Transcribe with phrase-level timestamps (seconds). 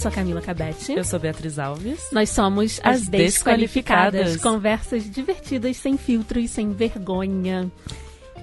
[0.00, 0.92] sou a Camila Cabete.
[0.92, 2.08] Eu sou Beatriz Alves.
[2.10, 4.12] Nós somos as, as desqualificadas.
[4.12, 4.36] desqualificadas.
[4.42, 7.70] Conversas divertidas, sem filtro e sem vergonha.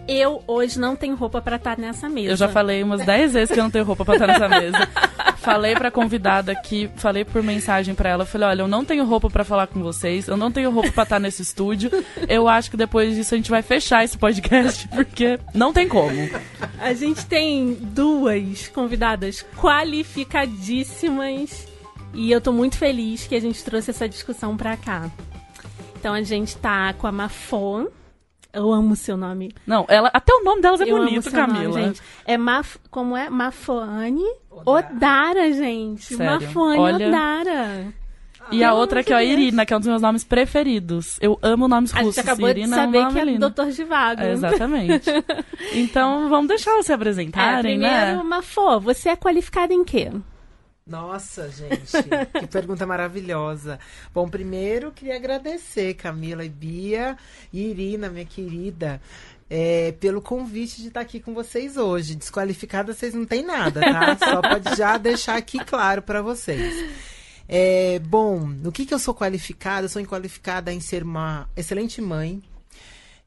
[0.08, 2.30] Eu hoje não tenho roupa para estar nessa mesa.
[2.30, 4.78] Eu já falei umas 10 vezes que eu não tenho roupa para estar nessa mesa.
[5.48, 9.30] falei pra convidada aqui, falei por mensagem para ela, falei, olha, eu não tenho roupa
[9.30, 11.90] para falar com vocês, eu não tenho roupa para estar nesse estúdio.
[12.28, 16.12] Eu acho que depois disso a gente vai fechar esse podcast, porque não tem como.
[16.80, 21.66] A gente tem duas convidadas qualificadíssimas
[22.14, 25.10] e eu tô muito feliz que a gente trouxe essa discussão pra cá.
[25.98, 27.88] Então a gente tá com a Mafon,
[28.52, 29.54] eu amo seu nome.
[29.66, 31.70] Não, ela, até o nome delas é eu bonito, Camila.
[31.70, 32.02] Nome, gente.
[32.26, 33.30] É Maf, como é?
[33.30, 34.26] Mafoane
[34.66, 36.16] Odara, gente.
[36.16, 36.48] Sério?
[36.48, 37.08] Mafoane Olha...
[37.08, 37.94] Odara.
[38.52, 41.18] E a outra aqui, ó, Irina, que é um dos meus nomes preferidos.
[41.22, 42.18] Eu amo nomes a russos.
[42.18, 44.22] A gente acabou Irina de saber é que é Doutor Givago.
[44.22, 45.10] É, exatamente.
[45.76, 48.06] então, vamos deixar elas se apresentarem, é, primeiro, né?
[48.06, 50.12] Primeiro, Mafô, você é qualificada em quê?
[50.88, 51.92] Nossa, gente,
[52.40, 53.78] que pergunta maravilhosa.
[54.14, 57.18] Bom, primeiro queria agradecer Camila e Bia
[57.52, 59.02] e Irina, minha querida,
[59.50, 62.16] é, pelo convite de estar aqui com vocês hoje.
[62.16, 64.18] Desqualificada vocês não tem nada, tá?
[64.20, 66.74] Só pode já deixar aqui claro para vocês.
[67.48, 69.86] É, bom, no que, que eu sou qualificada?
[69.86, 72.42] Eu sou qualificada em ser uma excelente mãe.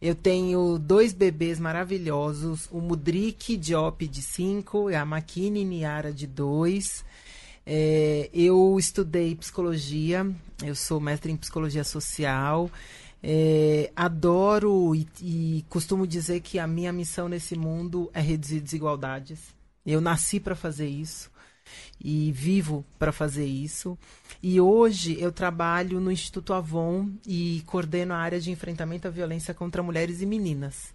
[0.01, 6.27] Eu tenho dois bebês maravilhosos, o Mudrik Diop de 5 e a Makini Niara de
[6.27, 7.05] 2.
[7.67, 10.27] É, eu estudei psicologia,
[10.65, 12.71] eu sou mestre em psicologia social.
[13.23, 19.39] É, adoro e, e costumo dizer que a minha missão nesse mundo é reduzir desigualdades.
[19.85, 21.31] Eu nasci para fazer isso
[22.03, 23.99] e vivo para fazer isso.
[24.43, 29.53] E hoje eu trabalho no Instituto Avon e coordeno a área de enfrentamento à violência
[29.53, 30.95] contra mulheres e meninas.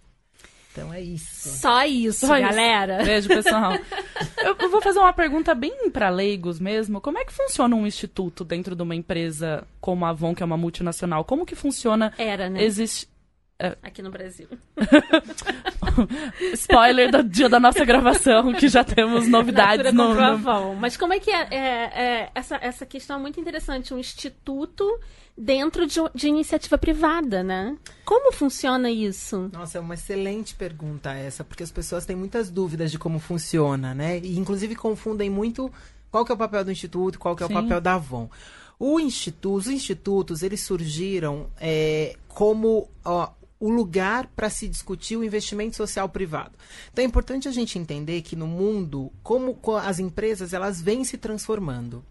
[0.76, 1.48] Então é isso.
[1.58, 2.98] Só isso, Só galera.
[2.98, 3.06] Isso.
[3.06, 3.72] Beijo, pessoal.
[4.60, 7.00] eu vou fazer uma pergunta bem para leigos mesmo.
[7.00, 10.46] Como é que funciona um instituto dentro de uma empresa como a Avon, que é
[10.46, 11.24] uma multinacional?
[11.24, 12.12] Como que funciona?
[12.18, 12.62] Era, né?
[12.62, 13.08] Existe
[13.58, 13.76] é.
[13.82, 14.48] Aqui no Brasil.
[16.52, 20.74] Spoiler do dia da nossa gravação, que já temos novidades no, no...
[20.74, 25.00] Mas como é que é, é, é, essa, essa questão é muito interessante, um instituto
[25.36, 27.76] dentro de, de, iniciativa privada, né?
[28.04, 29.50] Como funciona isso?
[29.52, 33.94] Nossa, é uma excelente pergunta essa, porque as pessoas têm muitas dúvidas de como funciona,
[33.94, 34.18] né?
[34.18, 35.72] E inclusive confundem muito
[36.10, 37.54] qual que é o papel do instituto, qual que é Sim.
[37.54, 38.28] o papel da Avon.
[38.78, 45.24] O instituto, os institutos, eles surgiram é, como ó, o lugar para se discutir o
[45.24, 46.52] investimento social privado.
[46.92, 51.16] Então é importante a gente entender que no mundo, como as empresas elas vêm se
[51.16, 52.04] transformando.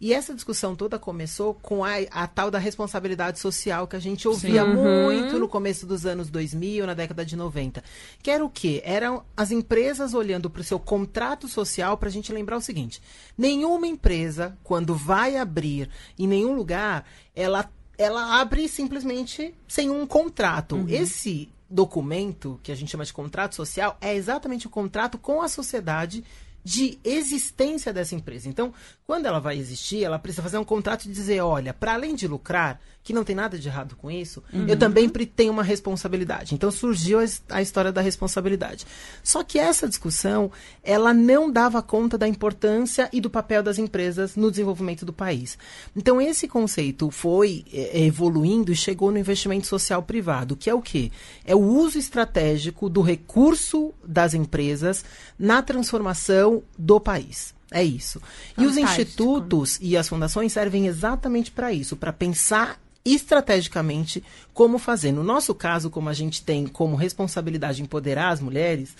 [0.00, 4.26] E essa discussão toda começou com a, a tal da responsabilidade social que a gente
[4.26, 4.74] ouvia Sim.
[4.74, 7.82] muito no começo dos anos 2000, na década de 90.
[8.22, 8.80] Que era o quê?
[8.84, 13.02] Eram as empresas olhando para o seu contrato social para a gente lembrar o seguinte:
[13.36, 15.88] nenhuma empresa, quando vai abrir
[16.18, 20.76] em nenhum lugar, ela ela abre simplesmente sem um contrato.
[20.76, 20.88] Uhum.
[20.88, 25.48] Esse documento, que a gente chama de contrato social, é exatamente o contrato com a
[25.48, 26.24] sociedade
[26.64, 28.48] de existência dessa empresa.
[28.48, 28.72] Então,
[29.10, 32.28] quando ela vai existir, ela precisa fazer um contrato e dizer, olha, para além de
[32.28, 34.68] lucrar, que não tem nada de errado com isso, uhum.
[34.68, 36.54] eu também tenho uma responsabilidade.
[36.54, 37.18] Então surgiu
[37.48, 38.86] a, história da responsabilidade.
[39.20, 44.36] Só que essa discussão, ela não dava conta da importância e do papel das empresas
[44.36, 45.58] no desenvolvimento do país.
[45.96, 50.80] Então esse conceito foi é, evoluindo e chegou no investimento social privado, que é o
[50.80, 51.10] quê?
[51.44, 55.04] É o uso estratégico do recurso das empresas
[55.36, 57.58] na transformação do país.
[57.72, 58.20] É isso.
[58.20, 58.62] Fantástico.
[58.62, 64.22] E os institutos e as fundações servem exatamente para isso, para pensar estrategicamente
[64.52, 65.12] como fazer.
[65.12, 68.94] No nosso caso, como a gente tem como responsabilidade empoderar as mulheres,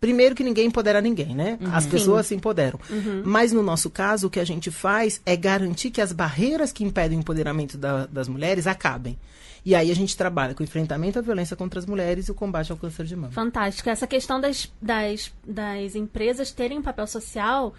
[0.00, 1.58] primeiro que ninguém empodera ninguém, né?
[1.60, 1.74] Uhum.
[1.74, 2.30] As pessoas Sim.
[2.30, 2.78] se empoderam.
[2.90, 3.22] Uhum.
[3.24, 6.84] Mas no nosso caso, o que a gente faz é garantir que as barreiras que
[6.84, 9.18] impedem o empoderamento da, das mulheres acabem.
[9.64, 12.34] E aí a gente trabalha com o enfrentamento à violência contra as mulheres e o
[12.34, 13.32] combate ao câncer de mama.
[13.32, 13.90] Fantástico.
[13.90, 17.74] Essa questão das, das, das empresas terem um papel social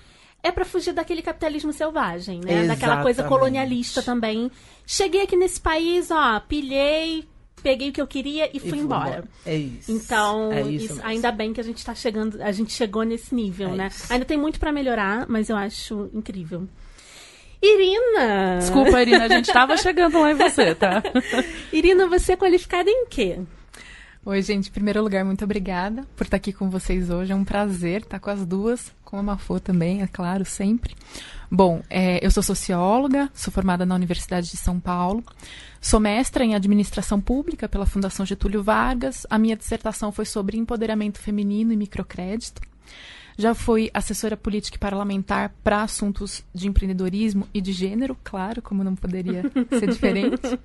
[0.48, 2.52] é para fugir daquele capitalismo selvagem, né?
[2.52, 2.68] Exatamente.
[2.68, 4.50] Daquela coisa colonialista também.
[4.86, 7.26] Cheguei aqui nesse país, ó, pilhei,
[7.62, 9.10] peguei o que eu queria e, e fui embora.
[9.10, 9.24] embora.
[9.46, 9.92] É isso.
[9.92, 13.36] Então, é isso isso, ainda bem que a gente tá chegando, a gente chegou nesse
[13.36, 13.88] nível, é né?
[13.88, 14.12] Isso.
[14.12, 16.68] Ainda tem muito para melhorar, mas eu acho incrível.
[17.62, 18.58] Irina!
[18.60, 21.02] Desculpa, Irina, a gente tava chegando lá em você, tá?
[21.74, 23.40] Irina, você é qualificada em quê?
[24.29, 24.68] Oi, gente.
[24.68, 27.31] Em primeiro lugar, muito obrigada por estar aqui com vocês hoje.
[27.31, 30.94] É um prazer estar com as duas, com a Mafô também, é claro, sempre.
[31.50, 35.24] Bom, é, eu sou socióloga, sou formada na Universidade de São Paulo,
[35.79, 39.25] sou mestra em administração pública pela Fundação Getúlio Vargas.
[39.29, 42.62] A minha dissertação foi sobre empoderamento feminino e microcrédito.
[43.38, 48.84] Já fui assessora política e parlamentar para assuntos de empreendedorismo e de gênero, claro, como
[48.84, 49.44] não poderia
[49.78, 50.60] ser diferente.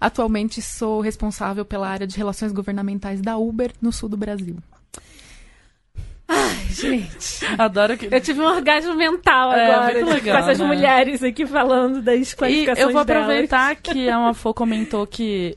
[0.00, 4.56] Atualmente sou responsável pela área de relações governamentais da Uber no sul do Brasil.
[6.26, 7.44] Ai, gente.
[7.58, 8.08] Adoro que.
[8.10, 10.66] Eu tive um orgasmo mental é, agora legal, com essas né?
[10.66, 12.78] mulheres aqui falando das qualificações.
[12.78, 13.24] E eu vou delas.
[13.24, 15.56] aproveitar que a Mafô comentou que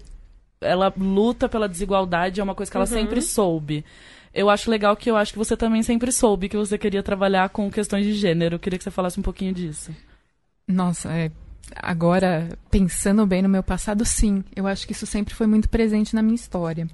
[0.59, 2.91] ela luta pela desigualdade, é uma coisa que ela uhum.
[2.91, 3.85] sempre soube.
[4.33, 7.49] Eu acho legal que eu acho que você também sempre soube que você queria trabalhar
[7.49, 8.55] com questões de gênero.
[8.55, 9.91] Eu queria que você falasse um pouquinho disso.
[10.67, 11.31] Nossa, é,
[11.75, 14.43] agora pensando bem no meu passado, sim.
[14.55, 16.87] Eu acho que isso sempre foi muito presente na minha história.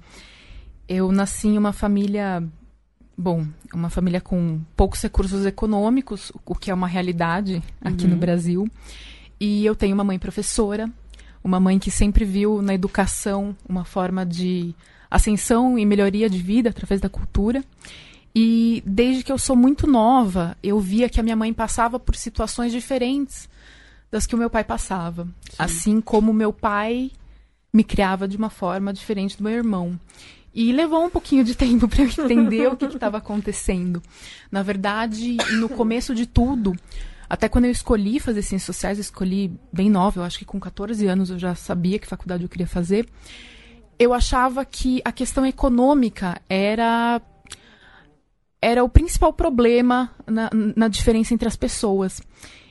[0.88, 2.42] Eu nasci em uma família
[3.16, 8.10] bom, uma família com poucos recursos econômicos, o que é uma realidade aqui uhum.
[8.10, 8.68] no Brasil.
[9.40, 10.90] E eu tenho uma mãe professora,
[11.42, 14.74] uma mãe que sempre viu na educação uma forma de
[15.14, 17.64] ascensão e melhoria de vida através da cultura.
[18.34, 22.16] E desde que eu sou muito nova, eu via que a minha mãe passava por
[22.16, 23.48] situações diferentes
[24.10, 25.24] das que o meu pai passava.
[25.24, 25.56] Sim.
[25.56, 27.12] Assim como meu pai
[27.72, 29.98] me criava de uma forma diferente do meu irmão.
[30.52, 34.02] E levou um pouquinho de tempo para eu entender o que estava acontecendo.
[34.50, 36.74] Na verdade, no começo de tudo,
[37.30, 40.58] até quando eu escolhi fazer ciências sociais, eu escolhi bem nova, eu acho que com
[40.58, 43.08] 14 anos eu já sabia que faculdade eu queria fazer.
[43.98, 47.20] Eu achava que a questão econômica era
[48.60, 52.22] era o principal problema na, na diferença entre as pessoas.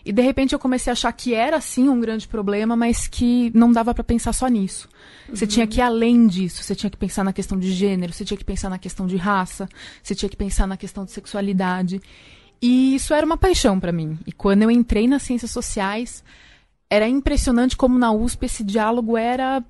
[0.06, 3.52] E de repente eu comecei a achar que era sim um grande problema, mas que
[3.54, 4.90] não dava para pensar só nisso.
[5.30, 5.36] Uhum.
[5.36, 8.26] Você tinha que ir além disso, você tinha que pensar na questão de gênero, você
[8.26, 9.70] tinha que pensar na questão de raça,
[10.02, 12.02] você tinha que pensar na questão de sexualidade.
[12.62, 14.18] E isso era uma paixão para mim.
[14.26, 16.24] E quando eu entrei nas ciências sociais,
[16.90, 19.64] era impressionante como na USP esse diálogo era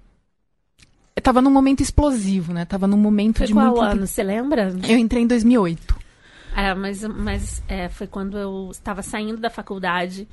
[1.19, 2.65] estava num momento explosivo, né?
[2.65, 4.74] Tava num momento Foi de qual muito ano, você lembra?
[4.88, 5.95] Eu entrei em 2008.
[6.56, 10.27] Ah, mas, mas é, foi quando eu estava saindo da faculdade.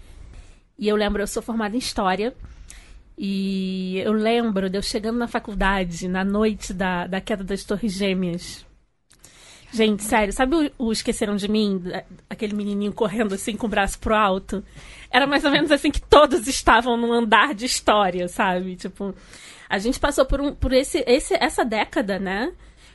[0.78, 2.34] E eu lembro, eu sou formada em História.
[3.16, 7.92] E eu lembro de eu chegando na faculdade na noite da, da queda das Torres
[7.92, 8.64] Gêmeas.
[9.72, 11.82] Gente, sério, sabe o, o, Esqueceram de Mim?
[12.28, 14.64] Aquele menininho correndo assim com o braço pro alto?
[15.10, 18.74] Era mais ou menos assim que todos estavam num andar de história, sabe?
[18.74, 19.14] Tipo,
[19.70, 22.52] a gente passou por, um, por esse, esse, essa década, né?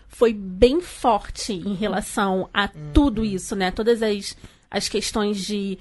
[0.07, 2.91] foi bem forte em relação a uhum.
[2.93, 3.69] tudo isso, né?
[3.69, 4.37] Todas as,
[4.71, 5.77] as questões de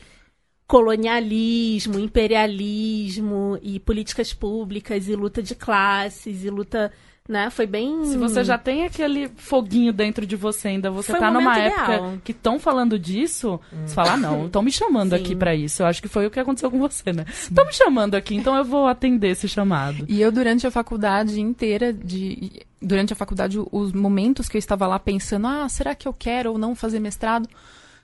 [0.66, 6.90] colonialismo, imperialismo e políticas públicas e luta de classes e luta
[7.26, 7.48] né?
[7.48, 8.04] Foi bem.
[8.04, 11.58] Se você já tem aquele foguinho dentro de você ainda, você foi tá um numa
[11.58, 12.18] época ideal.
[12.22, 13.86] que estão falando disso, hum.
[13.86, 15.82] você fala, ah, não, estão me chamando aqui para isso.
[15.82, 17.24] Eu acho que foi o que aconteceu com você, né?
[17.28, 20.04] Estão me chamando aqui, então eu vou atender esse chamado.
[20.06, 24.86] E eu, durante a faculdade inteira, de durante a faculdade, os momentos que eu estava
[24.86, 27.48] lá pensando, ah, será que eu quero ou não fazer mestrado?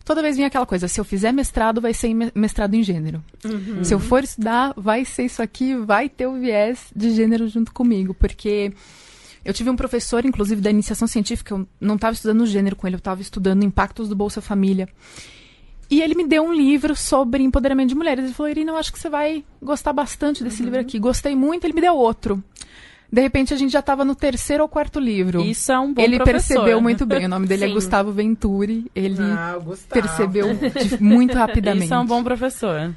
[0.03, 3.23] Toda vez vinha aquela coisa, se eu fizer mestrado, vai ser mestrado em gênero.
[3.45, 3.85] Uhum.
[3.85, 7.71] Se eu for estudar, vai ser isso aqui, vai ter o viés de gênero junto
[7.71, 8.73] comigo, porque
[9.45, 12.97] eu tive um professor, inclusive, da iniciação científica, eu não estava estudando gênero com ele,
[12.97, 14.89] eu estava estudando impactos do Bolsa Família.
[15.91, 18.25] E ele me deu um livro sobre empoderamento de mulheres.
[18.25, 20.67] Ele falou, Irina, eu acho que você vai gostar bastante desse uhum.
[20.67, 21.01] livro aqui.
[21.01, 22.43] Gostei muito, ele me deu outro.
[23.13, 25.41] De repente a gente já estava no terceiro ou quarto livro.
[25.41, 26.55] Isso é um bom Ele professor.
[26.55, 27.27] percebeu muito bem.
[27.27, 28.89] O nome dele é Gustavo Venturi.
[28.95, 30.47] Ele ah, percebeu
[31.01, 31.87] muito rapidamente.
[31.87, 32.95] Isso é um bom professor.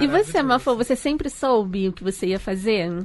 [0.00, 3.04] E você, Mafô, você sempre soube o que você ia fazer?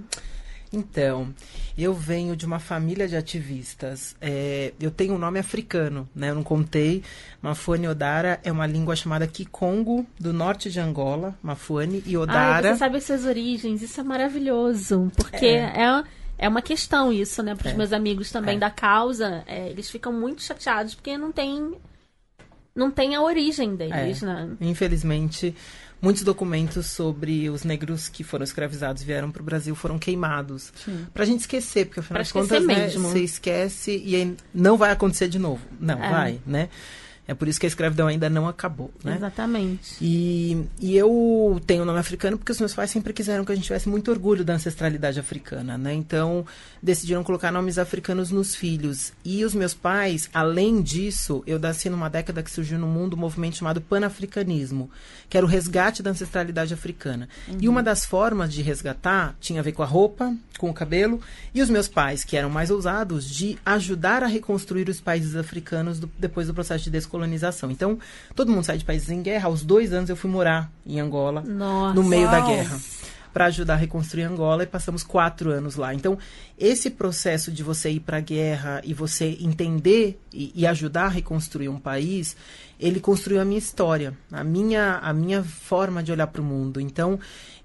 [0.71, 1.33] Então,
[1.77, 4.15] eu venho de uma família de ativistas.
[4.19, 6.31] É, eu tenho um nome africano, né?
[6.31, 7.03] Eu não contei.
[7.41, 11.37] Mafuane Odara é uma língua chamada Kikongo, do norte de Angola.
[11.41, 12.69] Mafuane e Odara.
[12.69, 13.83] Ai, você sabe as suas origens.
[13.83, 15.11] Isso é maravilhoso.
[15.15, 16.03] Porque é, é,
[16.39, 17.53] é uma questão isso, né?
[17.53, 17.77] Para os é.
[17.77, 18.59] meus amigos também é.
[18.59, 19.43] da causa.
[19.45, 21.75] É, eles ficam muito chateados porque não tem...
[22.75, 24.25] Não tem a origem deles, é.
[24.25, 24.49] né?
[24.61, 25.55] Infelizmente
[26.01, 30.71] muitos documentos sobre os negros que foram escravizados vieram para o Brasil foram queimados.
[31.13, 34.91] Para a gente esquecer, porque afinal de contas, né, você esquece e aí não vai
[34.91, 35.61] acontecer de novo.
[35.79, 36.09] Não, é.
[36.09, 36.69] vai, né?
[37.27, 39.15] É por isso que a escravidão ainda não acabou, né?
[39.17, 39.97] Exatamente.
[39.99, 43.55] E, e eu tenho o nome africano porque os meus pais sempre quiseram que a
[43.55, 45.93] gente tivesse muito orgulho da ancestralidade africana, né?
[45.93, 46.45] Então,
[46.81, 49.11] decidiram colocar nomes africanos nos filhos.
[49.25, 53.19] E os meus pais, além disso, eu nasci numa década que surgiu no mundo um
[53.19, 54.89] movimento chamado panafricanismo,
[55.29, 57.27] que era o resgate da ancestralidade africana.
[57.49, 57.57] Uhum.
[57.59, 61.19] E uma das formas de resgatar tinha a ver com a roupa, com o cabelo,
[61.53, 65.99] e os meus pais, que eram mais ousados, de ajudar a reconstruir os países africanos
[65.99, 67.71] do, depois do processo de descolonização colonização.
[67.71, 67.97] Então,
[68.35, 69.47] todo mundo sai de países em guerra.
[69.47, 71.93] Aos dois anos eu fui morar em Angola, Nossa.
[71.93, 72.79] no meio da guerra.
[73.33, 75.93] para ajudar a reconstruir Angola e passamos quatro anos lá.
[75.93, 76.17] Então,
[76.57, 81.09] esse processo de você ir para a guerra e você entender e, e, ajudar a
[81.09, 82.35] reconstruir um país,
[82.79, 86.81] ele construiu a minha história, a minha, a minha forma de olhar para o mundo.
[86.81, 87.19] Então,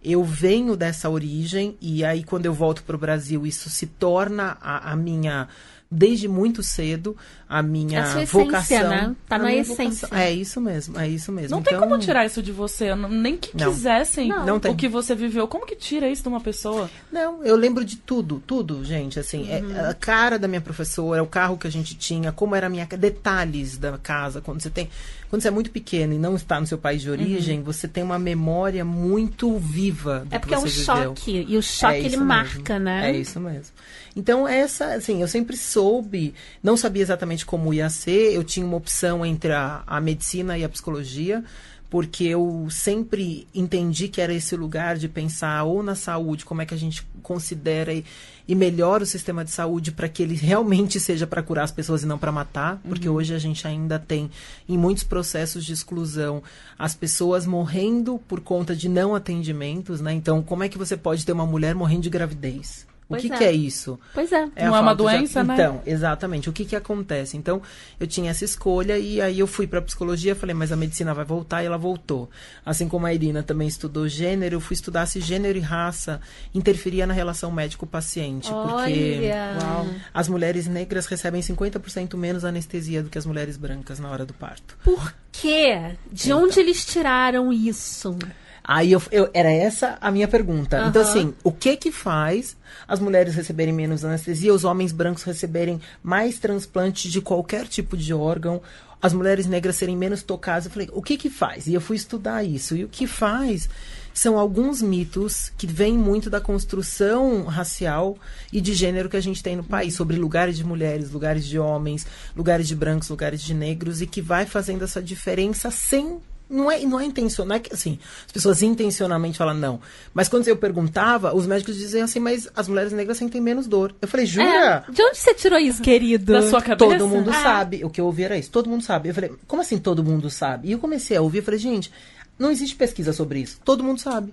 [0.05, 4.59] eu venho dessa origem e aí quando eu volto para o Brasil, isso se torna
[4.61, 5.49] a, a minha
[5.93, 7.15] desde muito cedo
[7.53, 8.79] a minha a sua vocação.
[8.79, 9.17] Essência, né?
[9.29, 10.09] Tá na essência.
[10.09, 10.19] Vocação.
[10.19, 11.51] É isso mesmo, é isso mesmo.
[11.51, 11.79] Não então...
[11.79, 13.71] tem como tirar isso de você, nem que não.
[13.71, 14.47] quisessem não.
[14.47, 15.47] Não o que você viveu.
[15.47, 16.89] Como que tira isso de uma pessoa?
[17.13, 19.21] Não, eu lembro de tudo, tudo, gente.
[19.21, 19.77] Assim, é uhum.
[19.77, 22.71] é a cara da minha professora, o carro que a gente tinha, como era a
[22.71, 24.41] minha detalhes da casa.
[24.41, 24.89] Quando você tem,
[25.29, 27.65] quando você é muito pequeno e não está no seu país de origem, uhum.
[27.65, 30.21] você tem uma memória muito viva.
[30.21, 30.85] Do é porque é um viveu.
[30.85, 32.25] choque e o choque é ele mesmo.
[32.25, 33.11] marca, né?
[33.11, 33.75] É isso mesmo.
[34.15, 38.33] Então essa, assim, eu sempre soube, não sabia exatamente como ia ser.
[38.33, 41.45] Eu tinha uma opção entre a, a medicina e a psicologia,
[41.93, 46.67] porque eu sempre entendi que era esse lugar de pensar ou na saúde, como é
[46.67, 48.03] que a gente considera e,
[48.49, 52.03] e melhora o sistema de saúde para que ele realmente seja para curar as pessoas
[52.03, 53.17] e não para matar, porque uhum.
[53.17, 54.31] hoje a gente ainda tem
[54.69, 56.43] em muitos processos de exclusão
[56.79, 60.13] as pessoas morrendo por conta de não atendimentos, né?
[60.13, 62.87] Então, como é que você pode ter uma mulher morrendo de gravidez?
[63.19, 63.37] O que é.
[63.39, 63.99] que é isso?
[64.15, 64.49] Pois é.
[64.57, 65.49] é Não é uma doença, de...
[65.49, 65.55] né?
[65.55, 66.49] Então, exatamente.
[66.49, 67.37] O que que acontece?
[67.37, 67.63] Então,
[67.99, 71.25] eu tinha essa escolha e aí eu fui para psicologia, falei, mas a medicina vai
[71.25, 72.29] voltar e ela voltou.
[72.65, 76.21] Assim como a Irina também estudou gênero, eu fui estudar se gênero e raça
[76.55, 83.19] interferia na relação médico-paciente, porque uau, as mulheres negras recebem 50% menos anestesia do que
[83.19, 84.77] as mulheres brancas na hora do parto.
[84.85, 85.97] Por quê?
[86.11, 86.45] De então.
[86.45, 88.17] onde eles tiraram isso?
[88.65, 90.81] Aí eu, eu, era essa a minha pergunta.
[90.81, 90.89] Uhum.
[90.89, 95.81] Então, assim, o que que faz as mulheres receberem menos anestesia, os homens brancos receberem
[96.03, 98.63] mais transplantes de qualquer tipo de órgão,
[99.01, 100.67] as mulheres negras serem menos tocadas?
[100.67, 101.67] Eu falei, o que que faz?
[101.67, 102.77] E eu fui estudar isso.
[102.77, 103.69] E o que faz
[104.15, 108.17] são alguns mitos que vêm muito da construção racial
[108.53, 111.59] e de gênero que a gente tem no país, sobre lugares de mulheres, lugares de
[111.59, 116.21] homens, lugares de brancos, lugares de negros, e que vai fazendo essa diferença sem
[116.53, 119.81] não é, não é intencional, não é que assim, as pessoas intencionalmente falam não.
[120.13, 123.95] Mas quando eu perguntava, os médicos diziam assim, mas as mulheres negras sentem menos dor.
[124.01, 124.85] Eu falei, jura?
[124.87, 126.33] É, de onde você tirou isso, querido?
[126.33, 126.91] Da sua cabeça?
[126.91, 127.43] Todo mundo ah.
[127.43, 127.85] sabe.
[127.85, 129.09] O que eu ouvi era isso, todo mundo sabe.
[129.09, 130.69] Eu falei, como assim todo mundo sabe?
[130.69, 131.91] E eu comecei a ouvir, eu falei, gente,
[132.39, 133.59] não existe pesquisa sobre isso.
[133.65, 134.33] Todo mundo sabe.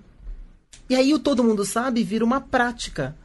[0.89, 3.15] E aí o todo mundo sabe vira uma prática.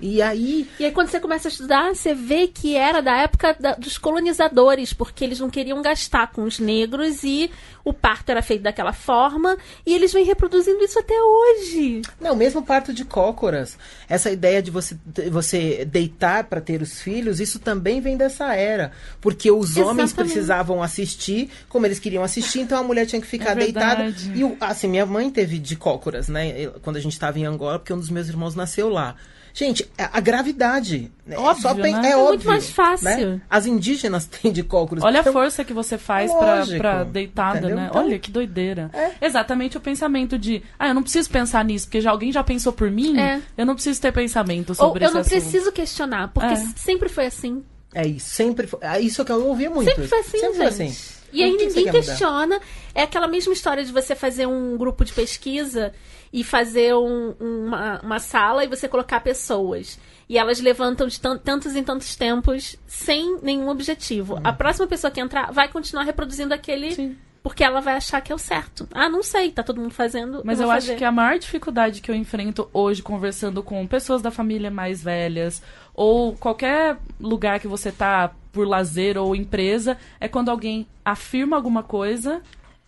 [0.00, 0.68] E aí.
[0.78, 3.96] E aí, quando você começa a estudar, você vê que era da época da, dos
[3.96, 7.50] colonizadores, porque eles não queriam gastar com os negros e
[7.84, 12.02] o parto era feito daquela forma, e eles vêm reproduzindo isso até hoje.
[12.20, 13.78] Não, mesmo parto de cócoras.
[14.08, 14.96] Essa ideia de você,
[15.30, 18.90] você deitar para ter os filhos, isso também vem dessa era.
[19.20, 19.90] Porque os Exatamente.
[19.90, 24.14] homens precisavam assistir como eles queriam assistir, então a mulher tinha que ficar é deitada.
[24.34, 26.66] E assim, minha mãe teve de cócoras, né?
[26.82, 29.14] Quando a gente estava em Angola, porque um dos meus irmãos nasceu lá.
[29.56, 31.12] Gente, é a gravidade.
[31.24, 31.38] Né?
[31.38, 31.88] Óbvio, só né?
[31.88, 33.06] é, é óbvio, muito mais fácil.
[33.06, 33.40] Né?
[33.48, 35.04] As indígenas têm de cócoras.
[35.04, 37.76] Olha então, a força que você faz pra, pra deitada, entendeu?
[37.76, 37.86] né?
[37.88, 38.90] Então, Olha que doideira.
[38.92, 39.12] É.
[39.24, 42.72] Exatamente o pensamento de, ah, eu não preciso pensar nisso, porque já alguém já pensou
[42.72, 43.40] por mim, é.
[43.56, 45.40] eu não preciso ter pensamento sobre Ou eu não assunto.
[45.40, 46.56] preciso questionar, porque é.
[46.74, 47.62] sempre foi assim.
[47.94, 48.80] É isso, sempre foi.
[48.82, 49.88] É isso que eu ouvia muito.
[49.88, 50.56] Sempre foi assim, sempre gente.
[50.56, 51.14] Foi assim.
[51.32, 52.60] E aí ninguém questiona.
[52.92, 55.92] É aquela mesma história de você fazer um grupo de pesquisa
[56.34, 60.00] e fazer um, uma, uma sala e você colocar pessoas.
[60.28, 64.34] E elas levantam de tantos em tantos tempos sem nenhum objetivo.
[64.34, 64.40] Hum.
[64.42, 66.90] A próxima pessoa que entrar vai continuar reproduzindo aquele.
[66.90, 67.16] Sim.
[67.40, 68.88] Porque ela vai achar que é o certo.
[68.92, 70.42] Ah, não sei, tá todo mundo fazendo.
[70.44, 74.20] Mas eu, eu acho que a maior dificuldade que eu enfrento hoje conversando com pessoas
[74.20, 75.62] da família mais velhas
[75.94, 81.82] ou qualquer lugar que você tá por lazer ou empresa é quando alguém afirma alguma
[81.82, 82.42] coisa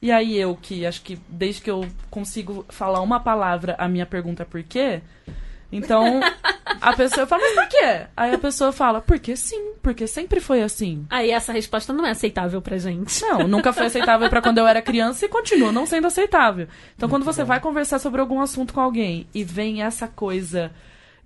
[0.06, 4.06] e aí eu, que acho que desde que eu consigo falar uma palavra, a minha
[4.06, 5.00] pergunta é por quê?
[5.72, 6.20] Então,
[6.80, 8.06] a pessoa fala, mas por quê?
[8.16, 11.04] Aí a pessoa fala, porque sim, porque sempre foi assim.
[11.10, 13.20] Aí essa resposta não é aceitável pra gente.
[13.20, 16.68] Não, nunca foi aceitável para quando eu era criança e continua não sendo aceitável.
[16.94, 17.48] Então, Muito quando você bom.
[17.48, 20.70] vai conversar sobre algum assunto com alguém e vem essa coisa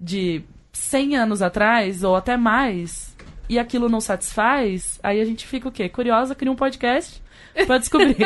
[0.01, 3.15] de 100 anos atrás ou até mais
[3.47, 5.87] e aquilo não satisfaz, aí a gente fica o quê?
[5.87, 7.21] Curiosa, cria um podcast
[7.67, 8.17] pra descobrir.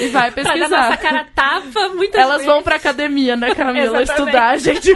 [0.00, 0.68] e vai pesquisar.
[0.68, 2.46] Pra nossa cara tapa, muitas Elas vezes.
[2.46, 4.02] vão pra academia, né, Camila?
[4.02, 4.50] estudar.
[4.50, 4.92] A gente,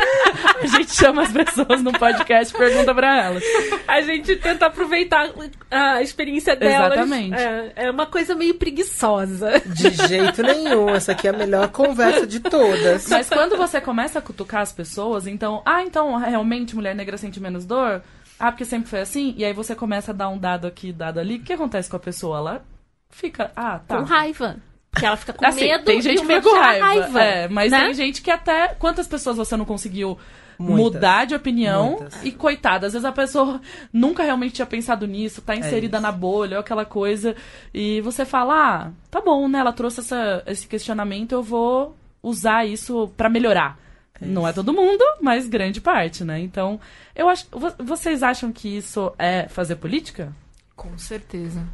[0.63, 3.43] a gente chama as pessoas no podcast e pergunta pra elas.
[3.87, 5.31] A gente tenta aproveitar
[5.71, 6.93] a experiência delas.
[6.93, 7.35] Exatamente.
[7.37, 9.61] É, é uma coisa meio preguiçosa.
[9.67, 10.89] De jeito nenhum.
[10.91, 13.09] Essa aqui é a melhor conversa de todas.
[13.09, 17.41] Mas quando você começa a cutucar as pessoas, então, ah, então realmente mulher negra sente
[17.41, 18.03] menos dor?
[18.39, 19.35] Ah, porque sempre foi assim?
[19.37, 21.37] E aí você começa a dar um dado aqui, dado ali.
[21.37, 22.39] O que acontece com a pessoa?
[22.39, 22.65] Ela
[23.13, 23.99] fica, ah, tá.
[23.99, 24.57] Com raiva.
[24.91, 26.85] Porque ela fica com assim, medo tem gente e que fica medo com raiva.
[26.85, 27.85] raiva é, mas né?
[27.85, 28.69] tem gente que até.
[28.79, 30.19] Quantas pessoas você não conseguiu
[30.59, 30.77] Muitas.
[30.95, 31.93] mudar de opinião?
[31.93, 32.23] Muitas.
[32.23, 33.59] E coitada, às vezes a pessoa
[33.91, 37.35] nunca realmente tinha pensado nisso, tá inserida É na bolha, ou aquela coisa.
[37.73, 39.61] E você fala, ah, tá bom, né?
[39.61, 43.79] Ela trouxe essa, esse questionamento, eu vou usar isso pra melhorar.
[44.21, 46.39] Não é todo mundo, mas grande parte, né?
[46.39, 46.79] Então,
[47.17, 47.47] eu acho.
[47.51, 50.33] vo- Vocês acham que isso é fazer política?
[50.77, 51.65] Com certeza.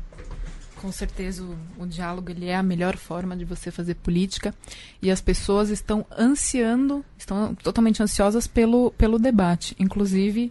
[0.80, 4.54] Com certeza o, o diálogo ele é a melhor forma de você fazer política
[5.02, 9.75] e as pessoas estão ansiando, estão totalmente ansiosas pelo, pelo debate.
[9.78, 10.50] Inclusive,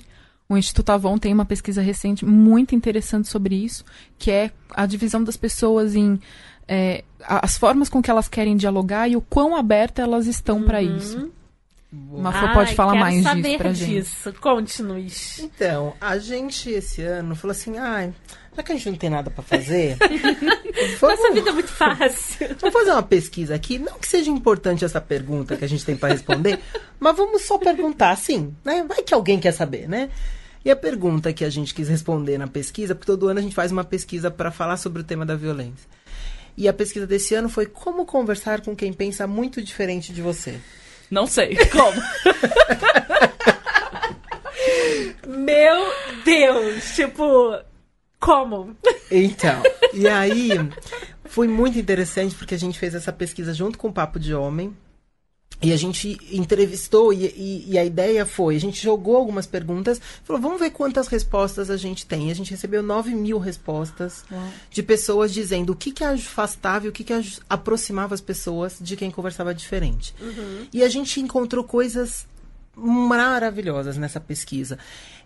[0.49, 3.83] o Instituto Avon tem uma pesquisa recente muito interessante sobre isso,
[4.17, 6.19] que é a divisão das pessoas em
[6.67, 10.81] é, as formas com que elas querem dialogar e o quão abertas elas estão para
[10.81, 11.31] isso.
[11.91, 13.89] Uma Fô pode falar quero mais saber disso pra gente.
[13.89, 14.33] disso.
[14.41, 15.39] Conte-nos.
[15.39, 18.13] Então, a gente esse ano falou assim, ai,
[18.55, 19.95] já que a gente não tem nada pra fazer,
[21.01, 22.55] Nossa vamos, vida é muito fácil.
[22.59, 23.79] vamos fazer uma pesquisa aqui.
[23.79, 26.59] Não que seja importante essa pergunta que a gente tem pra responder,
[26.99, 28.83] mas vamos só perguntar assim, né?
[28.87, 30.09] Vai que alguém quer saber, né?
[30.65, 33.55] E a pergunta que a gente quis responder na pesquisa, porque todo ano a gente
[33.55, 35.87] faz uma pesquisa para falar sobre o tema da violência.
[36.57, 40.59] E a pesquisa desse ano foi como conversar com quem pensa muito diferente de você.
[41.09, 41.55] Não sei.
[41.71, 42.01] Como?
[45.27, 45.93] Meu
[46.25, 46.95] Deus!
[46.95, 47.59] Tipo,
[48.19, 48.75] como?
[49.11, 49.61] Então,
[49.93, 50.49] e aí
[51.25, 54.75] foi muito interessante porque a gente fez essa pesquisa junto com o Papo de Homem.
[55.59, 59.99] E a gente entrevistou, e, e- e a ideia foi: a gente jogou algumas perguntas,
[60.23, 62.29] falou, vamos ver quantas respostas a gente tem.
[62.29, 64.23] A gente recebeu 9 mil respostas
[64.69, 67.13] de pessoas dizendo o que, que afastava e o que, que
[67.49, 70.13] aproximava as pessoas de quem conversava diferente.
[70.71, 72.27] E a gente encontrou coisas
[72.75, 74.77] maravilhosas nessa pesquisa.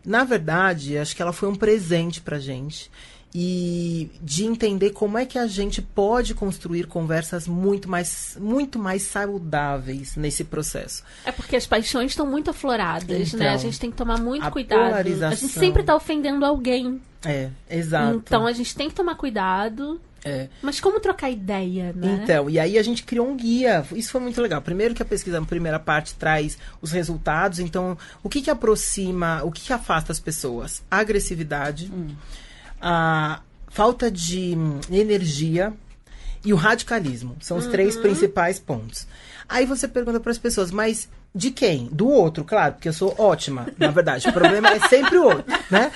[0.05, 2.89] Na verdade, acho que ela foi um presente pra gente.
[3.33, 9.03] E de entender como é que a gente pode construir conversas muito mais, muito mais
[9.03, 11.03] saudáveis nesse processo.
[11.23, 13.45] É porque as paixões estão muito afloradas, né?
[13.45, 14.81] Então, A gente tem que tomar muito a cuidado.
[14.81, 15.37] A polarização.
[15.47, 17.01] gente sempre tá ofendendo alguém.
[17.23, 18.17] É, exato.
[18.17, 19.99] Então a gente tem que tomar cuidado.
[20.23, 20.49] É.
[20.61, 22.21] Mas como trocar ideia, né?
[22.23, 23.83] Então, e aí a gente criou um guia.
[23.93, 24.61] Isso foi muito legal.
[24.61, 27.59] Primeiro que a pesquisa, na primeira parte, traz os resultados.
[27.59, 30.83] Então, o que que aproxima, o que que afasta as pessoas?
[30.91, 31.91] A agressividade,
[32.81, 34.57] a falta de
[34.91, 35.73] energia
[36.43, 37.35] e o radicalismo.
[37.39, 39.07] São os três principais pontos.
[39.47, 41.87] Aí você pergunta para as pessoas, mas de quem?
[41.91, 44.27] Do outro, claro, porque eu sou ótima, na verdade.
[44.27, 45.91] O problema é sempre o outro, né?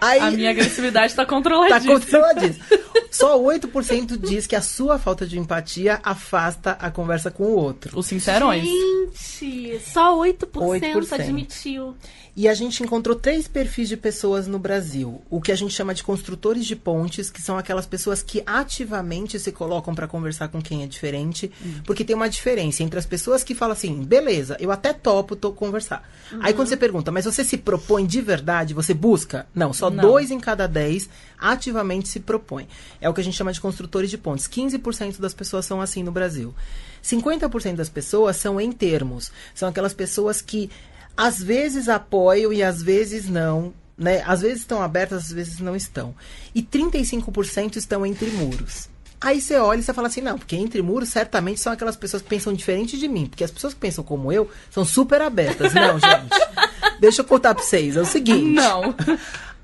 [0.00, 2.00] Aí, A minha agressividade tá Tá controladíssima.
[2.00, 2.64] controladíssimo.
[3.10, 7.98] Só 8% diz que a sua falta de empatia afasta a conversa com o outro.
[7.98, 8.64] Os sincerões.
[8.64, 11.12] Gente, só 8%, 8%.
[11.20, 11.94] admitiu.
[12.34, 15.20] E a gente encontrou três perfis de pessoas no Brasil.
[15.28, 19.38] O que a gente chama de construtores de pontes, que são aquelas pessoas que ativamente
[19.38, 21.52] se colocam para conversar com quem é diferente.
[21.84, 25.52] Porque tem uma diferença entre as pessoas que falam assim, beleza, eu até topo tô
[25.52, 26.08] conversar.
[26.40, 29.46] Aí quando você pergunta, mas você se propõe de verdade, você busca?
[29.54, 30.02] Não, só Não.
[30.02, 32.66] dois em cada dez ativamente se propõem.
[32.98, 34.48] É o que a gente chama de construtores de pontes.
[34.48, 36.54] 15% das pessoas são assim no Brasil.
[37.02, 39.32] 50% das pessoas são em termos.
[39.54, 40.70] São aquelas pessoas que
[41.16, 43.72] às vezes apoiam e às vezes não.
[43.96, 44.22] Né?
[44.26, 46.14] Às vezes estão abertas, às vezes não estão.
[46.54, 48.88] E 35% estão entre muros.
[49.20, 52.22] Aí você olha e você fala assim, não, porque entre muros certamente são aquelas pessoas
[52.22, 53.26] que pensam diferente de mim.
[53.26, 55.72] Porque as pessoas que pensam como eu são super abertas.
[55.72, 56.98] Não, gente.
[56.98, 57.96] Deixa eu contar pra vocês.
[57.96, 58.50] É o seguinte.
[58.50, 58.94] Não.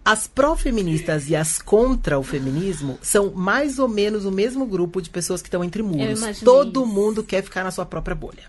[0.04, 5.10] As pró-feministas e as contra o feminismo são mais ou menos o mesmo grupo de
[5.10, 6.40] pessoas que estão entre muros.
[6.40, 6.86] Todo isso.
[6.86, 8.44] mundo quer ficar na sua própria bolha.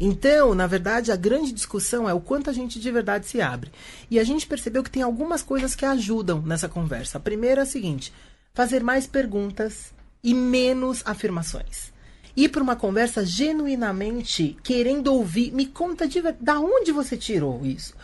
[0.00, 3.70] Então, na verdade, a grande discussão é o quanto a gente de verdade se abre.
[4.10, 7.18] E a gente percebeu que tem algumas coisas que ajudam nessa conversa.
[7.18, 8.12] A primeira é a seguinte:
[8.54, 9.92] fazer mais perguntas
[10.24, 11.92] e menos afirmações.
[12.34, 15.52] Ir para uma conversa genuinamente querendo ouvir.
[15.52, 16.42] Me conta de verdade.
[16.42, 17.94] Da onde você tirou isso?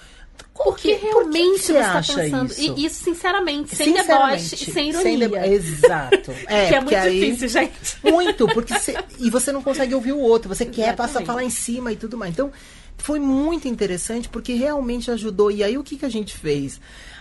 [0.54, 2.50] Porque que- por que realmente você está pensando.
[2.52, 2.60] isso?
[2.76, 5.40] E isso, sinceramente, sem Sinceramente, deboche e sem sem ironia.
[5.40, 6.32] debo- Exato.
[6.48, 7.96] É, que é porque muito aí- difícil, gente.
[8.02, 11.50] Muito, porque você, e você não consegue ouvir o outro, você quer passar falar em
[11.50, 12.32] cima e tudo mais.
[12.32, 12.50] Então,
[12.96, 15.50] foi muito interessante porque realmente ajudou.
[15.50, 16.80] E aí o que, que a gente fez?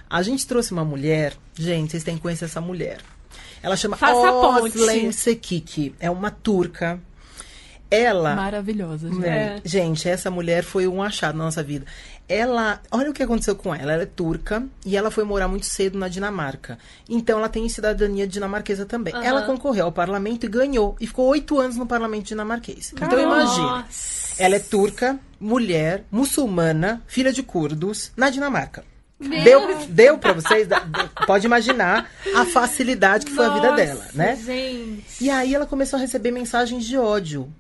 [0.10, 2.98] A gente trouxe uma mulher, gente, vocês têm que conhecer essa mulher.
[3.62, 3.98] Ela chama.
[4.02, 7.00] Oslen Sekiki, é uma turca.
[7.90, 9.26] Ela Maravilhosa, gente.
[9.26, 9.62] é.
[9.64, 11.86] Gente, essa mulher foi um achado na nossa vida.
[12.28, 13.94] Ela, olha o que aconteceu com ela.
[13.94, 16.78] Ela é turca e ela foi morar muito cedo na Dinamarca.
[17.08, 19.14] Então ela tem cidadania dinamarquesa também.
[19.14, 19.24] Aham.
[19.24, 20.98] Ela concorreu ao parlamento e ganhou.
[21.00, 22.92] E ficou oito anos no parlamento dinamarquês.
[22.94, 23.36] Então Caramba.
[23.36, 23.78] imagina.
[23.78, 24.44] Nossa.
[24.44, 28.84] Ela é turca, mulher, muçulmana, filha de curdos, na Dinamarca.
[29.20, 30.68] Deu, deu pra vocês?
[31.26, 34.36] Pode imaginar a facilidade que foi Nossa, a vida dela, né?
[34.36, 35.24] Gente.
[35.24, 37.52] E aí ela começou a receber mensagens de ódio.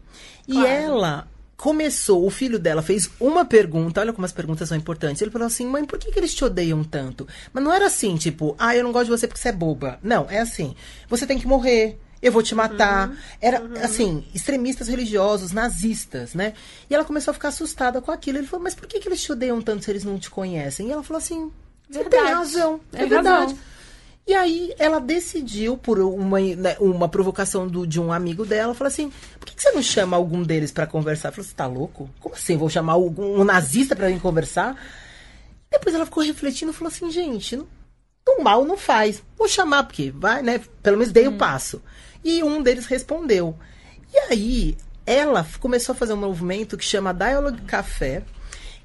[0.47, 0.67] Claro.
[0.67, 5.21] E ela começou, o filho dela fez uma pergunta, olha como as perguntas são importantes.
[5.21, 7.27] Ele falou assim: mãe, por que, que eles te odeiam tanto?
[7.51, 9.99] Mas não era assim, tipo, ah, eu não gosto de você porque você é boba.
[10.03, 10.75] Não, é assim:
[11.09, 11.99] você tem que morrer.
[12.19, 13.09] Eu vou te matar.
[13.09, 13.73] Uhum, Era, uhum.
[13.83, 16.53] assim, extremistas religiosos, nazistas, né?
[16.89, 18.39] E ela começou a ficar assustada com aquilo.
[18.39, 20.87] Ele falou, mas por que, que eles te odeiam tanto se eles não te conhecem?
[20.87, 21.51] E ela falou assim,
[21.87, 22.23] você verdade.
[22.25, 22.81] tem razão.
[22.91, 23.53] É, é verdade.
[23.53, 23.57] Razão.
[24.27, 28.89] E aí ela decidiu, por uma, né, uma provocação do, de um amigo dela, falou
[28.89, 29.09] assim:
[29.39, 31.31] por que, que você não chama algum deles para conversar?
[31.31, 32.09] Falou, você tá louco?
[32.19, 32.57] Como assim?
[32.57, 34.75] Vou chamar algum, um nazista para vir conversar?
[35.71, 37.67] Depois ela ficou refletindo e falou assim, gente, não,
[38.27, 39.23] um mal não faz.
[39.37, 40.59] Vou chamar, porque vai, né?
[40.83, 41.37] Pelo menos dei o hum.
[41.37, 41.81] passo.
[42.21, 43.57] E um deles respondeu.
[44.13, 48.23] E aí ela começou a fazer um movimento que chama Dialogue Café,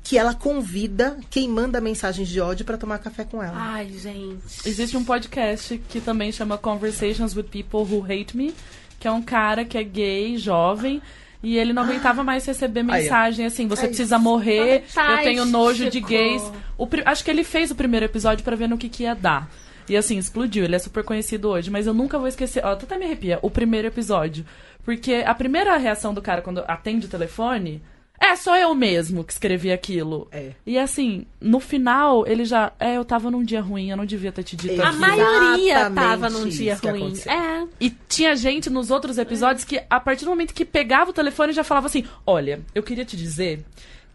[0.02, 3.54] que ela convida quem manda mensagens de ódio para tomar café com ela.
[3.56, 4.42] Ai, gente.
[4.66, 8.54] Existe um podcast que também chama Conversations with People Who Hate Me,
[8.98, 11.00] que é um cara que é gay, jovem,
[11.42, 16.00] e ele não aguentava mais receber mensagem assim, você precisa morrer, eu tenho nojo de
[16.00, 16.42] gays.
[16.78, 19.48] O, acho que ele fez o primeiro episódio para ver no que, que ia dar.
[19.88, 20.64] E assim, explodiu.
[20.64, 21.70] Ele é super conhecido hoje.
[21.70, 22.64] Mas eu nunca vou esquecer.
[22.64, 23.38] Ó, até me arrepia.
[23.42, 24.44] O primeiro episódio.
[24.84, 27.82] Porque a primeira reação do cara quando atende o telefone
[28.20, 30.28] é, só eu mesmo que escrevi aquilo.
[30.30, 30.52] É.
[30.64, 32.72] E assim, no final, ele já.
[32.78, 36.30] É, eu tava num dia ruim, eu não devia ter te dito A maioria tava
[36.30, 37.14] num dia ruim.
[37.26, 37.66] É.
[37.80, 41.52] E tinha gente nos outros episódios que, a partir do momento que pegava o telefone,
[41.52, 43.64] já falava assim: Olha, eu queria te dizer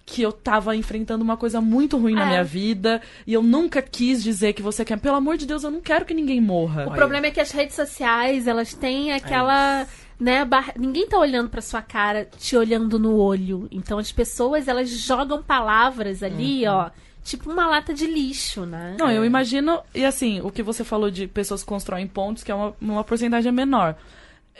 [0.05, 2.15] que eu tava enfrentando uma coisa muito ruim é.
[2.15, 4.97] na minha vida e eu nunca quis dizer que você quer.
[4.97, 6.87] Pelo amor de Deus, eu não quero que ninguém morra.
[6.87, 9.81] O problema é que as redes sociais, elas têm aquela.
[9.81, 10.73] É né, bar...
[10.77, 13.67] ninguém tá olhando para sua cara, te olhando no olho.
[13.71, 16.73] Então as pessoas, elas jogam palavras ali, uhum.
[16.73, 16.89] ó,
[17.23, 18.95] tipo uma lata de lixo, né?
[18.99, 22.51] Não, eu imagino, e assim, o que você falou de pessoas que constroem pontos, que
[22.51, 23.95] é uma, uma porcentagem menor.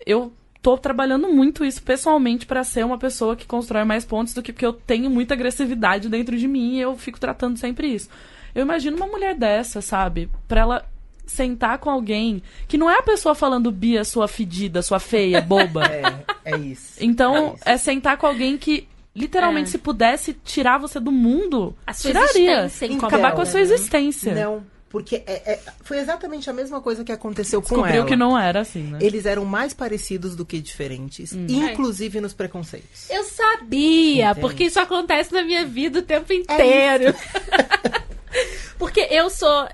[0.05, 4.43] Eu tô trabalhando muito isso pessoalmente para ser uma pessoa que constrói mais pontos do
[4.43, 8.09] que porque eu tenho muita agressividade dentro de mim e eu fico tratando sempre isso.
[8.53, 10.29] Eu imagino uma mulher dessa, sabe?
[10.47, 10.85] Pra ela
[11.27, 15.83] sentar com alguém que não é a pessoa falando Bia, sua fedida, sua feia, boba.
[16.47, 16.93] É, é isso.
[17.01, 17.63] Então, é, isso.
[17.65, 19.71] é sentar com alguém que literalmente, é.
[19.71, 22.71] se pudesse tirar você do mundo, a sua tiraria.
[22.83, 24.33] Então, acabar com a sua existência.
[24.33, 28.05] Não, porque é, é, foi exatamente a mesma coisa que aconteceu com Descobriu ela.
[28.05, 28.99] que não era assim, né?
[29.01, 31.45] Eles eram mais parecidos do que diferentes, hum.
[31.49, 33.09] inclusive nos preconceitos.
[33.09, 34.39] Eu sabia, Entende?
[34.39, 37.13] porque isso acontece na minha vida o tempo inteiro.
[38.77, 39.67] Porque eu sou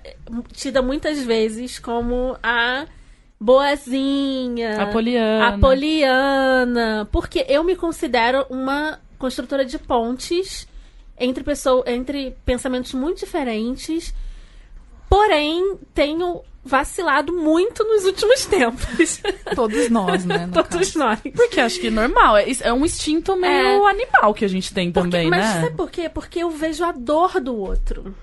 [0.53, 2.85] tida muitas vezes como a
[3.39, 5.47] boazinha, a poliana.
[5.47, 10.65] a poliana, porque eu me considero uma construtora de pontes
[11.19, 14.13] entre pessoas, entre pensamentos muito diferentes.
[15.09, 19.21] Porém, tenho vacilado muito nos últimos tempos.
[19.53, 20.49] Todos nós, né?
[20.51, 20.99] Todos caso.
[20.99, 21.19] nós.
[21.35, 22.37] Porque acho que é normal.
[22.37, 23.91] É, é um instinto meio é.
[23.91, 25.53] animal que a gente tem Porque, também, mas né?
[25.53, 26.09] Mas sabe por quê?
[26.09, 28.15] Porque eu vejo a dor do outro.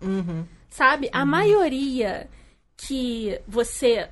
[0.00, 0.44] Uhum.
[0.68, 1.10] Sabe?
[1.12, 1.26] A uhum.
[1.26, 2.28] maioria
[2.76, 4.08] que você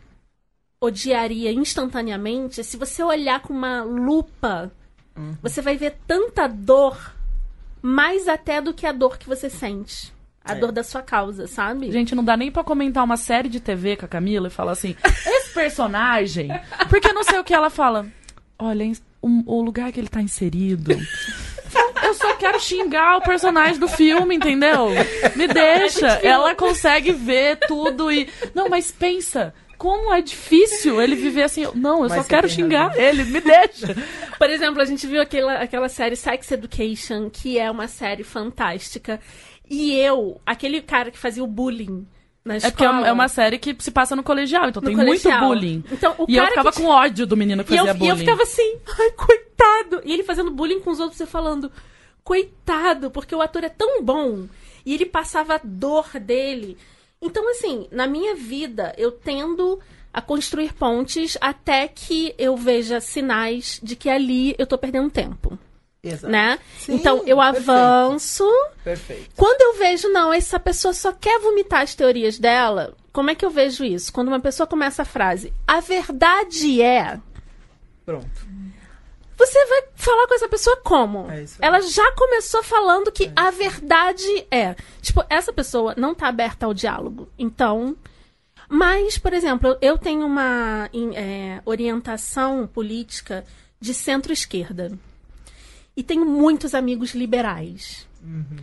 [0.81, 4.71] odiaria instantaneamente, se você olhar com uma lupa,
[5.17, 5.37] uhum.
[5.43, 7.15] você vai ver tanta dor,
[7.83, 10.13] mais até do que a dor que você sente.
[10.45, 10.55] A é.
[10.55, 11.91] dor da sua causa, sabe?
[11.91, 14.73] Gente, não dá nem para comentar uma série de TV com a Camila e falar
[14.73, 16.49] assim: esse personagem.
[16.89, 18.07] Porque não sei o que ela fala.
[18.59, 20.97] Olha, o, lugar que ele tá inserido
[22.29, 24.89] só quero xingar o personagem do filme, entendeu?
[25.37, 26.07] Me deixa.
[26.23, 28.29] Ela consegue ver tudo e.
[28.55, 29.55] Não, mas pensa.
[29.77, 31.65] Como é difícil ele viver assim.
[31.75, 33.01] Não, eu mas só quero xingar razão.
[33.01, 33.95] ele, me deixa.
[34.37, 39.21] Por exemplo, a gente viu aquela, aquela série Sex Education, que é uma série fantástica.
[39.71, 42.07] E eu, aquele cara que fazia o bullying
[42.45, 42.69] na escola.
[42.69, 45.47] É porque é uma série que se passa no colegial, então no tem colegial.
[45.47, 45.85] muito bullying.
[45.93, 46.83] Então, o e cara eu ficava que...
[46.83, 48.09] com ódio do menino que fazia eu, bullying.
[48.09, 50.01] E eu ficava assim, ai, coitado.
[50.05, 51.71] E ele fazendo bullying com os outros e falando,
[52.29, 54.47] coitado, porque o ator é tão bom.
[54.85, 56.77] E ele passava a dor dele.
[57.23, 59.81] Então, assim, na minha vida, eu tendo
[60.13, 65.59] a construir pontes até que eu veja sinais de que ali eu tô perdendo tempo.
[66.03, 66.31] Exato.
[66.31, 66.59] Né?
[66.79, 67.71] Sim, então eu perfeito.
[67.71, 68.47] avanço.
[68.85, 69.31] Perfeito.
[69.35, 73.45] Quando eu vejo, não, essa pessoa só quer vomitar as teorias dela, como é que
[73.45, 74.13] eu vejo isso?
[74.13, 77.19] Quando uma pessoa começa a frase, a verdade é.
[78.05, 78.48] Pronto.
[79.39, 81.31] Você vai falar com essa pessoa como?
[81.31, 84.75] É Ela já começou falando que é a verdade é.
[85.01, 87.29] Tipo, essa pessoa não tá aberta ao diálogo.
[87.39, 87.97] Então.
[88.69, 93.47] Mas, por exemplo, eu tenho uma é, orientação política
[93.81, 94.93] de centro-esquerda.
[95.97, 98.07] E tenho muitos amigos liberais.
[98.23, 98.59] Uhum.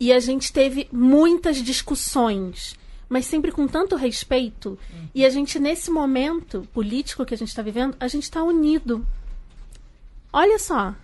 [0.00, 2.74] E a gente teve muitas discussões,
[3.08, 4.70] mas sempre com tanto respeito.
[4.70, 5.08] Uhum.
[5.14, 9.06] E a gente, nesse momento político que a gente está vivendo, a gente está unido.
[10.32, 10.94] Olha só.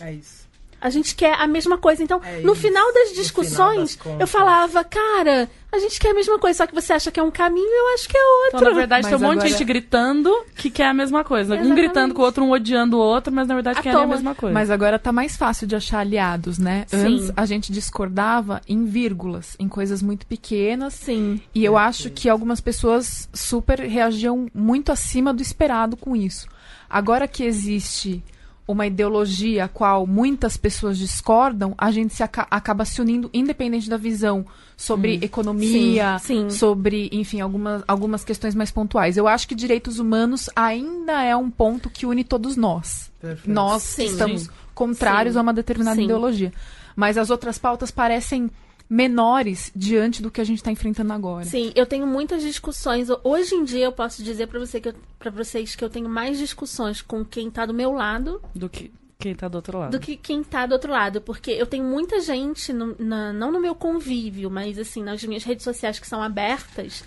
[0.00, 0.46] É isso.
[0.80, 2.02] A gente quer a mesma coisa.
[2.02, 6.14] Então, é no final das discussões, final das eu falava, cara, a gente quer a
[6.14, 8.58] mesma coisa, só que você acha que é um caminho, eu acho que é outro.
[8.58, 9.34] Então, na verdade, mas tem um agora...
[9.34, 11.54] monte de gente gritando que quer a mesma coisa.
[11.54, 11.72] Exatamente.
[11.72, 14.34] Um gritando com o outro, um odiando o outro, mas na verdade querem a mesma
[14.34, 14.52] coisa.
[14.52, 16.84] Mas agora tá mais fácil de achar aliados, né?
[16.88, 16.98] Sim.
[16.98, 20.92] Antes a gente discordava em vírgulas, em coisas muito pequenas.
[20.92, 21.40] Sim.
[21.54, 26.46] E eu acho que algumas pessoas super reagiam muito acima do esperado com isso.
[26.88, 28.22] Agora que existe
[28.66, 33.88] uma ideologia a qual muitas pessoas discordam, a gente se aca acaba se unindo independente
[33.88, 34.44] da visão
[34.76, 35.20] sobre hum.
[35.22, 36.50] economia, sim, sim.
[36.50, 39.16] sobre, enfim, algumas, algumas questões mais pontuais.
[39.16, 43.10] Eu acho que direitos humanos ainda é um ponto que une todos nós.
[43.20, 43.54] Perfeito.
[43.54, 44.06] Nós sim.
[44.06, 46.52] estamos contrários a uma determinada ideologia.
[46.94, 48.50] Mas as outras pautas parecem
[48.88, 51.44] menores diante do que a gente está enfrentando agora.
[51.44, 53.08] Sim, eu tenho muitas discussões.
[53.24, 54.94] Hoje em dia eu posso dizer para você que
[55.32, 59.32] vocês que eu tenho mais discussões com quem está do meu lado do que quem
[59.32, 59.92] está do outro lado.
[59.92, 63.50] Do que quem está do outro lado, porque eu tenho muita gente no, na, não
[63.50, 67.02] no meu convívio, mas assim nas minhas redes sociais que são abertas.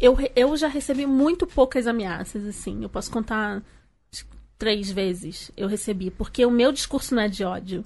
[0.00, 2.82] Eu, eu já recebi muito poucas ameaças, assim.
[2.82, 3.62] Eu posso contar
[4.58, 7.84] três vezes eu recebi, porque o meu discurso não é de ódio.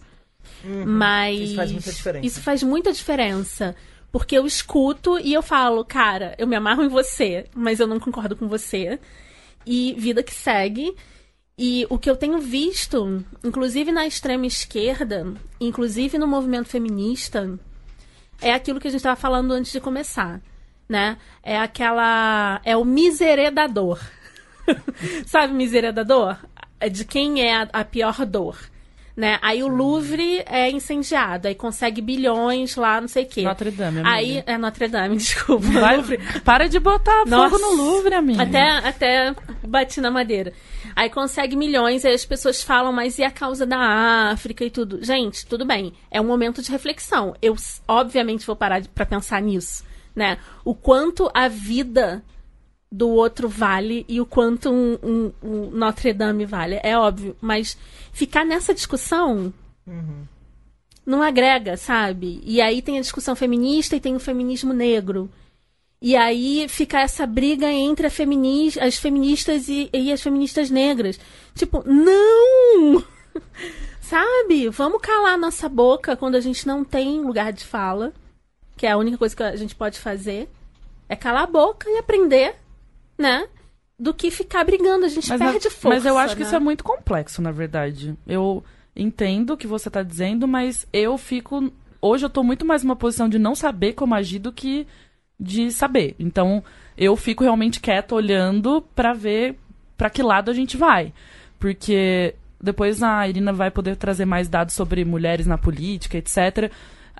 [0.64, 0.84] Uhum.
[0.86, 1.40] Mas.
[1.40, 2.26] Isso faz muita diferença.
[2.26, 3.76] Isso faz muita diferença.
[4.10, 8.00] Porque eu escuto e eu falo, cara, eu me amarro em você, mas eu não
[8.00, 8.98] concordo com você.
[9.66, 10.94] E vida que segue.
[11.58, 15.26] E o que eu tenho visto, inclusive na extrema esquerda,
[15.60, 17.58] inclusive no movimento feminista,
[18.40, 20.40] é aquilo que a gente estava falando antes de começar,
[20.88, 21.18] né?
[21.42, 22.60] É aquela.
[22.64, 24.00] É o miseredador.
[25.26, 26.36] Sabe, miseredador?
[26.80, 28.56] É de quem é a, a pior dor
[29.18, 29.36] né?
[29.42, 33.42] Aí o Louvre é incendiado, aí consegue bilhões lá, não sei o quê.
[33.42, 34.14] Notre Dame, amiga.
[34.14, 35.66] Aí é Notre Dame, desculpa.
[35.66, 36.18] Vai, Louvre.
[36.44, 38.44] Para de botar Nossa, fogo no Louvre, amiga.
[38.44, 39.34] Até, até
[39.66, 40.52] bati na madeira.
[40.94, 45.04] Aí consegue milhões, aí as pessoas falam, mas e a causa da África e tudo?
[45.04, 45.92] Gente, tudo bem.
[46.12, 47.34] É um momento de reflexão.
[47.42, 47.56] Eu,
[47.88, 50.38] obviamente, vou parar para pensar nisso, né?
[50.64, 52.22] O quanto a vida
[52.90, 56.80] do outro vale e o quanto um, um, um Notre Dame vale.
[56.82, 57.36] É óbvio.
[57.40, 57.76] Mas
[58.12, 59.52] ficar nessa discussão
[59.86, 60.24] uhum.
[61.04, 62.40] não agrega, sabe?
[62.44, 65.30] E aí tem a discussão feminista e tem o feminismo negro.
[66.00, 68.14] E aí fica essa briga entre as
[68.96, 71.18] feministas e, e as feministas negras.
[71.54, 73.04] Tipo, não!
[74.00, 74.68] sabe?
[74.70, 78.14] Vamos calar nossa boca quando a gente não tem lugar de fala.
[78.76, 80.48] Que é a única coisa que a gente pode fazer.
[81.08, 82.54] É calar a boca e aprender
[83.18, 83.46] né?
[83.98, 85.04] Do que ficar brigando.
[85.04, 85.88] A gente mas perde força.
[85.88, 86.36] Mas eu acho né?
[86.36, 88.16] que isso é muito complexo, na verdade.
[88.26, 88.62] Eu
[88.94, 91.72] entendo o que você está dizendo, mas eu fico.
[92.00, 94.86] Hoje eu tô muito mais numa posição de não saber como agir do que
[95.38, 96.14] de saber.
[96.18, 96.62] Então,
[96.96, 99.56] eu fico realmente quieto olhando para ver
[99.96, 101.12] para que lado a gente vai.
[101.58, 106.70] Porque depois a Irina vai poder trazer mais dados sobre mulheres na política, etc.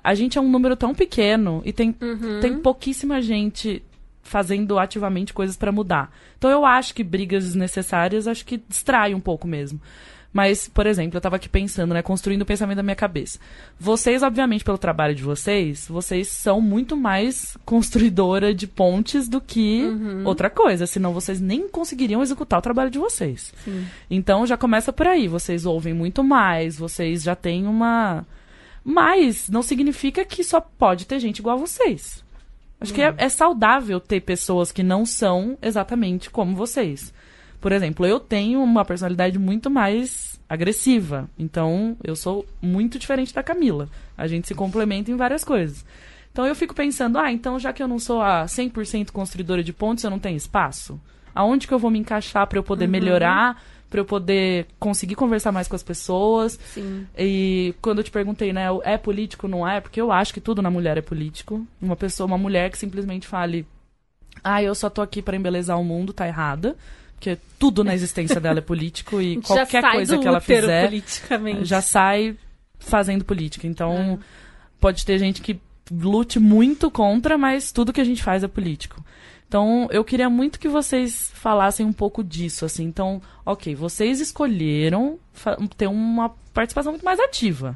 [0.01, 2.39] A gente é um número tão pequeno e tem, uhum.
[2.39, 3.83] tem pouquíssima gente
[4.29, 6.13] fazendo ativamente coisas para mudar.
[6.37, 9.81] Então eu acho que brigas desnecessárias acho que distrai um pouco mesmo.
[10.31, 13.39] Mas, por exemplo, eu estava aqui pensando, né, construindo o pensamento da minha cabeça.
[13.79, 19.81] Vocês, obviamente, pelo trabalho de vocês, vocês são muito mais construidora de pontes do que
[19.81, 20.21] uhum.
[20.25, 23.51] outra coisa, senão vocês nem conseguiriam executar o trabalho de vocês.
[23.65, 23.87] Sim.
[24.07, 28.23] Então já começa por aí, vocês ouvem muito mais, vocês já têm uma
[28.83, 32.23] mas não significa que só pode ter gente igual a vocês.
[32.81, 37.13] Acho que é, é, saudável ter pessoas que não são exatamente como vocês.
[37.59, 41.29] Por exemplo, eu tenho uma personalidade muito mais agressiva.
[41.37, 43.89] Então, eu sou muito diferente da Camila.
[44.17, 45.85] A gente se complementa em várias coisas.
[46.31, 49.73] Então, eu fico pensando, ah, então já que eu não sou a 100% construidora de
[49.73, 50.99] pontos, eu não tenho espaço?
[51.35, 52.91] Aonde que eu vou me encaixar para eu poder uhum.
[52.91, 56.59] melhorar para eu poder conseguir conversar mais com as pessoas.
[56.73, 57.07] Sim.
[57.17, 59.81] E quando eu te perguntei, né, é político não é?
[59.81, 61.65] Porque eu acho que tudo na mulher é político.
[61.81, 63.65] Uma pessoa, uma mulher que simplesmente fale:
[64.43, 66.75] "Ah, eu só tô aqui para embelezar o mundo", tá errada.
[67.15, 70.89] Porque tudo na existência dela é político e qualquer coisa que ela fizer
[71.63, 72.37] já sai
[72.79, 73.67] fazendo política.
[73.67, 74.17] Então, é.
[74.79, 75.59] pode ter gente que
[75.91, 79.03] lute muito contra, mas tudo que a gente faz é político.
[79.49, 82.83] Então, eu queria muito que vocês falassem um pouco disso, assim.
[82.83, 85.17] Então, ok, vocês escolheram
[85.75, 87.75] ter uma participação muito mais ativa.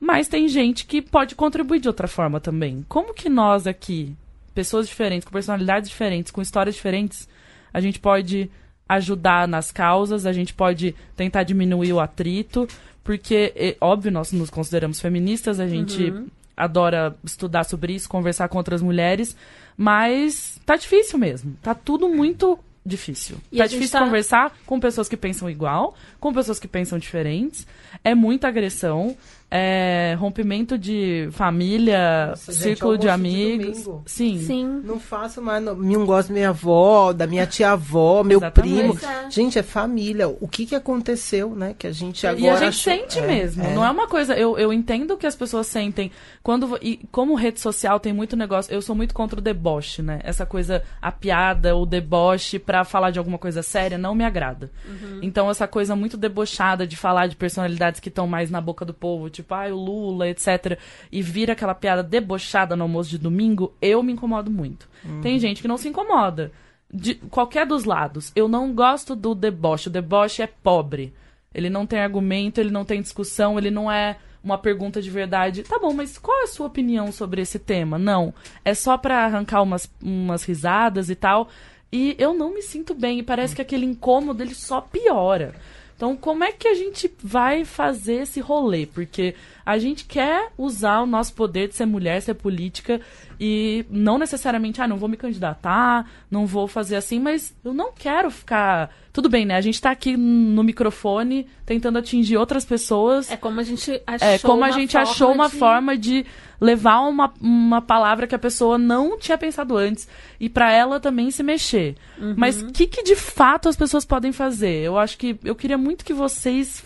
[0.00, 2.82] Mas tem gente que pode contribuir de outra forma também.
[2.88, 4.16] Como que nós aqui,
[4.54, 7.28] pessoas diferentes, com personalidades diferentes, com histórias diferentes,
[7.74, 8.50] a gente pode
[8.88, 12.66] ajudar nas causas, a gente pode tentar diminuir o atrito,
[13.04, 18.48] porque, é, óbvio, nós nos consideramos feministas, a gente uhum adora estudar sobre isso, conversar
[18.48, 19.36] com outras mulheres,
[19.76, 21.56] mas tá difícil mesmo.
[21.62, 23.36] Tá tudo muito difícil.
[23.50, 24.04] E tá difícil tá...
[24.04, 27.66] conversar com pessoas que pensam igual, com pessoas que pensam diferentes.
[28.02, 29.16] É muita agressão
[29.54, 33.84] é, rompimento de família, Nossa, círculo gente, de amigos.
[33.84, 34.38] De Sim.
[34.38, 34.80] Sim.
[34.82, 38.78] Não faço mais, não, não gosto da minha avó, da minha tia-avó, meu Exatamente.
[38.78, 38.98] primo.
[39.06, 39.30] É.
[39.30, 40.26] Gente, é família.
[40.26, 41.74] O que que aconteceu, né?
[41.78, 42.42] Que a gente agora...
[42.42, 42.94] E a gente achou...
[42.94, 43.62] sente é, mesmo.
[43.62, 43.74] É.
[43.74, 44.34] Não é uma coisa...
[44.34, 46.10] Eu, eu entendo que as pessoas sentem.
[46.42, 48.72] quando E como rede social tem muito negócio...
[48.72, 50.18] Eu sou muito contra o deboche, né?
[50.24, 54.70] Essa coisa, a piada, o deboche pra falar de alguma coisa séria não me agrada.
[54.88, 55.18] Uhum.
[55.20, 58.94] Então, essa coisa muito debochada de falar de personalidades que estão mais na boca do
[58.94, 60.78] povo, tipo, tipo, ah, o Lula, etc.,
[61.10, 64.88] e vira aquela piada debochada no almoço de domingo, eu me incomodo muito.
[65.04, 65.20] Uhum.
[65.20, 66.52] Tem gente que não se incomoda.
[66.92, 68.30] De qualquer dos lados.
[68.36, 69.88] Eu não gosto do deboche.
[69.88, 71.12] O deboche é pobre.
[71.54, 75.62] Ele não tem argumento, ele não tem discussão, ele não é uma pergunta de verdade.
[75.62, 77.98] Tá bom, mas qual é a sua opinião sobre esse tema?
[77.98, 78.34] Não.
[78.64, 81.48] É só para arrancar umas, umas risadas e tal.
[81.92, 83.18] E eu não me sinto bem.
[83.18, 85.54] E parece que aquele incômodo ele só piora.
[86.02, 88.86] Então, como é que a gente vai fazer esse rolê?
[88.86, 93.00] Porque a gente quer usar o nosso poder de ser mulher, ser política,
[93.40, 97.92] e não necessariamente, ah, não vou me candidatar, não vou fazer assim, mas eu não
[97.92, 98.94] quero ficar.
[99.12, 99.56] Tudo bem, né?
[99.56, 103.30] A gente tá aqui no microfone tentando atingir outras pessoas.
[103.30, 105.56] É como a gente achou, é, como a gente achou uma de...
[105.56, 106.24] forma de
[106.60, 111.30] levar uma, uma palavra que a pessoa não tinha pensado antes e para ela também
[111.32, 111.96] se mexer.
[112.18, 112.34] Uhum.
[112.36, 114.84] Mas o que, que de fato as pessoas podem fazer?
[114.84, 116.80] Eu acho que eu queria muito que vocês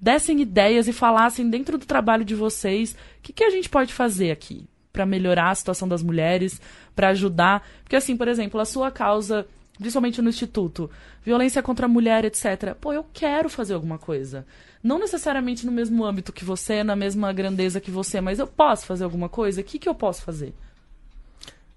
[0.00, 3.92] dessem ideias e falassem dentro do trabalho de vocês o que, que a gente pode
[3.92, 6.60] fazer aqui para melhorar a situação das mulheres,
[6.94, 7.66] para ajudar.
[7.82, 9.46] Porque, assim, por exemplo, a sua causa,
[9.78, 10.90] principalmente no Instituto,
[11.24, 12.74] violência contra a mulher, etc.
[12.80, 14.46] Pô, eu quero fazer alguma coisa.
[14.82, 18.86] Não necessariamente no mesmo âmbito que você, na mesma grandeza que você, mas eu posso
[18.86, 19.60] fazer alguma coisa?
[19.60, 20.54] O que, que eu posso fazer?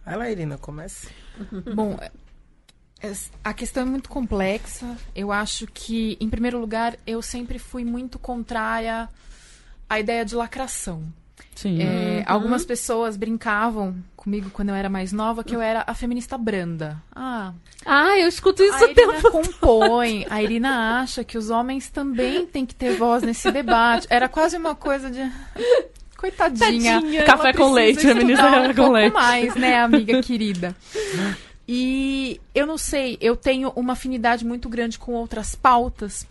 [0.06, 1.10] Vai lá, Irina, comece.
[1.76, 1.98] Bom,
[3.44, 4.98] a questão é muito complexa.
[5.16, 9.10] Eu acho que, em primeiro lugar, eu sempre fui muito contrária
[9.90, 11.04] à ideia de lacração.
[11.56, 11.82] Sim.
[11.82, 12.24] É, uhum.
[12.26, 17.02] Algumas pessoas brincavam comigo quando eu era mais nova que eu era a feminista branda.
[17.16, 17.54] Ah,
[17.86, 20.26] ah eu escuto isso a Irina tempo compõe.
[20.30, 24.08] A Irina acha que os homens também têm que ter voz nesse debate.
[24.10, 25.30] Era quase uma coisa de
[26.18, 27.02] coitadinha.
[27.02, 27.24] Tadinha.
[27.26, 29.14] Café com leite, feminista um com leite.
[29.14, 30.76] mais, né, amiga querida.
[31.68, 36.28] E eu não sei, eu tenho uma afinidade muito grande com outras pautas.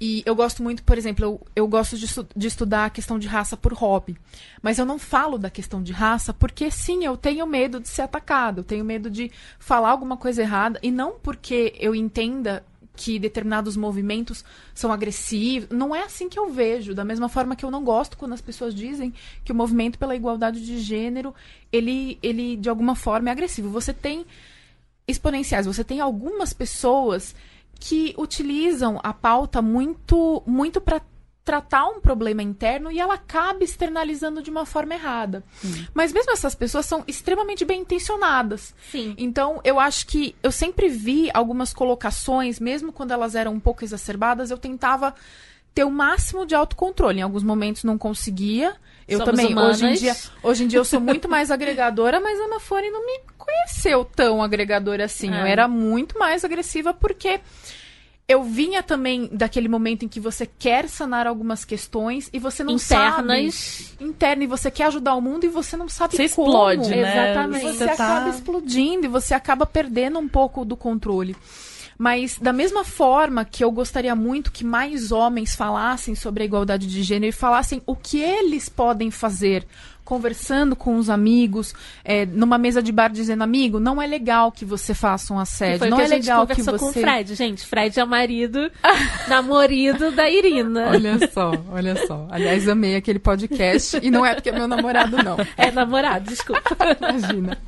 [0.00, 2.06] E eu gosto muito, por exemplo, eu, eu gosto de,
[2.36, 4.16] de, estudar a questão de raça por hobby.
[4.60, 8.02] Mas eu não falo da questão de raça porque, sim, eu tenho medo de ser
[8.02, 10.78] atacado, eu tenho medo de falar alguma coisa errada.
[10.82, 12.64] E não porque eu entenda
[12.96, 15.68] que determinados movimentos são agressivos.
[15.70, 16.94] Não é assim que eu vejo.
[16.94, 19.12] Da mesma forma que eu não gosto quando as pessoas dizem
[19.44, 21.34] que o movimento pela igualdade de gênero,
[21.72, 23.68] ele, ele de alguma forma é agressivo.
[23.70, 24.24] Você tem
[25.06, 27.34] exponenciais, você tem algumas pessoas
[27.78, 31.00] que utilizam a pauta muito, muito para
[31.44, 35.44] tratar um problema interno e ela acaba externalizando de uma forma errada.
[35.62, 35.84] Hum.
[35.92, 38.74] Mas mesmo essas pessoas são extremamente bem intencionadas.
[38.90, 39.14] Sim.
[39.18, 43.84] Então, eu acho que eu sempre vi algumas colocações, mesmo quando elas eram um pouco
[43.84, 45.14] exacerbadas, eu tentava
[45.74, 47.18] ter o máximo de autocontrole.
[47.18, 48.74] Em alguns momentos não conseguia.
[49.06, 49.76] Eu Somos também, humanas.
[49.76, 52.90] hoje em dia, hoje em dia eu sou muito mais agregadora, mas a Ana Fone
[52.90, 55.32] não me conheceu tão agregadora assim.
[55.32, 55.42] É.
[55.42, 57.40] Eu era muito mais agressiva porque
[58.26, 62.72] eu vinha também daquele momento em que você quer sanar algumas questões e você não
[62.72, 63.54] Internas.
[63.54, 64.04] sabe.
[64.08, 64.44] Interna.
[64.44, 66.48] E você quer ajudar o mundo e você não sabe você como.
[66.48, 67.30] explode, né?
[67.30, 67.62] Exatamente.
[67.64, 67.92] Você, você tá...
[67.92, 71.36] acaba explodindo e você acaba perdendo um pouco do controle.
[71.96, 76.86] Mas da mesma forma que eu gostaria muito que mais homens falassem sobre a igualdade
[76.86, 79.66] de gênero e falassem o que eles podem fazer
[80.04, 84.64] conversando com os amigos, é, numa mesa de bar dizendo, amigo, não é legal que
[84.64, 85.88] você faça um assédio.
[85.88, 86.78] não que é legal que você.
[86.78, 87.66] com o Fred, gente.
[87.66, 88.70] Fred é o marido,
[89.26, 90.90] namorado da Irina.
[90.90, 92.26] Olha só, olha só.
[92.30, 95.36] Aliás, amei aquele podcast e não é porque é meu namorado, não.
[95.56, 96.76] É namorado, desculpa.
[97.00, 97.58] Imagina.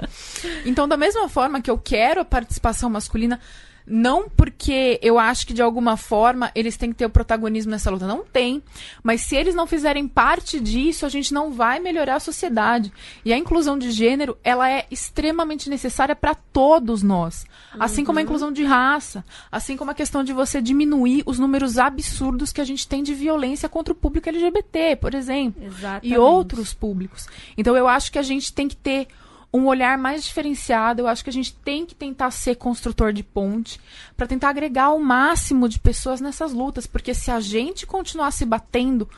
[0.65, 3.41] Então, da mesma forma que eu quero a participação masculina,
[3.87, 7.91] não porque eu acho que de alguma forma eles têm que ter o protagonismo nessa
[7.91, 8.07] luta.
[8.07, 8.63] Não tem.
[9.03, 12.93] Mas se eles não fizerem parte disso, a gente não vai melhorar a sociedade.
[13.25, 17.47] E a inclusão de gênero, ela é extremamente necessária para todos nós.
[17.79, 18.07] Assim uhum.
[18.07, 18.25] como a uhum.
[18.25, 19.25] inclusão de raça.
[19.53, 23.15] Assim como a questão de você diminuir os números absurdos que a gente tem de
[23.15, 25.63] violência contra o público LGBT, por exemplo.
[25.65, 26.09] Exatamente.
[26.09, 27.29] E outros públicos.
[27.57, 29.09] Então eu acho que a gente tem que ter
[29.57, 31.03] um olhar mais diferenciado.
[31.03, 33.81] Eu acho que a gente tem que tentar ser construtor de ponte
[34.17, 38.45] para tentar agregar o máximo de pessoas nessas lutas, porque se a gente continuar se
[38.45, 39.09] batendo,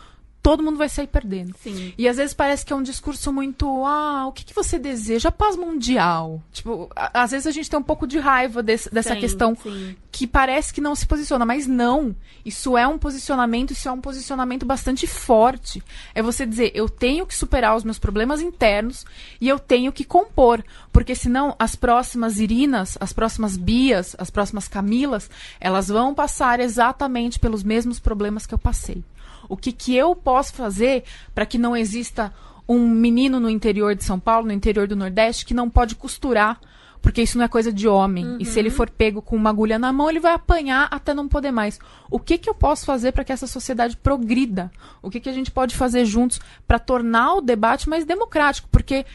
[0.42, 1.54] todo mundo vai sair perdendo.
[1.62, 1.92] Sim.
[1.98, 5.30] E às vezes parece que é um discurso muito, ah, o que, que você deseja?
[5.30, 6.42] Paz mundial.
[6.52, 9.56] Tipo, a, às vezes a gente tem um pouco de raiva desse, dessa Sim, questão
[9.62, 9.96] sim.
[10.10, 12.14] que parece que não se posiciona, mas não.
[12.44, 15.82] Isso é um posicionamento, isso é um posicionamento bastante forte.
[16.14, 19.04] É você dizer, eu tenho que superar os meus problemas internos
[19.40, 24.68] e eu tenho que compor, porque senão as próximas Irinas, as próximas Bias, as próximas
[24.68, 25.30] Camilas,
[25.60, 29.02] elas vão passar exatamente pelos mesmos problemas que eu passei.
[29.48, 32.32] O que, que eu posso fazer para que não exista
[32.68, 36.60] um menino no interior de São Paulo, no interior do Nordeste, que não pode costurar,
[37.00, 38.36] porque isso não é coisa de homem.
[38.38, 41.28] E se ele for pego com uma agulha na mão, ele vai apanhar até não
[41.28, 41.78] poder mais.
[42.10, 44.70] O que, que eu posso fazer para que essa sociedade progrida?
[45.00, 48.68] O que, que a gente pode fazer juntos para tornar o debate mais democrático?
[48.70, 49.06] Porque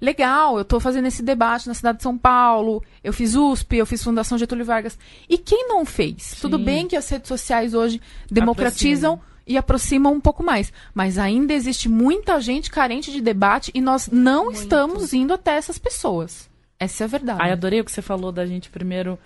[0.00, 3.86] legal, eu estou fazendo esse debate na cidade de São Paulo, eu fiz USP, eu
[3.86, 4.98] fiz Fundação Getúlio Vargas.
[5.28, 6.36] E quem não fez?
[6.40, 11.54] Tudo bem que as redes sociais hoje democratizam e aproximam um pouco mais, mas ainda
[11.54, 14.60] existe muita gente carente de debate e nós não Muito.
[14.60, 16.48] estamos indo até essas pessoas.
[16.78, 17.42] Essa é a verdade.
[17.42, 19.18] Ai, adorei o que você falou da gente primeiro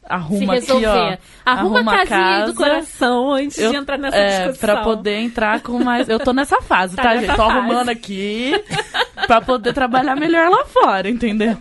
[0.00, 0.86] Se arruma resolver.
[0.86, 1.50] aqui, ó.
[1.50, 2.52] Arruma, a casinha casa.
[2.52, 4.74] do coração antes Eu- de entrar nessa é, discussão.
[4.74, 6.08] pra poder entrar com mais.
[6.08, 7.28] Eu tô nessa fase, Tá tá, gente?
[7.30, 7.50] Tô fase.
[7.58, 8.52] arrumando aqui
[9.28, 11.56] pra poder trabalhar melhor lá fora, entendeu?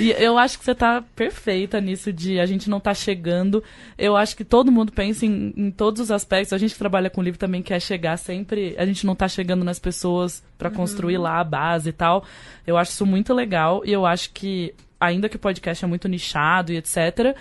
[0.00, 3.62] E eu acho que você tá perfeita nisso de a gente não tá chegando.
[3.96, 6.52] Eu acho que todo mundo pensa em, em todos os aspectos.
[6.52, 8.74] A gente que trabalha com livro também quer chegar sempre.
[8.78, 12.24] A gente não tá chegando nas pessoas pra construir lá a base e tal.
[12.66, 16.08] Eu acho isso muito legal e eu acho que, ainda que o podcast é muito
[16.08, 17.36] nichado e etc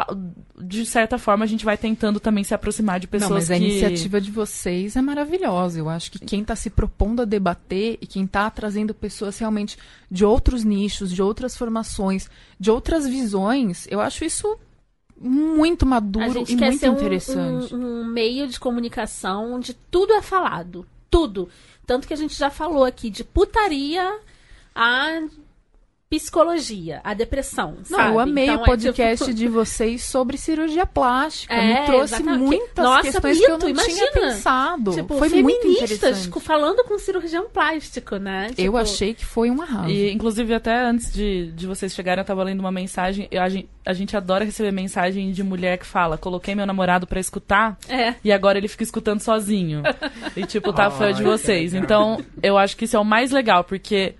[0.00, 0.14] a-
[0.60, 3.56] de certa forma, a gente vai tentando também se aproximar de pessoas Não, mas a
[3.58, 3.64] que...
[3.64, 5.80] iniciativa de vocês é maravilhosa.
[5.80, 9.76] Eu acho que quem está se propondo a debater e quem está trazendo pessoas realmente
[10.08, 12.30] de outros nichos, de outras formações,
[12.60, 14.56] de outras visões, eu acho isso
[15.20, 17.74] muito A maduro e quer muito ser um, interessante.
[17.74, 20.86] um- um meio de comunicação onde tudo é falado.
[21.10, 21.48] Tudo.
[21.84, 24.16] Tanto que a gente já falou aqui de putaria
[24.72, 25.22] a
[26.10, 27.76] psicologia, a depressão.
[27.90, 28.14] Não, sabe?
[28.14, 31.54] eu amei Então, o é podcast tipo- de vocês sobre cirurgia plástica.
[31.54, 32.40] É, Me trouxe exatamente.
[32.44, 34.10] muitas Nossa, questões que eu não tinha imagina.
[34.12, 34.92] pensado.
[34.92, 36.28] Tipo, foi muito feministas interessante.
[36.30, 38.46] co- falando com cirurgião plástico, né?
[38.50, 39.90] Eu Tipo, achei que foi um arraso.
[39.90, 43.28] E, inclusive, até antes de, de vocês chegarem, eu tava lendo uma mensagem.
[43.30, 47.06] Eu- a, gente, a gente adora receber mensagem de mulher que fala: coloquei meu namorado
[47.06, 48.14] pra escutar É.
[48.24, 49.82] e agora ele fica escutando sozinho.
[50.36, 51.74] e, tipo, tá fã de vocês.
[51.74, 54.14] Então, eu acho que isso é o mais legal, porque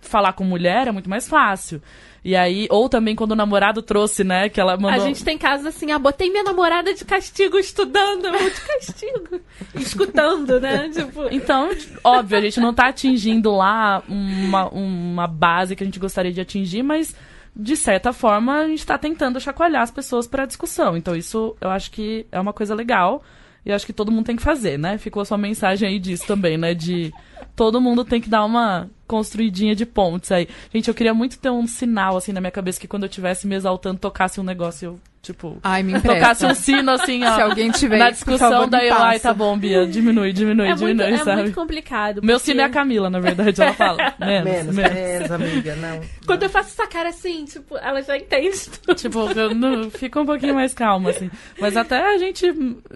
[0.00, 1.80] falar com mulher é muito mais fácil.
[2.24, 5.04] E aí, ou também quando o namorado trouxe, né, que ela A mandou.
[5.04, 9.40] gente tem casos assim, ah, botei minha namorada de castigo estudando, eu de castigo,
[9.76, 10.88] escutando, né?
[10.88, 11.70] Tipo, Então,
[12.02, 16.40] óbvio, a gente não tá atingindo lá uma, uma base que a gente gostaria de
[16.40, 17.14] atingir, mas
[17.54, 20.96] de certa forma a gente tá tentando chacoalhar as pessoas para discussão.
[20.96, 23.22] Então, isso eu acho que é uma coisa legal.
[23.64, 24.98] E acho que todo mundo tem que fazer, né?
[24.98, 26.74] Ficou a sua mensagem aí disso também, né?
[26.74, 27.12] De
[27.56, 30.48] todo mundo tem que dar uma construidinha de pontes aí.
[30.72, 33.46] Gente, eu queria muito ter um sinal, assim, na minha cabeça, que quando eu estivesse
[33.46, 37.34] me exaltando, tocasse um negócio, eu, tipo, Ai, me tocasse um sino, assim, ó.
[37.34, 40.76] Se alguém tiver na discussão, favor, daí eu, ai, tá bom, Bia, diminui, diminui, é,
[40.76, 41.42] muito, diminui, é sabe?
[41.42, 42.20] muito complicado.
[42.22, 44.14] Meu porque sino é a Camila, na verdade, ela fala.
[44.20, 44.94] Menos, Menos, menos.
[44.94, 46.00] menos, amiga, não.
[46.26, 48.94] Quando eu faço essa cara assim, tipo, ela já entende tudo.
[48.94, 51.30] Tipo, eu não- fica um pouquinho mais calma, assim.
[51.58, 52.44] Mas até a gente,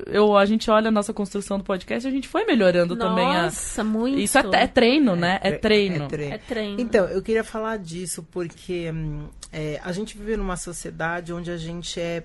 [0.07, 3.43] eu, a gente olha a nossa construção do podcast, a gente foi melhorando também a...
[3.45, 4.19] Nossa, muito.
[4.19, 5.39] Isso é, é treino, né?
[5.43, 6.05] É treino.
[6.05, 6.35] É treino.
[6.35, 6.81] É treino.
[6.81, 11.57] Então, eu queria falar disso porque hum, é, a gente vive numa sociedade onde a
[11.57, 12.18] gente é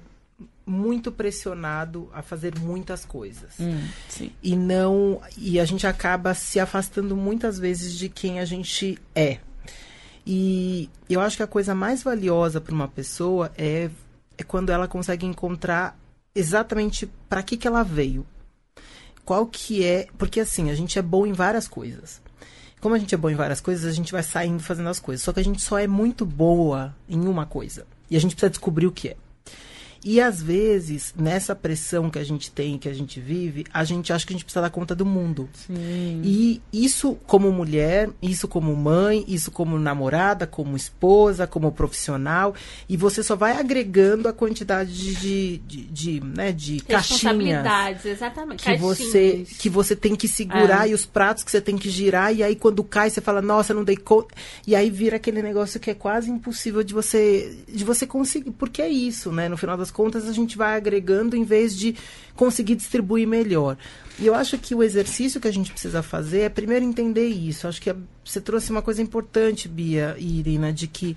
[0.65, 3.51] muito pressionado a fazer muitas coisas.
[3.59, 3.87] Hum.
[4.41, 5.21] E não.
[5.37, 9.39] E a gente acaba se afastando muitas vezes de quem a gente é.
[10.25, 13.89] E eu acho que a coisa mais valiosa para uma pessoa é,
[14.37, 15.99] é quando ela consegue encontrar
[16.33, 18.25] exatamente para que, que ela veio.
[19.25, 20.07] Qual que é.
[20.17, 22.21] Porque assim, a gente é bom em várias coisas.
[22.79, 25.23] Como a gente é bom em várias coisas, a gente vai saindo fazendo as coisas.
[25.23, 27.85] Só que a gente só é muito boa em uma coisa.
[28.09, 29.17] E a gente precisa descobrir o que é.
[30.03, 34.11] E às vezes, nessa pressão que a gente tem, que a gente vive, a gente
[34.11, 35.49] acha que a gente precisa dar conta do mundo.
[35.53, 36.21] Sim.
[36.23, 42.53] E isso como mulher, isso como mãe, isso como namorada, como esposa, como profissional,
[42.89, 48.63] e você só vai agregando a quantidade de, de, de, né, de caixinhas Responsabilidades, exatamente.
[48.63, 50.91] que você que você tem que segurar É.
[50.91, 53.73] e os pratos que você tem que girar e aí quando cai você fala nossa
[53.73, 54.33] não dei conta
[54.65, 58.81] e aí vira aquele negócio que é quase impossível de você de você conseguir porque
[58.81, 61.95] é isso né no final das contas a gente vai agregando em vez de
[62.35, 63.77] conseguir distribuir melhor
[64.19, 67.67] e eu acho que o exercício que a gente precisa fazer é primeiro entender isso
[67.67, 71.15] acho que a- você trouxe uma coisa importante Bia e Irina de que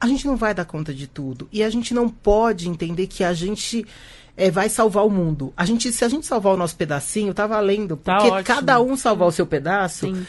[0.00, 3.24] a gente não vai dar conta de tudo e a gente não pode entender que
[3.24, 3.86] a gente
[4.40, 5.52] é, vai salvar o mundo.
[5.56, 7.96] A gente, se a gente salvar o nosso pedacinho, tá valendo.
[7.96, 8.44] Tá Porque ótimo.
[8.44, 10.24] cada um salvar o seu pedaço, Sim.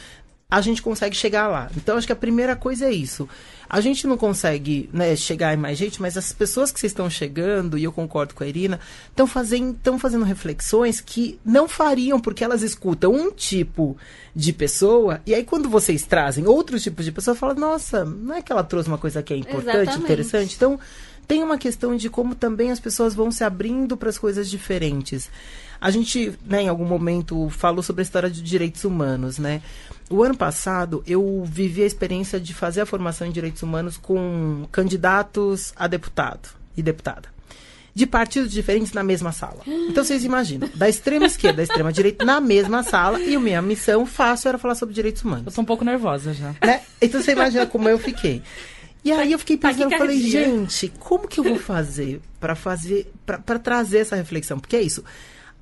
[0.52, 1.70] A gente consegue chegar lá.
[1.78, 3.30] Então, acho que a primeira coisa é isso.
[3.70, 7.08] A gente não consegue né, chegar em mais gente, mas as pessoas que vocês estão
[7.08, 8.80] chegando, e eu concordo com a Irina,
[9.10, 13.96] estão fazendo, tão fazendo reflexões que não fariam, porque elas escutam um tipo
[14.36, 18.42] de pessoa, e aí quando vocês trazem outros tipos de pessoa, fala, nossa, não é
[18.42, 20.04] que ela trouxe uma coisa que é importante, Exatamente.
[20.04, 20.56] interessante?
[20.56, 20.80] Então,
[21.28, 25.30] tem uma questão de como também as pessoas vão se abrindo para as coisas diferentes.
[25.80, 29.62] A gente, né, em algum momento, falou sobre a história de direitos humanos, né?
[30.10, 34.66] O ano passado, eu vivi a experiência de fazer a formação em direitos humanos com
[34.72, 37.30] candidatos a deputado e deputada.
[37.94, 39.62] De partidos diferentes na mesma sala.
[39.68, 43.62] Então, vocês imaginam, da extrema esquerda, da extrema direita, na mesma sala, e a minha
[43.62, 46.56] missão fácil era falar sobre direitos Eu humanos tô um pouco nervosa já.
[46.64, 46.82] né?
[47.02, 48.42] Então você imagina como eu fiquei.
[49.04, 53.12] E aí eu fiquei pensando, eu falei, gente, como que eu vou fazer para fazer
[53.26, 54.60] para trazer essa reflexão?
[54.60, 55.04] Porque é isso.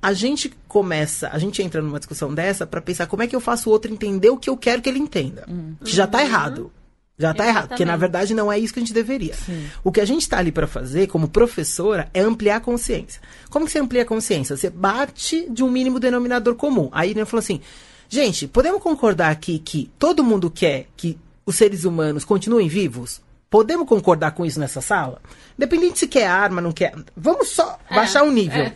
[0.00, 3.40] A gente começa, a gente entra numa discussão dessa para pensar como é que eu
[3.40, 5.46] faço o outro entender o que eu quero que ele entenda.
[5.84, 6.72] Que já tá errado.
[7.18, 8.00] Já tá errado, porque na Exatamente.
[8.00, 9.34] verdade não é isso que a gente deveria.
[9.82, 13.20] O que a gente está ali para fazer, como professora, é ampliar a consciência.
[13.50, 14.56] Como que você amplia a consciência?
[14.56, 16.88] Você bate de um mínimo denominador comum.
[16.92, 17.60] Aí ele falou assim:
[18.08, 23.20] gente, podemos concordar aqui que todo mundo quer que os seres humanos continuem vivos?
[23.50, 25.22] Podemos concordar com isso nessa sala?
[25.56, 26.92] Independente se quer arma, não quer.
[27.16, 28.70] Vamos só baixar o nível.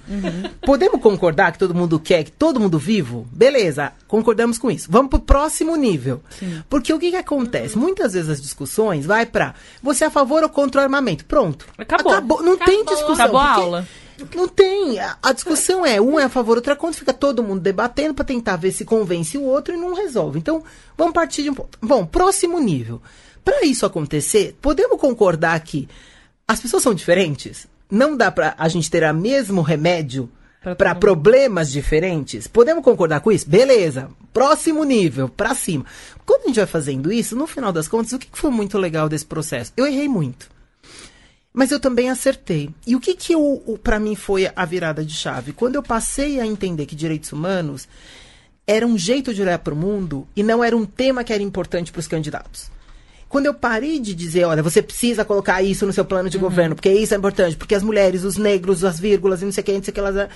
[0.64, 3.28] Podemos concordar que todo mundo quer que todo mundo vivo?
[3.30, 4.88] Beleza, concordamos com isso.
[4.90, 6.22] Vamos pro próximo nível.
[6.70, 7.76] Porque o que, que acontece?
[7.76, 11.26] Muitas vezes as discussões vai pra você é a favor ou contra o armamento.
[11.26, 11.66] Pronto.
[11.76, 12.42] Acabou.
[12.42, 12.94] Não tem Acabou.
[12.94, 13.24] discussão.
[13.26, 13.88] Acabou a aula.
[14.34, 14.98] Não tem.
[15.00, 16.98] A, a discussão é um é a favor, outro é contra.
[16.98, 20.38] Fica todo mundo debatendo pra tentar ver se convence o outro e não resolve.
[20.38, 20.62] Então,
[20.96, 21.78] vamos partir de um ponto.
[21.82, 23.02] Bom, próximo nível.
[23.44, 25.88] Para isso acontecer, podemos concordar que
[26.46, 27.66] as pessoas são diferentes?
[27.90, 30.30] Não dá pra a gente ter o mesmo remédio
[30.78, 32.46] para problemas diferentes?
[32.46, 33.48] Podemos concordar com isso?
[33.48, 34.08] Beleza.
[34.32, 35.84] Próximo nível, pra cima.
[36.24, 39.08] Quando a gente vai fazendo isso, no final das contas, o que foi muito legal
[39.08, 39.72] desse processo?
[39.76, 40.48] Eu errei muito.
[41.52, 42.70] Mas eu também acertei.
[42.86, 45.52] E o que que eu, o- pra mim foi a virada de chave?
[45.52, 47.86] Quando eu passei a entender que direitos humanos
[48.66, 51.42] era um jeito de olhar para o mundo e não era um tema que era
[51.42, 52.70] importante para os candidatos.
[53.32, 56.74] Quando eu parei de dizer, olha, você precisa colocar isso no seu plano de governo,
[56.74, 59.64] porque isso é importante, porque as mulheres, os negros, as vírgulas e não sei o
[59.64, 60.28] que, não sei o que elas.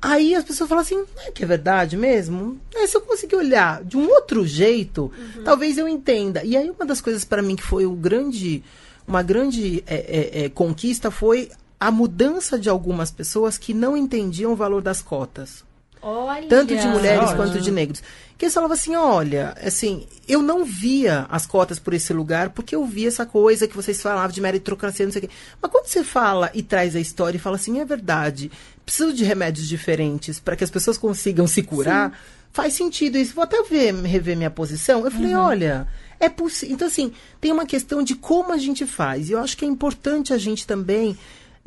[0.00, 2.56] Aí as pessoas falam assim, não é que é verdade mesmo?
[2.76, 5.10] É, se eu conseguir olhar de um outro jeito,
[5.44, 6.44] talvez eu entenda.
[6.44, 8.62] E aí uma das coisas para mim que foi o grande,
[9.04, 14.52] uma grande é, é, é, conquista foi a mudança de algumas pessoas que não entendiam
[14.52, 15.66] o valor das cotas
[16.00, 16.46] Olha.
[16.48, 17.36] tanto de mulheres Ótimo.
[17.36, 18.02] quanto de negros.
[18.36, 22.76] Que eles falavam assim, olha, assim, eu não via as cotas por esse lugar, porque
[22.76, 25.34] eu via essa coisa que vocês falavam de meritocracia, não sei o quê.
[25.60, 28.50] Mas quando você fala e traz a história e fala assim, é verdade,
[28.86, 32.16] preciso de remédios diferentes para que as pessoas consigam se curar,
[32.52, 33.34] faz sentido isso.
[33.34, 35.04] Vou até ver, rever minha posição.
[35.04, 35.88] Eu falei, olha,
[36.20, 36.74] é possível.
[36.74, 39.28] Então, assim, tem uma questão de como a gente faz.
[39.28, 41.16] E eu acho que é importante a gente também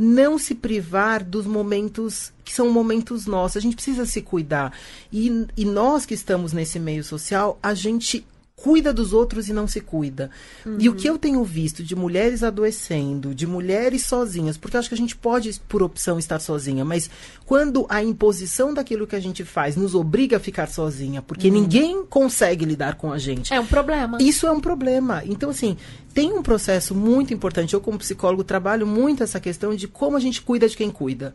[0.01, 3.57] não se privar dos momentos que são momentos nossos.
[3.57, 4.73] A gente precisa se cuidar.
[5.13, 8.25] E, e nós que estamos nesse meio social, a gente
[8.61, 10.29] cuida dos outros e não se cuida.
[10.77, 14.89] E o que eu tenho visto de mulheres adoecendo, de mulheres sozinhas, porque eu acho
[14.89, 17.09] que a gente pode, por opção, estar sozinha, mas
[17.45, 22.05] quando a imposição daquilo que a gente faz nos obriga a ficar sozinha, porque ninguém
[22.05, 23.51] consegue lidar com a gente.
[23.51, 24.19] É um problema.
[24.21, 25.23] Isso é um problema.
[25.25, 25.75] Então, assim,
[26.13, 27.73] tem um processo muito importante.
[27.73, 31.33] Eu, como psicólogo, trabalho muito essa questão de como a gente cuida de quem cuida.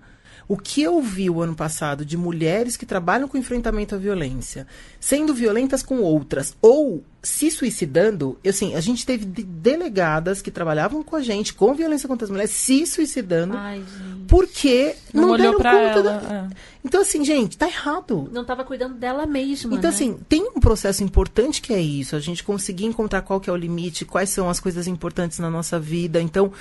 [0.49, 4.65] O que eu vi o ano passado de mulheres que trabalham com enfrentamento à violência,
[5.01, 10.51] sendo violentas com outras, ou se suicidando, eu, assim, a gente teve de- delegadas que
[10.53, 13.83] trabalhavam com a gente com violência contra as mulheres se suicidando Ai,
[14.29, 15.83] porque Não, não, olhou deram pra conta.
[15.99, 16.03] ela.
[16.21, 16.49] da- é.
[16.85, 18.29] Então, assim, gente, tá errado.
[18.33, 19.75] Não tava cuidando dela mesma.
[19.75, 19.97] Então, né?
[19.97, 23.53] assim, tem um processo importante que é isso, a gente conseguir encontrar qual que é
[23.53, 26.21] o limite, quais são as coisas importantes na nossa vida.
[26.21, 26.53] Então,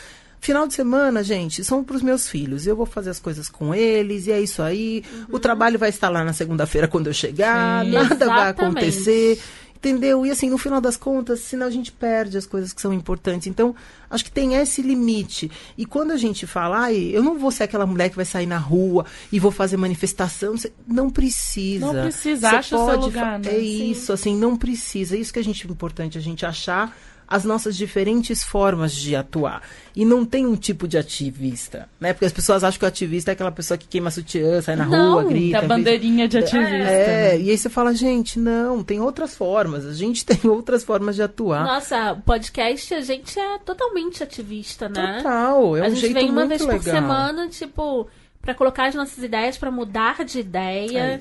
[0.46, 2.68] final de semana, gente, são para os meus filhos.
[2.68, 5.04] Eu vou fazer as coisas com eles, e é isso aí.
[5.30, 7.92] O trabalho vai estar lá na segunda-feira quando eu chegar, Sim.
[7.92, 8.62] nada vai Exatamente.
[8.62, 9.42] acontecer.
[9.76, 10.26] Entendeu?
[10.26, 13.46] E assim, no final das contas, senão a gente perde as coisas que são importantes.
[13.46, 13.76] Então,
[14.10, 15.52] acho que tem esse limite.
[15.78, 18.48] E quando a gente fala, ai, eu não vou ser aquela mulher que vai sair
[18.48, 20.56] na rua e vou fazer manifestação,
[20.88, 21.86] não precisa.
[21.86, 23.50] Não precisa, Você acha o seu pode lugar, né?
[23.50, 23.92] É Sim.
[23.92, 25.16] isso, assim, não precisa.
[25.16, 26.96] É isso que a gente é importante, a gente achar
[27.28, 29.62] as nossas diferentes formas de atuar.
[29.96, 32.14] E não tem um tipo de ativista, né?
[32.14, 34.86] Porque as pessoas acham que o ativista é aquela pessoa que queima sutiã, sai na
[34.86, 35.60] Não, rua, Tem grita.
[35.60, 36.74] a bandeirinha de ativista.
[36.74, 37.42] É, né?
[37.42, 39.86] e aí você fala, gente, não, tem outras formas.
[39.86, 41.64] A gente tem outras formas de atuar.
[41.64, 45.18] Nossa, o podcast, a gente é totalmente ativista, né?
[45.18, 46.78] Total, é a um gente jeito vem uma muito vez legal.
[46.78, 48.08] por semana, tipo,
[48.42, 51.20] para colocar as nossas ideias, para mudar de ideia, é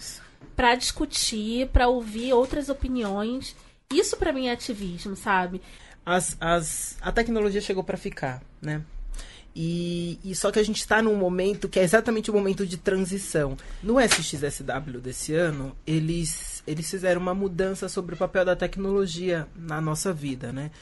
[0.54, 3.56] para discutir, para ouvir outras opiniões.
[3.92, 5.60] Isso para mim é ativismo, sabe?
[6.04, 8.82] As, as, a tecnologia chegou para ficar, né?
[9.56, 12.76] E, e, só que a gente está num momento que é exatamente o momento de
[12.76, 13.56] transição.
[13.82, 19.80] No SXSW desse ano, eles, eles fizeram uma mudança sobre o papel da tecnologia na
[19.80, 20.72] nossa vida, né?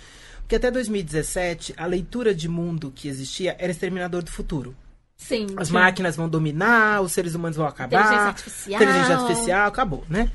[0.41, 4.75] Porque até 2017, a leitura de mundo que existia era Exterminador do Futuro.
[5.19, 5.47] Sim.
[5.57, 5.75] As sim.
[5.75, 8.01] máquinas vão dominar, os seres humanos vão acabar.
[8.01, 8.83] Inteligência artificial.
[8.83, 10.31] Inteligência artificial, acabou, né?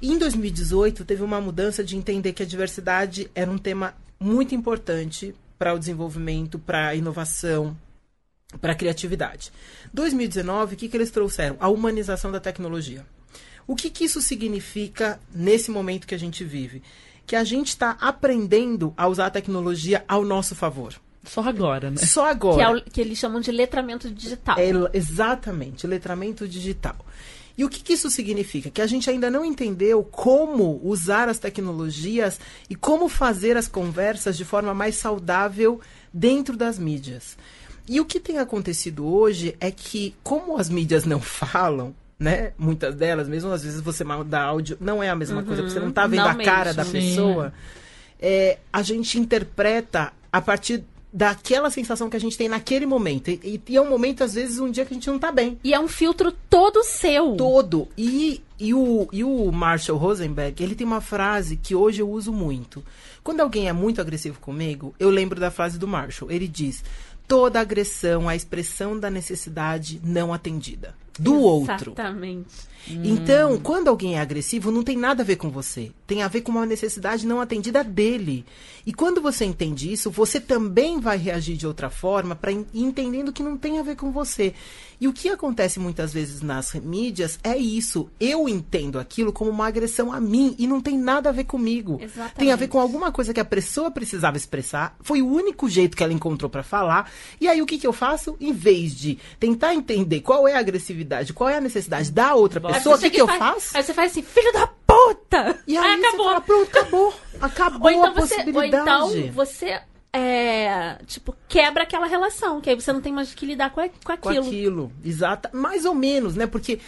[0.00, 4.54] E em 2018, teve uma mudança de entender que a diversidade era um tema muito
[4.54, 7.76] importante para o desenvolvimento, para a inovação,
[8.60, 9.52] para a criatividade.
[9.92, 11.56] 2019, o que, que eles trouxeram?
[11.60, 13.04] A humanização da tecnologia.
[13.66, 16.82] O que, que isso significa nesse momento que a gente vive?
[17.26, 20.94] Que a gente está aprendendo a usar a tecnologia ao nosso favor.
[21.24, 21.98] Só agora, né?
[21.98, 22.56] Só agora.
[22.56, 24.56] Que, é o, que eles chamam de letramento digital.
[24.58, 26.96] É, exatamente, letramento digital.
[27.58, 28.70] E o que, que, isso significa?
[28.70, 32.38] Que a gente ainda não entendeu como usar as tecnologias
[32.70, 35.80] e como fazer as conversas de forma mais saudável
[36.14, 37.36] dentro das mídias.
[37.88, 42.52] E o que tem acontecido hoje é que, como as mídias não falam, né?
[42.56, 45.74] Muitas delas, mesmo às vezes você manda áudio, não é a mesma uhum, coisa, porque
[45.74, 47.52] você não está vendo a cara da pessoa.
[48.20, 53.30] É, a gente interpreta a partir daquela sensação que a gente tem naquele momento.
[53.30, 55.58] E, e, é um momento, às vezes, um dia que a gente não tá bem.
[55.64, 57.34] E é um filtro todo seu.
[57.36, 57.88] Todo.
[57.96, 62.32] E, e, o, e o Marshall Rosenberg, ele tem uma frase que hoje eu uso
[62.32, 62.84] muito.
[63.22, 66.30] Quando alguém é muito agressivo comigo, eu lembro da frase do Marshall.
[66.30, 66.84] Ele diz:
[67.26, 70.94] toda agressão é a expressão da necessidade não atendida.
[71.18, 71.48] Do Exatamente.
[71.48, 71.92] outro.
[71.92, 72.68] Exatamente.
[73.04, 73.60] Então, hum.
[73.62, 75.92] quando alguém é agressivo, não tem nada a ver com você.
[76.06, 78.44] Tem a ver com uma necessidade não atendida dele.
[78.86, 83.42] E quando você entende isso, você também vai reagir de outra forma para entendendo que
[83.42, 84.54] não tem a ver com você.
[85.00, 88.10] E o que acontece muitas vezes nas mídias é isso.
[88.18, 92.00] Eu entendo aquilo como uma agressão a mim e não tem nada a ver comigo.
[92.02, 92.34] Exatamente.
[92.34, 94.96] Tem a ver com alguma coisa que a pessoa precisava expressar.
[95.00, 97.10] Foi o único jeito que ela encontrou para falar.
[97.40, 98.36] E aí o que, que eu faço?
[98.40, 102.58] Em vez de tentar entender qual é a agressividade, qual é a necessidade da outra
[102.78, 103.76] pessoa, o que, que eu faz, faço?
[103.76, 105.62] Aí você faz assim, filho da puta!
[105.66, 106.26] E aí, aí acabou.
[106.26, 107.14] Fala, pronto, acabou.
[107.40, 109.02] Acabou ou então a você, possibilidade.
[109.02, 109.80] Ou então você
[110.12, 114.12] é, tipo, quebra aquela relação, que aí você não tem mais que lidar com, com
[114.12, 114.42] aquilo.
[114.42, 115.48] Com aquilo, exato.
[115.52, 116.46] Mais ou menos, né?
[116.46, 116.80] Porque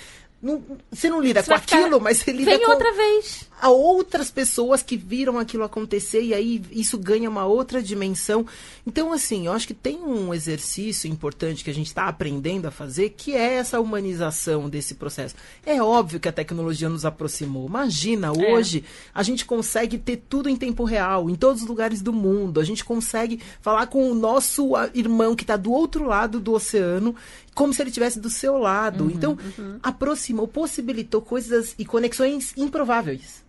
[0.42, 2.00] não, você não lida você com aquilo, ficar...
[2.00, 3.46] mas você lida Vem com outra vez.
[3.60, 8.46] a outras pessoas que viram aquilo acontecer e aí isso ganha uma outra dimensão.
[8.86, 12.70] Então, assim, eu acho que tem um exercício importante que a gente está aprendendo a
[12.70, 15.34] fazer, que é essa humanização desse processo.
[15.64, 17.68] É óbvio que a tecnologia nos aproximou.
[17.68, 18.30] Imagina, é.
[18.30, 18.82] hoje
[19.14, 22.60] a gente consegue ter tudo em tempo real, em todos os lugares do mundo.
[22.60, 27.14] A gente consegue falar com o nosso irmão que está do outro lado do oceano
[27.54, 29.04] como se ele estivesse do seu lado.
[29.04, 29.78] Uhum, então, uhum.
[29.82, 33.44] aproximou, possibilitou coisas e conexões improváveis.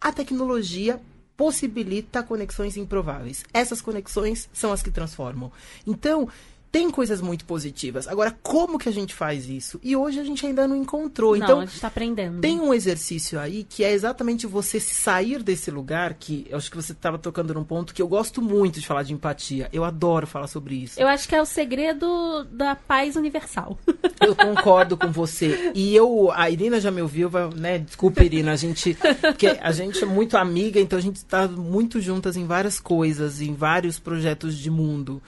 [0.00, 1.00] A tecnologia
[1.36, 3.44] possibilita conexões improváveis.
[3.52, 5.50] Essas conexões são as que transformam.
[5.86, 6.28] Então,
[6.74, 8.08] tem coisas muito positivas.
[8.08, 9.78] Agora, como que a gente faz isso?
[9.80, 11.36] E hoje a gente ainda não encontrou.
[11.36, 12.40] Não, então, a gente está aprendendo.
[12.40, 16.76] Tem um exercício aí que é exatamente você sair desse lugar que eu acho que
[16.76, 19.68] você estava tocando num ponto que eu gosto muito de falar de empatia.
[19.72, 21.00] Eu adoro falar sobre isso.
[21.00, 23.78] Eu acho que é o segredo da paz universal.
[24.20, 25.70] Eu concordo com você.
[25.76, 27.78] E eu, a Irina já me ouviu, né?
[27.78, 32.00] Desculpa, Irina, a gente, porque a gente é muito amiga, então a gente está muito
[32.00, 35.22] juntas em várias coisas, em vários projetos de mundo.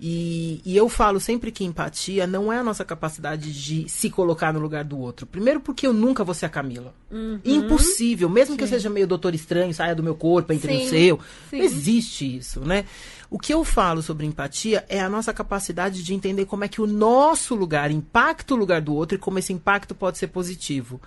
[0.00, 4.52] E, e, eu falo sempre que empatia não é a nossa capacidade de se colocar
[4.52, 5.26] no lugar do outro.
[5.26, 6.94] Primeiro, porque eu nunca vou ser a Camila.
[7.10, 7.40] Uhum.
[7.44, 8.28] Impossível.
[8.28, 8.58] Mesmo Sim.
[8.58, 10.84] que eu seja meio doutor estranho, saia do meu corpo, entre Sim.
[10.84, 11.20] no seu.
[11.50, 11.58] Sim.
[11.58, 12.84] Não existe isso, né?
[13.28, 16.80] O que eu falo sobre empatia é a nossa capacidade de entender como é que
[16.80, 21.00] o nosso lugar impacta o lugar do outro e como esse impacto pode ser positivo.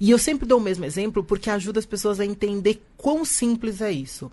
[0.00, 3.80] E eu sempre dou o mesmo exemplo porque ajuda as pessoas a entender quão simples
[3.80, 4.30] é isso.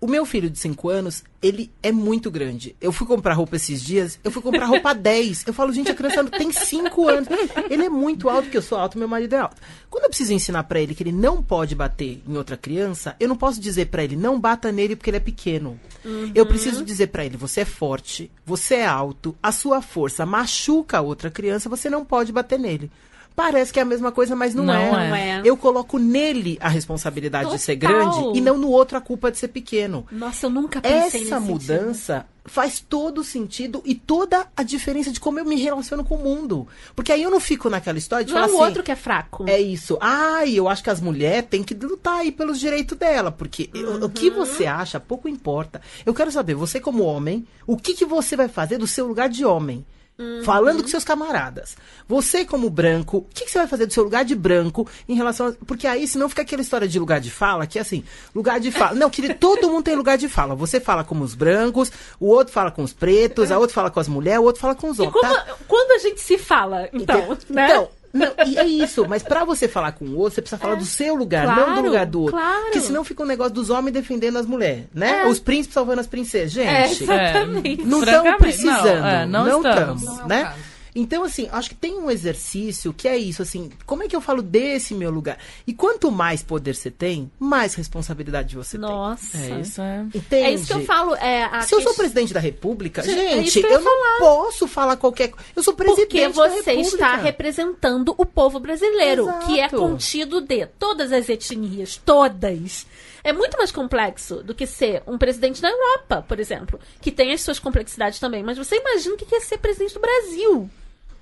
[0.00, 2.74] O meu filho de 5 anos, ele é muito grande.
[2.80, 5.44] Eu fui comprar roupa esses dias, eu fui comprar roupa 10.
[5.46, 7.28] Eu falo, gente, a criança tem 5 anos.
[7.68, 9.56] Ele é muito alto, porque eu sou alto, meu marido é alto.
[9.90, 13.28] Quando eu preciso ensinar para ele que ele não pode bater em outra criança, eu
[13.28, 15.78] não posso dizer para ele, não bata nele porque ele é pequeno.
[16.04, 16.32] Uhum.
[16.34, 20.98] Eu preciso dizer para ele, você é forte, você é alto, a sua força machuca
[20.98, 22.90] a outra criança, você não pode bater nele.
[23.34, 25.38] Parece que é a mesma coisa, mas não, não é.
[25.38, 25.42] é.
[25.44, 27.56] Eu coloco nele a responsabilidade Total.
[27.56, 30.06] de ser grande e não no outro a culpa de ser pequeno.
[30.10, 32.26] Nossa, eu nunca pensei Essa mudança sentido.
[32.44, 36.68] faz todo sentido e toda a diferença de como eu me relaciono com o mundo.
[36.94, 38.92] Porque aí eu não fico naquela história de não falar é o assim, outro que
[38.92, 39.44] é fraco.
[39.48, 39.96] É isso.
[40.00, 43.32] Ai, eu acho que as mulheres têm que lutar aí pelos direitos dela.
[43.32, 44.04] Porque uhum.
[44.04, 45.80] o que você acha pouco importa.
[46.04, 49.28] Eu quero saber, você como homem, o que, que você vai fazer do seu lugar
[49.28, 49.84] de homem?
[50.20, 50.44] Uhum.
[50.44, 51.78] Falando com seus camaradas.
[52.06, 55.14] Você, como branco, o que, que, você vai fazer do seu lugar de branco em
[55.14, 55.52] relação a...
[55.64, 58.04] Porque aí, senão fica aquela história de lugar de fala, que é assim,
[58.34, 58.94] lugar de fala.
[58.94, 60.54] Não, querido, todo mundo tem lugar de fala.
[60.54, 61.90] Você fala com os brancos,
[62.20, 64.74] o outro fala com os pretos, a outra fala com as mulheres, o outro fala
[64.74, 65.18] com os homens.
[65.22, 65.56] Tá?
[65.66, 67.66] Quando a gente se fala, então, então né?
[67.70, 70.74] Então, não, e é isso, mas para você falar com o outro, você precisa falar
[70.74, 70.76] é.
[70.76, 72.36] do seu lugar, claro, não do lugar do outro.
[72.36, 72.62] Claro.
[72.64, 75.22] Porque senão fica um negócio dos homens defendendo as mulheres, né?
[75.22, 75.26] É.
[75.26, 76.52] Os príncipes salvando as princesas.
[76.52, 77.84] Gente, é, exatamente.
[77.84, 79.06] não estão precisando.
[79.06, 80.52] É, não, não estamos, não né?
[80.94, 84.20] Então, assim, acho que tem um exercício que é isso, assim, como é que eu
[84.20, 85.38] falo desse meu lugar?
[85.66, 89.38] E quanto mais poder você tem, mais responsabilidade você Nossa.
[89.38, 89.50] tem.
[89.50, 89.54] Nossa.
[89.54, 90.06] É isso, é.
[90.14, 90.44] Entende?
[90.44, 91.14] É isso que eu falo.
[91.16, 95.28] É, Se eu sou presidente da República, gente, é eu, eu não posso falar qualquer
[95.28, 95.46] coisa.
[95.54, 99.46] Eu sou presidente Porque você está representando o povo brasileiro, Exato.
[99.46, 102.86] que é contido de todas as etnias, todas.
[103.22, 107.32] É muito mais complexo do que ser um presidente da Europa, por exemplo, que tem
[107.32, 108.42] as suas complexidades também.
[108.42, 110.70] Mas você imagina o que é ser presidente do Brasil.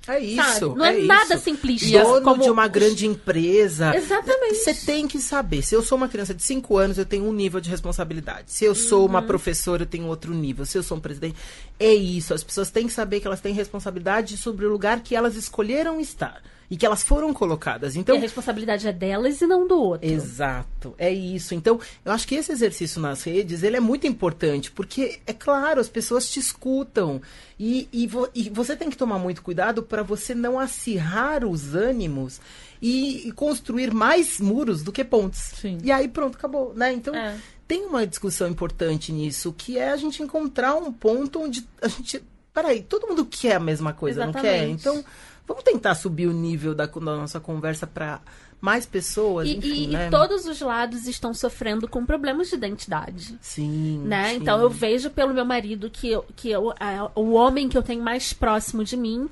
[0.09, 0.43] É isso.
[0.43, 0.75] Sabe?
[0.75, 1.45] Não é, é nada isso.
[1.45, 2.03] simplista.
[2.03, 2.43] Dono como...
[2.43, 3.95] de uma grande empresa.
[3.95, 4.57] Exatamente.
[4.57, 5.63] Você tem que saber.
[5.63, 8.51] Se eu sou uma criança de 5 anos, eu tenho um nível de responsabilidade.
[8.51, 9.07] Se eu sou uhum.
[9.07, 10.65] uma professora, eu tenho outro nível.
[10.65, 11.37] Se eu sou um presidente.
[11.79, 12.33] É isso.
[12.33, 16.01] As pessoas têm que saber que elas têm responsabilidade sobre o lugar que elas escolheram
[16.01, 17.97] estar e que elas foram colocadas.
[17.97, 20.09] Então, e a responsabilidade é delas e não do outro.
[20.09, 21.55] Exato, é isso.
[21.55, 25.81] Então, eu acho que esse exercício nas redes, ele é muito importante, porque, é claro,
[25.81, 27.23] as pessoas te escutam
[27.59, 31.75] e, e, vo, e você tem que tomar muito cuidado para você não acirrar os
[31.75, 32.41] ânimos
[32.83, 35.53] e, e, construir mais muros do que pontes.
[35.57, 35.79] Sim.
[35.83, 36.93] E aí pronto, acabou, né?
[36.93, 37.35] Então, é.
[37.67, 42.23] tem uma discussão importante nisso, que é a gente encontrar um ponto onde a gente...
[42.53, 44.35] Peraí, todo mundo quer a mesma coisa, Exatamente.
[44.35, 44.69] não quer?
[44.69, 45.05] Então
[45.49, 48.21] Vamos tentar subir o nível da, da nossa conversa para
[48.61, 50.09] mais pessoas, e, enfim, e, né?
[50.09, 53.39] e, todos os lados estão sofrendo com problemas de identidade.
[53.41, 54.03] Sim.
[54.05, 54.31] Né?
[54.31, 54.37] Sim.
[54.37, 57.83] Então eu vejo pelo meu marido que, eu, que eu, a, o homem que eu
[57.83, 59.29] tenho mais próximo de mim,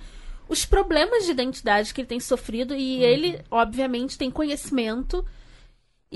[0.49, 3.03] os problemas de identidade que ele tem sofrido e uhum.
[3.03, 5.25] ele, obviamente, tem conhecimento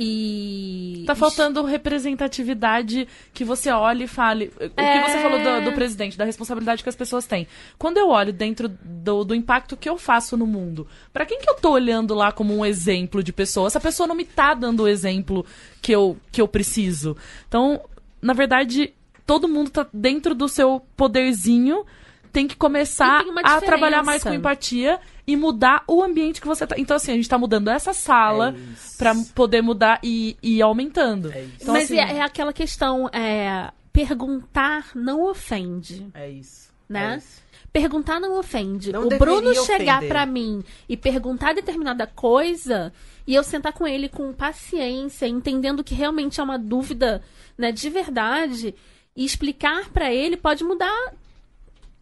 [0.03, 1.05] e.
[1.07, 4.51] Tá faltando representatividade que você olhe e fale.
[4.59, 4.99] O é...
[4.99, 7.47] que você falou do, do, presidente, da responsabilidade que as pessoas têm.
[7.79, 11.51] Quando eu olho dentro do, do impacto que eu faço no mundo, para quem que
[11.51, 13.67] eu tô olhando lá como um exemplo de pessoa?
[13.67, 15.45] Essa pessoa não me tá dando o exemplo
[15.83, 17.15] que eu, que eu preciso.
[17.47, 17.83] Então,
[18.23, 18.95] na verdade,
[19.27, 21.85] todo mundo tá dentro do seu poderzinho
[22.33, 25.01] tem que começar a trabalhar mais com empatia
[25.31, 26.75] e mudar o ambiente que você tá.
[26.77, 31.33] Então, assim, a gente tá mudando essa sala é para poder mudar e, ir aumentando.
[31.33, 36.09] É então, Mas assim, é, é, aquela questão, é, perguntar não ofende.
[36.15, 36.73] É isso.
[36.89, 37.15] Né?
[37.15, 37.43] É isso.
[37.73, 38.91] Perguntar não ofende.
[38.91, 42.93] Não o Bruno chegar para mim e perguntar determinada coisa
[43.25, 47.23] e eu sentar com ele com paciência, entendendo que realmente é uma dúvida,
[47.57, 48.75] né, de verdade,
[49.15, 51.15] e explicar para ele pode mudar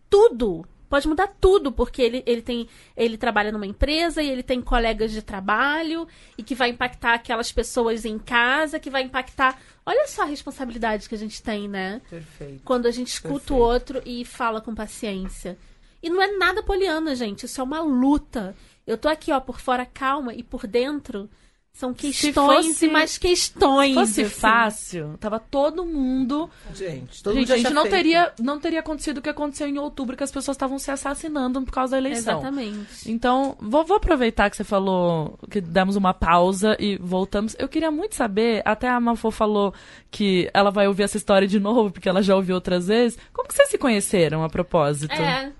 [0.08, 0.64] tudo.
[0.88, 2.68] Pode mudar tudo, porque ele, ele tem.
[2.96, 7.52] Ele trabalha numa empresa e ele tem colegas de trabalho e que vai impactar aquelas
[7.52, 9.60] pessoas em casa, que vai impactar.
[9.84, 12.00] Olha só a responsabilidade que a gente tem, né?
[12.08, 12.62] Perfeito.
[12.64, 13.54] Quando a gente escuta Perfeito.
[13.54, 15.58] o outro e fala com paciência.
[16.02, 17.44] E não é nada poliana, gente.
[17.44, 18.56] Isso é uma luta.
[18.86, 21.28] Eu tô aqui, ó, por fora calma e por dentro
[21.72, 23.90] são questões fosse, e mais questões.
[23.90, 24.30] Se fosse assim.
[24.40, 26.50] fácil, tava todo mundo.
[26.74, 30.16] Gente, todo gente, mundo gente não teria, não teria acontecido o que aconteceu em outubro,
[30.16, 32.40] que as pessoas estavam se assassinando por causa da eleição.
[32.40, 33.08] Exatamente.
[33.08, 37.54] Então, vou, vou, aproveitar que você falou que demos uma pausa e voltamos.
[37.56, 39.72] Eu queria muito saber, até a Mafô falou
[40.10, 43.16] que ela vai ouvir essa história de novo, porque ela já ouviu outras vezes.
[43.32, 45.12] Como que vocês se conheceram a propósito?
[45.12, 45.52] É.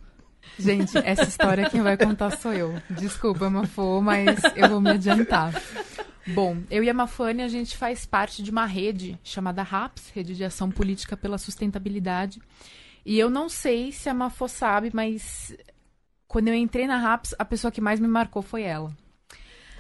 [0.59, 2.75] Gente, essa história quem vai contar sou eu.
[2.91, 5.53] Desculpa, Mafô, mas eu vou me adiantar.
[6.29, 10.35] Bom, eu e a Mafane, a gente faz parte de uma rede chamada RAPS, Rede
[10.35, 12.41] de Ação Política pela Sustentabilidade.
[13.05, 15.57] E eu não sei se a Mafô sabe, mas
[16.27, 18.93] quando eu entrei na RAPS, a pessoa que mais me marcou foi ela.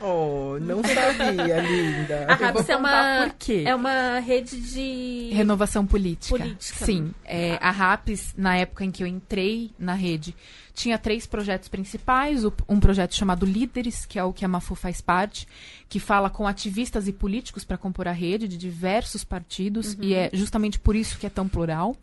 [0.00, 2.26] Oh, não sabia, linda.
[2.28, 3.34] A RAPS é uma,
[3.66, 5.30] é uma rede de...
[5.34, 6.38] Renovação política.
[6.38, 6.86] Política.
[6.86, 7.12] Sim.
[7.24, 10.34] É, a RAPS, na época em que eu entrei na rede,
[10.78, 12.44] tinha três projetos principais.
[12.68, 15.46] Um projeto chamado Líderes, que é o que a Mafu faz parte,
[15.88, 20.04] que fala com ativistas e políticos para compor a rede de diversos partidos, uhum.
[20.04, 21.96] e é justamente por isso que é tão plural.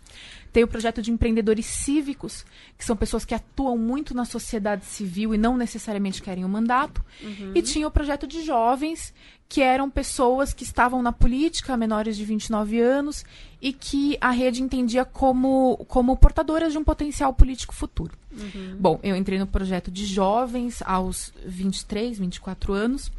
[0.51, 2.45] Tem o projeto de empreendedores cívicos,
[2.77, 7.03] que são pessoas que atuam muito na sociedade civil e não necessariamente querem um mandato.
[7.23, 7.53] Uhum.
[7.55, 9.13] E tinha o projeto de jovens,
[9.47, 13.23] que eram pessoas que estavam na política, menores de 29 anos,
[13.61, 18.17] e que a rede entendia como, como portadoras de um potencial político futuro.
[18.31, 18.75] Uhum.
[18.79, 23.11] Bom, eu entrei no projeto de jovens aos 23, 24 anos,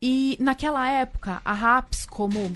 [0.00, 2.52] e naquela época, a RAPS, como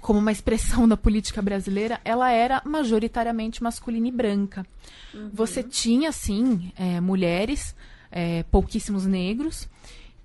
[0.00, 4.64] como uma expressão da política brasileira, ela era majoritariamente masculina e branca.
[5.12, 5.30] Uhum.
[5.34, 7.74] Você tinha, sim, é, mulheres,
[8.10, 9.68] é, pouquíssimos negros,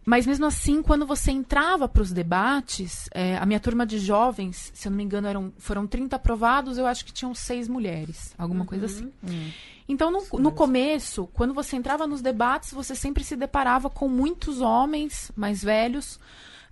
[0.06, 4.72] mas mesmo assim, quando você entrava para os debates, é, a minha turma de jovens,
[4.74, 8.34] se eu não me engano, eram, foram 30 aprovados, eu acho que tinham seis mulheres,
[8.38, 8.66] alguma uhum.
[8.66, 9.12] coisa assim.
[9.24, 9.52] Uhum.
[9.88, 14.62] Então, no, no começo, quando você entrava nos debates, você sempre se deparava com muitos
[14.62, 16.20] homens mais velhos,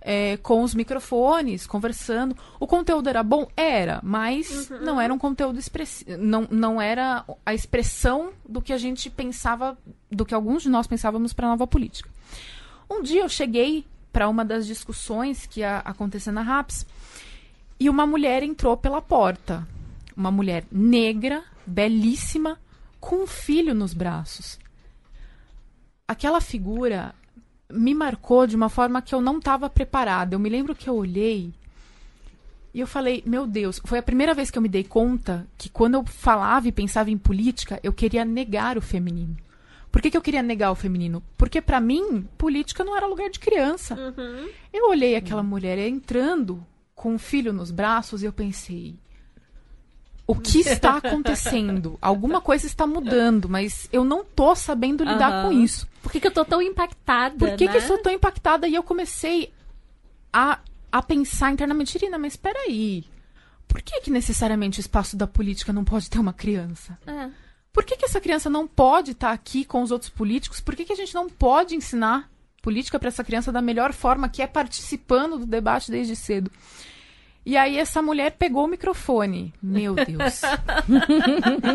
[0.00, 2.36] é, com os microfones, conversando.
[2.58, 3.46] O conteúdo era bom?
[3.56, 4.80] Era, mas uhum.
[4.80, 6.16] não era um conteúdo expressivo.
[6.18, 9.76] Não, não era a expressão do que a gente pensava,
[10.10, 12.10] do que alguns de nós pensávamos para a nova política.
[12.92, 16.84] Um dia eu cheguei para uma das discussões que ia acontecer na RAPS
[17.80, 19.66] e uma mulher entrou pela porta.
[20.14, 22.60] Uma mulher negra, belíssima,
[23.00, 24.58] com um filho nos braços.
[26.06, 27.14] Aquela figura
[27.72, 30.34] me marcou de uma forma que eu não estava preparada.
[30.34, 31.50] Eu me lembro que eu olhei
[32.74, 35.70] e eu falei, meu Deus, foi a primeira vez que eu me dei conta que
[35.70, 39.34] quando eu falava e pensava em política, eu queria negar o feminino.
[39.92, 41.22] Por que, que eu queria negar o feminino?
[41.36, 43.94] Porque para mim, política não era lugar de criança.
[43.94, 44.48] Uhum.
[44.72, 48.96] Eu olhei aquela mulher entrando com um filho nos braços e eu pensei,
[50.26, 51.98] o que está acontecendo?
[52.00, 55.50] Alguma coisa está mudando, mas eu não tô sabendo lidar uhum.
[55.50, 55.86] com isso.
[56.02, 57.36] Por que, que eu tô tão impactada?
[57.36, 57.70] Por que, né?
[57.70, 58.66] que eu sou tão impactada?
[58.66, 59.52] E eu comecei
[60.32, 60.58] a,
[60.90, 63.04] a pensar internamente, Irina, mas espera aí.
[63.68, 66.98] Por que, que necessariamente o espaço da política não pode ter uma criança?
[67.06, 67.28] É.
[67.72, 70.60] Por que, que essa criança não pode estar aqui com os outros políticos?
[70.60, 74.28] Por que, que a gente não pode ensinar política para essa criança da melhor forma,
[74.28, 76.50] que é participando do debate desde cedo?
[77.44, 79.52] E aí essa mulher pegou o microfone.
[79.60, 80.42] Meu Deus.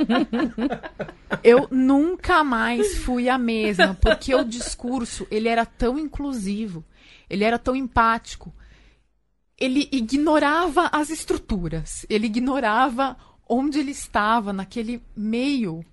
[1.43, 6.85] eu nunca mais fui a mesma, porque o discurso, ele era tão inclusivo,
[7.29, 8.53] ele era tão empático.
[9.59, 13.17] Ele ignorava as estruturas, ele ignorava
[13.49, 15.85] onde ele estava naquele meio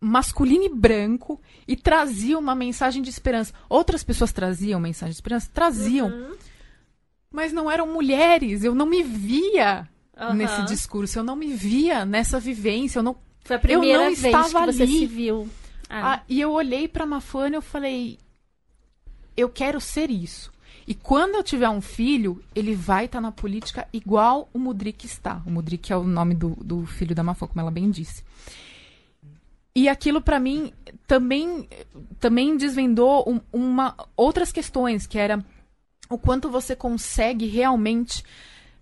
[0.00, 3.52] masculino e branco e trazia uma mensagem de esperança.
[3.68, 6.08] Outras pessoas traziam mensagem de esperança, traziam.
[6.08, 6.36] Uhum.
[7.30, 9.88] Mas não eram mulheres, eu não me via
[10.18, 10.34] uhum.
[10.34, 14.16] nesse discurso, eu não me via nessa vivência, eu não Foi a primeira eu não
[14.16, 14.98] vez estava que você ali.
[14.98, 15.48] se viu.
[15.88, 16.14] Ah.
[16.14, 18.18] Ah, e eu olhei para Mafana e eu falei,
[19.36, 20.52] eu quero ser isso.
[20.90, 25.06] E quando eu tiver um filho, ele vai estar tá na política igual o Mudrik
[25.06, 25.40] está.
[25.46, 28.24] O Mudrik é o nome do, do filho da Mafô, como ela bem disse.
[29.72, 30.72] E aquilo para mim
[31.06, 31.68] também
[32.18, 35.44] também desvendou um, uma outras questões, que era
[36.08, 38.24] o quanto você consegue realmente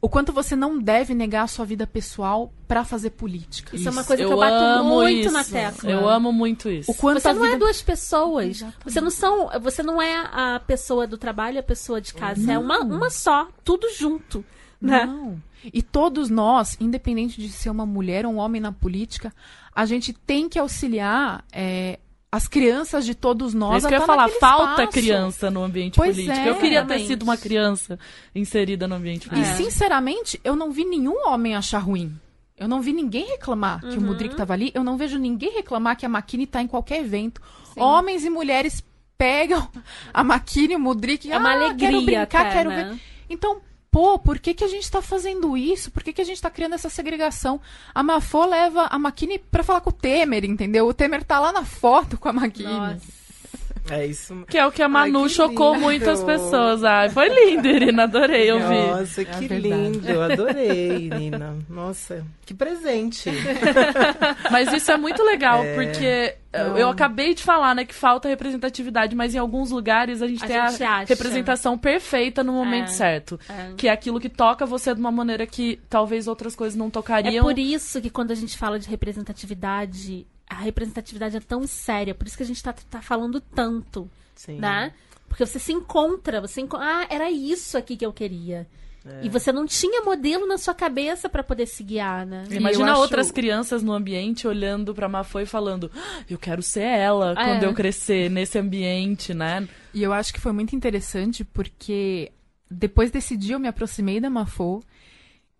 [0.00, 3.74] o quanto você não deve negar a sua vida pessoal para fazer política.
[3.74, 5.32] Isso, isso, é uma coisa que eu, eu bato muito isso.
[5.32, 5.90] na tecla.
[5.90, 6.90] Eu amo muito isso.
[6.90, 7.56] O quanto você não é vida...
[7.56, 8.46] é duas pessoas.
[8.46, 8.84] Exatamente.
[8.84, 12.40] Você não são, você não é a pessoa do trabalho e a pessoa de casa.
[12.40, 12.54] Não.
[12.54, 14.44] É uma, uma só, tudo junto.
[14.80, 15.04] Né?
[15.04, 15.42] Não.
[15.64, 19.34] E todos nós, independente de ser uma mulher ou um homem na política,
[19.74, 21.98] a gente tem que auxiliar é,
[22.30, 23.78] as crianças de todos nós.
[23.78, 24.92] Isso que eu ia falar, falta espaço.
[24.92, 26.38] criança no ambiente pois político.
[26.38, 27.00] É, eu queria realmente.
[27.00, 27.98] ter sido uma criança
[28.34, 29.54] inserida no ambiente político.
[29.54, 32.18] E, sinceramente, eu não vi nenhum homem achar ruim.
[32.56, 33.90] Eu não vi ninguém reclamar uhum.
[33.90, 34.06] que o uhum.
[34.08, 34.70] Mudrik estava ali.
[34.74, 37.40] Eu não vejo ninguém reclamar que a Makini está em qualquer evento.
[37.72, 37.80] Sim.
[37.80, 38.84] Homens e mulheres
[39.16, 39.68] pegam
[40.12, 41.30] a Makini e o Mudrik.
[41.30, 41.90] É uma ah, alegria.
[41.90, 42.90] Quero brincar, até, quero né?
[42.90, 43.00] ver.
[43.30, 43.60] Então,
[43.90, 45.90] pô, por que, que a gente está fazendo isso?
[45.90, 47.60] Por que, que a gente está criando essa segregação?
[47.94, 50.86] A Mafô leva a Makini para falar com o Temer, entendeu?
[50.86, 52.72] O Temer tá lá na foto com a Makini.
[52.72, 53.17] Nossa.
[53.90, 54.44] É isso.
[54.48, 55.84] Que é o que a Manu Ai, chocou lindo.
[55.84, 56.84] muitas pessoas.
[56.84, 58.04] Ai, foi lindo, Irina.
[58.04, 58.86] Adorei ouvir.
[58.88, 60.20] Nossa, que é lindo.
[60.20, 61.56] Adorei, Irina.
[61.68, 63.30] Nossa, que presente.
[64.50, 65.74] mas isso é muito legal, é...
[65.74, 66.76] porque Não.
[66.76, 70.46] eu acabei de falar, né, que falta representatividade, mas em alguns lugares a gente a
[70.46, 71.08] tem gente a acha.
[71.08, 72.92] representação perfeita no momento é.
[72.92, 73.40] certo.
[73.48, 73.72] É.
[73.76, 77.38] Que é aquilo que toca você de uma maneira que talvez outras coisas não tocariam.
[77.38, 82.14] É por isso que quando a gente fala de representatividade, a representatividade é tão séria,
[82.14, 84.58] por isso que a gente tá, tá falando tanto, Sim.
[84.58, 84.92] né?
[85.28, 86.76] Porque você se encontra, você enco...
[86.76, 88.66] ah, era isso aqui que eu queria.
[89.04, 89.26] É.
[89.26, 92.44] E você não tinha modelo na sua cabeça para poder se guiar, né?
[92.50, 93.00] Imagina acho...
[93.00, 97.34] outras crianças no ambiente olhando para Mafô e falando: ah, "Eu quero ser ela é.
[97.34, 99.68] quando eu crescer nesse ambiente", né?
[99.94, 102.32] E eu acho que foi muito interessante porque
[102.70, 104.82] depois desse dia eu me aproximei da Mafô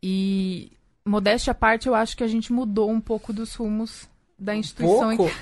[0.02, 0.72] e
[1.04, 4.08] modéstia à parte, eu acho que a gente mudou um pouco dos rumos
[4.38, 5.16] da instituição.
[5.16, 5.34] Pouco?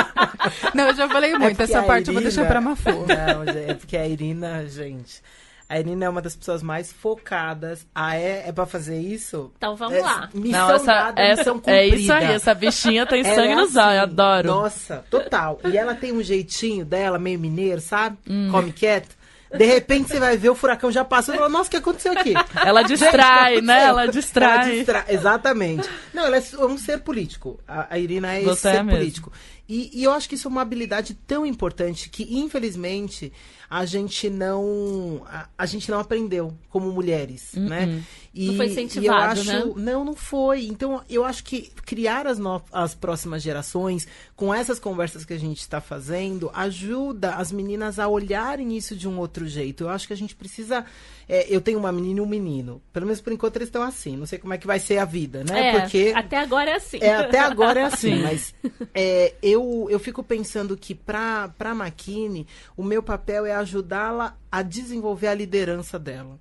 [0.74, 1.60] não, eu já falei muito.
[1.60, 2.10] É Essa parte Irina...
[2.10, 2.90] eu vou deixar pra Mafô.
[2.90, 5.22] Não, é porque a Irina, gente.
[5.68, 7.86] A Irina é uma das pessoas mais focadas.
[7.94, 9.50] Ah, é, é pra fazer isso?
[9.56, 10.28] Então vamos é, lá.
[10.32, 13.96] Missão Não, essa, dada, essa, É isso aí, essa bichinha tem sangue é nos olhos,
[13.96, 14.46] eu adoro.
[14.46, 15.60] Nossa, total.
[15.64, 18.18] E ela tem um jeitinho dela, meio mineiro, sabe?
[18.28, 18.48] Hum.
[18.50, 19.16] Come quieto.
[19.56, 21.36] De repente você vai ver o furacão já passando.
[21.36, 22.34] Fala, Nossa, o que aconteceu aqui?
[22.64, 23.84] Ela distrai, Gente, né?
[23.84, 24.66] Ela distrai.
[24.68, 25.88] Ela distra- Exatamente.
[26.12, 27.58] Não, ela é um ser político.
[27.66, 28.98] A, Irina é esse Você ser é mesmo.
[28.98, 29.32] político.
[29.68, 33.32] E, e eu acho que isso é uma habilidade tão importante que, infelizmente,
[33.76, 35.22] a gente não.
[35.26, 38.00] A, a gente não aprendeu como mulheres, né?
[38.32, 39.64] E, Não foi eu incentivado, acho, né?
[39.76, 40.66] Não, não foi.
[40.66, 44.06] Então, eu acho que criar as, no- as próximas gerações,
[44.36, 49.08] com essas conversas que a gente está fazendo, ajuda as meninas a olharem isso de
[49.08, 49.84] um outro jeito.
[49.84, 50.84] Eu acho que a gente precisa.
[51.28, 52.80] é, eu tenho uma menina e um menino.
[52.92, 54.16] Pelo menos por enquanto eles estão assim.
[54.16, 55.68] Não sei como é que vai ser a vida, né?
[55.70, 56.12] É, Porque.
[56.14, 56.98] até agora é assim.
[57.00, 58.22] É, até agora é assim, Sim.
[58.22, 58.54] mas
[58.94, 62.46] é, eu, eu fico pensando que para a Makini,
[62.76, 66.38] o meu papel é ajudá-la a desenvolver a liderança dela.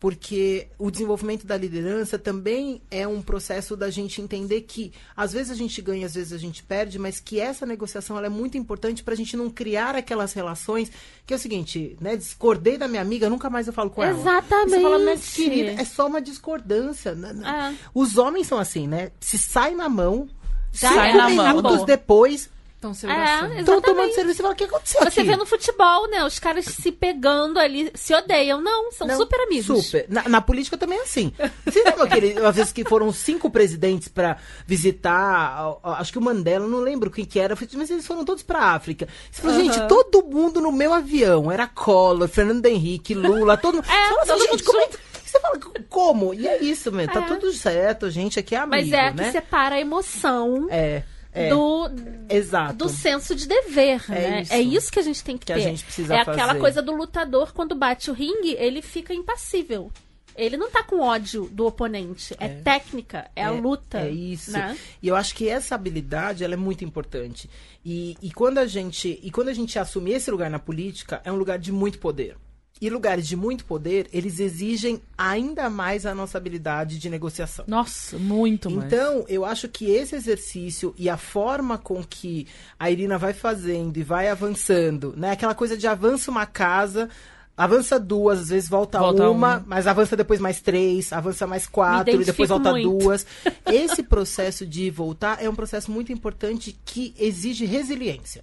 [0.00, 5.52] Porque o desenvolvimento da liderança também é um processo da gente entender que às vezes
[5.52, 9.04] a gente ganha, às vezes a gente perde, mas que essa negociação é muito importante
[9.04, 10.90] para a gente não criar aquelas relações
[11.24, 12.16] que é o seguinte, né?
[12.16, 14.18] Discordei da minha amiga, nunca mais eu falo com ela.
[14.18, 14.70] Exatamente.
[14.70, 17.10] Você fala, mas querida, é só uma discordância.
[17.10, 17.72] É.
[17.94, 19.12] Os homens são assim, né?
[19.20, 20.28] Se sai na mão,
[20.72, 21.46] Já cinco Sai na mão.
[21.46, 21.86] minutos Acabou.
[21.86, 22.50] depois,
[22.82, 23.60] Então, seu É, Iracema.
[23.60, 25.22] estão tomando serviço e fala, o que aconteceu Você aqui?
[25.22, 26.24] vê no futebol, né?
[26.24, 28.60] Os caras se pegando ali, se odeiam.
[28.60, 29.86] Não, são Não, super amigos.
[29.86, 30.06] Super.
[30.08, 31.32] Na, na política também é assim.
[31.64, 36.66] Você lembra aquele, às vezes que foram cinco presidentes pra visitar, acho que o Mandela,
[36.66, 39.06] não lembro quem que era, mas eles foram todos pra África.
[39.30, 43.86] Você falou, gente, todo mundo no meu avião, era Collor, Fernando Henrique, Lula, todo mundo.
[43.88, 44.98] É, Você fala assim, todo gente, mundo como é junto.
[45.24, 45.58] Você fala,
[45.88, 46.34] como?
[46.34, 47.26] E é isso, mesmo, tá É.
[47.28, 49.24] tudo certo, gente, aqui é amigo, Mas é né?
[49.26, 51.88] que separa a emoção É, é, do,
[52.28, 52.74] exato.
[52.74, 54.42] do senso de dever, É né?
[54.42, 54.52] isso.
[54.52, 55.62] É isso que a gente tem que, Que a ter.
[55.62, 56.60] gente precisa é aquela fazer.
[56.60, 59.90] coisa do lutador, quando bate o ringue, ele fica impassível.
[60.34, 62.34] Ele não tá com ódio do oponente.
[62.40, 64.00] É, técnica, é, a luta.
[64.00, 64.50] É isso.
[64.52, 64.76] né?
[65.02, 67.50] E eu acho que essa habilidade ela é muito importante.
[67.84, 71.30] E, e quando a gente e quando a gente assume esse lugar na política, é
[71.30, 72.36] um lugar de muito poder.
[72.82, 77.64] E lugares de muito poder, eles exigem ainda mais a nossa habilidade de negociação.
[77.68, 78.92] Nossa, muito mais.
[78.92, 82.44] Então, eu acho que esse exercício e a forma com que
[82.76, 85.30] a Irina vai fazendo e vai avançando, né?
[85.30, 87.08] Aquela coisa de avança uma casa,
[87.56, 89.64] avança duas, às vezes volta, Volta uma, uma.
[89.64, 92.98] mas avança depois mais três, avança mais quatro, e depois volta muito.
[92.98, 93.24] duas.
[93.64, 98.42] Esse processo de voltar é um processo muito importante que exige resiliência.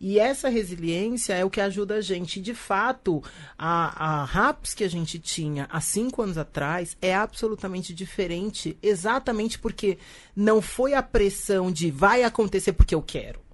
[0.00, 2.40] E essa resiliência é o que ajuda a gente.
[2.40, 3.22] De fato,
[3.58, 9.58] a, a RAPS que a gente tinha há cinco anos atrás é absolutamente diferente, exatamente
[9.58, 9.98] porque
[10.34, 13.49] não foi a pressão de vai acontecer porque eu quero.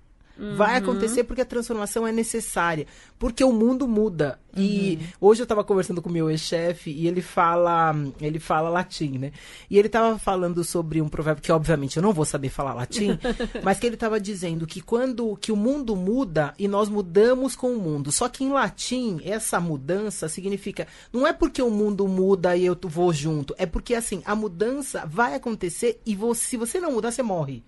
[0.56, 2.86] Vai acontecer porque a transformação é necessária.
[3.18, 4.38] Porque o mundo muda.
[4.56, 9.18] E hoje eu estava conversando com o meu ex-chefe e ele fala, ele fala latim,
[9.18, 9.32] né?
[9.70, 13.18] E ele estava falando sobre um provérbio que, obviamente, eu não vou saber falar latim,
[13.62, 17.72] mas que ele estava dizendo que quando que o mundo muda e nós mudamos com
[17.72, 18.10] o mundo.
[18.10, 20.86] Só que em latim, essa mudança significa.
[21.12, 23.54] Não é porque o mundo muda e eu vou junto.
[23.58, 27.62] É porque, assim, a mudança vai acontecer e você, se você não mudar, você morre.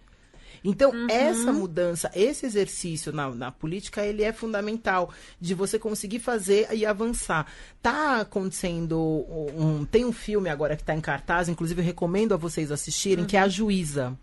[0.64, 6.68] Então, essa mudança, esse exercício na, na política, ele é fundamental de você conseguir fazer
[6.72, 7.46] e avançar.
[7.82, 8.98] Tá acontecendo
[9.54, 9.84] um.
[9.84, 13.36] Tem um filme agora que está em cartaz, inclusive eu recomendo a vocês assistirem, que
[13.36, 14.16] é A Juíza.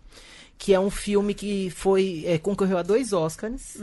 [0.58, 2.24] Que é um filme que foi.
[2.26, 3.76] é, concorreu a dois Oscars.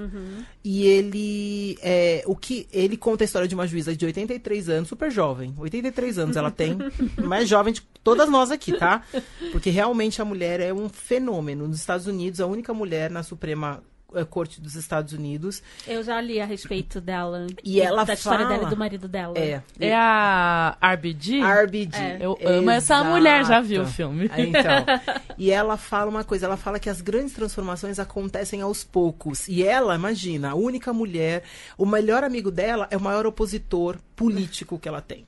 [0.64, 1.78] E ele.
[1.82, 5.54] é, o que ele conta a história de uma juíza de 83 anos, super jovem.
[5.58, 6.78] 83 anos ela tem.
[7.24, 9.04] mais jovem de todas nós aqui, tá?
[9.52, 11.68] Porque realmente a mulher é um fenômeno.
[11.68, 13.82] Nos Estados Unidos, a única mulher na Suprema
[14.16, 15.62] eh, Corte dos Estados Unidos.
[15.88, 17.48] Eu já li a respeito dela.
[17.64, 19.34] E ela da história fala- dela e do marido dela.
[19.38, 19.62] É.
[19.80, 21.42] É a RBG?
[21.42, 21.98] RBG.
[21.98, 22.18] É.
[22.22, 23.10] Eu amo essa Exato.
[23.10, 24.30] mulher, já vi o filme.
[24.34, 24.86] É, Então,
[25.38, 29.48] e ela fala uma coisa, ela fala que as grandes transformações acontecem aos poucos.
[29.48, 31.44] E ela, imagina, a única mulher,
[31.78, 35.26] o melhor amigo dela é o maior opositor político que ela tem.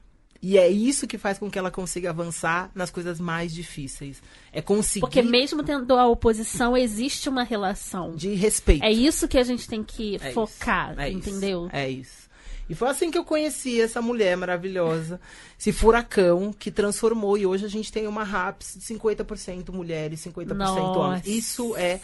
[0.47, 4.21] E é isso que faz com que ela consiga avançar nas coisas mais difíceis.
[4.53, 8.15] É conseguir Porque mesmo tendo a oposição, existe uma relação.
[8.15, 8.83] de respeito.
[8.83, 11.69] É isso que a gente tem que É focar, isso, é isso, entendeu?
[11.73, 12.29] É isso.
[12.69, 15.19] E foi assim que eu conheci essa mulher maravilhosa,
[15.59, 17.35] esse furacão que transformou.
[17.39, 20.95] E hoje a gente tem uma RAPS de 50% mulheres, 50% homens.
[20.95, 21.27] Nossa.
[21.27, 21.99] Isso é,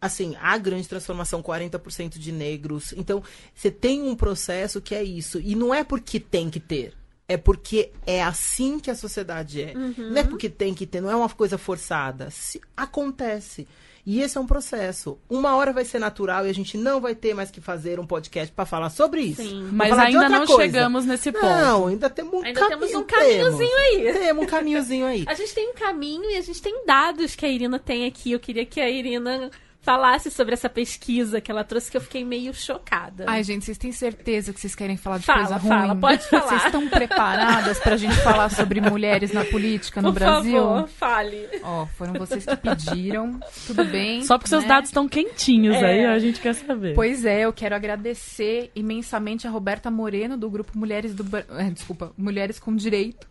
[0.00, 2.94] assim, a grande transformação, 40% de negros.
[2.96, 3.22] Então,
[3.54, 5.38] você tem um processo que é isso.
[5.38, 6.94] E não é porque tem que ter.
[7.26, 9.74] É porque é assim que a sociedade é.
[9.74, 12.30] Não é porque tem que ter, não é uma coisa forçada.
[12.30, 13.66] Se, acontece.
[14.06, 15.18] E esse é um processo.
[15.30, 18.06] Uma hora vai ser natural e a gente não vai ter mais que fazer um
[18.06, 19.42] podcast para falar sobre isso.
[19.42, 19.70] Sim.
[19.72, 20.62] Mas ainda não coisa.
[20.62, 21.46] chegamos nesse ponto.
[21.46, 22.78] Não, ainda temos um Ainda caminho.
[22.80, 24.12] temos um caminhozinho aí.
[24.12, 25.24] Temos um caminhozinho aí.
[25.26, 28.32] A gente tem um caminho e a gente tem dados que a Irina tem aqui.
[28.32, 29.50] Eu queria que a Irina
[29.84, 33.24] falasse sobre essa pesquisa que ela trouxe, que eu fiquei meio chocada.
[33.28, 36.00] Ai, gente, vocês têm certeza que vocês querem falar de fala, coisa fala, ruim?
[36.00, 36.42] pode falar.
[36.48, 40.52] Vocês estão preparadas pra gente falar sobre mulheres na política no Por Brasil?
[40.62, 41.48] favor, fale.
[41.62, 43.38] Ó, foram vocês que pediram.
[43.66, 44.22] Tudo bem.
[44.24, 44.68] Só porque seus né?
[44.68, 45.84] dados estão quentinhos É.
[45.84, 46.94] aí, a gente quer saber.
[46.94, 52.12] Pois é, eu quero agradecer imensamente a Roberta Moreno, do grupo Mulheres do eh, desculpa,
[52.16, 53.26] Mulheres com Direito,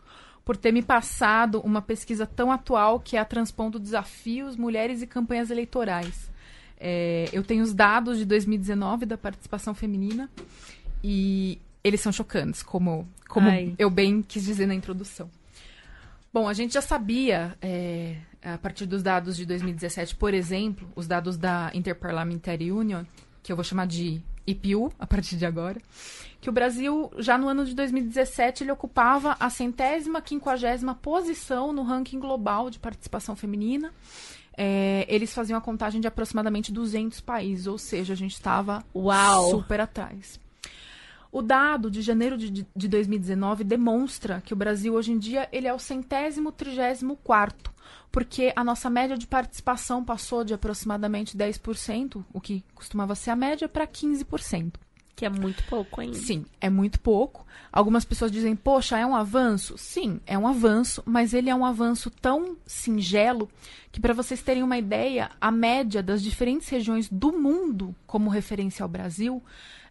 [0.46, 5.08] por ter me passado uma pesquisa tão atual que é a Transpondo Desafios, Mulheres e
[5.08, 6.32] Campanhas Eleitorais.
[6.86, 10.30] É, eu tenho os dados de 2019 da participação feminina
[11.02, 13.74] e eles são chocantes, como, como Ai.
[13.80, 15.30] eu bem quis dizer na introdução.
[16.34, 21.08] Bom, a gente já sabia, é, a partir dos dados de 2017, por exemplo, os
[21.08, 23.06] dados da Interparliamentary Union,
[23.42, 25.80] que eu vou chamar de IPU a partir de agora,
[26.42, 31.84] que o Brasil, já no ano de 2017, ele ocupava a centésima, quinquagésima posição no
[31.84, 33.94] ranking global de participação feminina.
[34.56, 38.84] É, eles faziam a contagem de aproximadamente 200 países, ou seja, a gente estava
[39.52, 40.40] super atrás.
[41.32, 45.50] O dado de janeiro de, de- de 2019 demonstra que o Brasil hoje em dia
[45.52, 47.74] ele é o centésimo trigésimo quarto,
[48.12, 53.36] porque a nossa média de participação passou de aproximadamente 10%, o que costumava ser a
[53.36, 54.74] média, para 15%.
[55.16, 56.18] Que é muito pouco ainda.
[56.18, 57.46] Sim, é muito pouco.
[57.72, 59.78] Algumas pessoas dizem, poxa, é um avanço?
[59.78, 63.50] Sim, é um avanço, mas ele é um avanço tão singelo
[63.92, 68.84] que, para vocês terem uma ideia, a média das diferentes regiões do mundo, como referência
[68.84, 69.42] ao Brasil,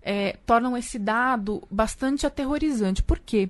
[0.03, 3.03] é, tornam esse dado bastante aterrorizante.
[3.03, 3.49] Por quê?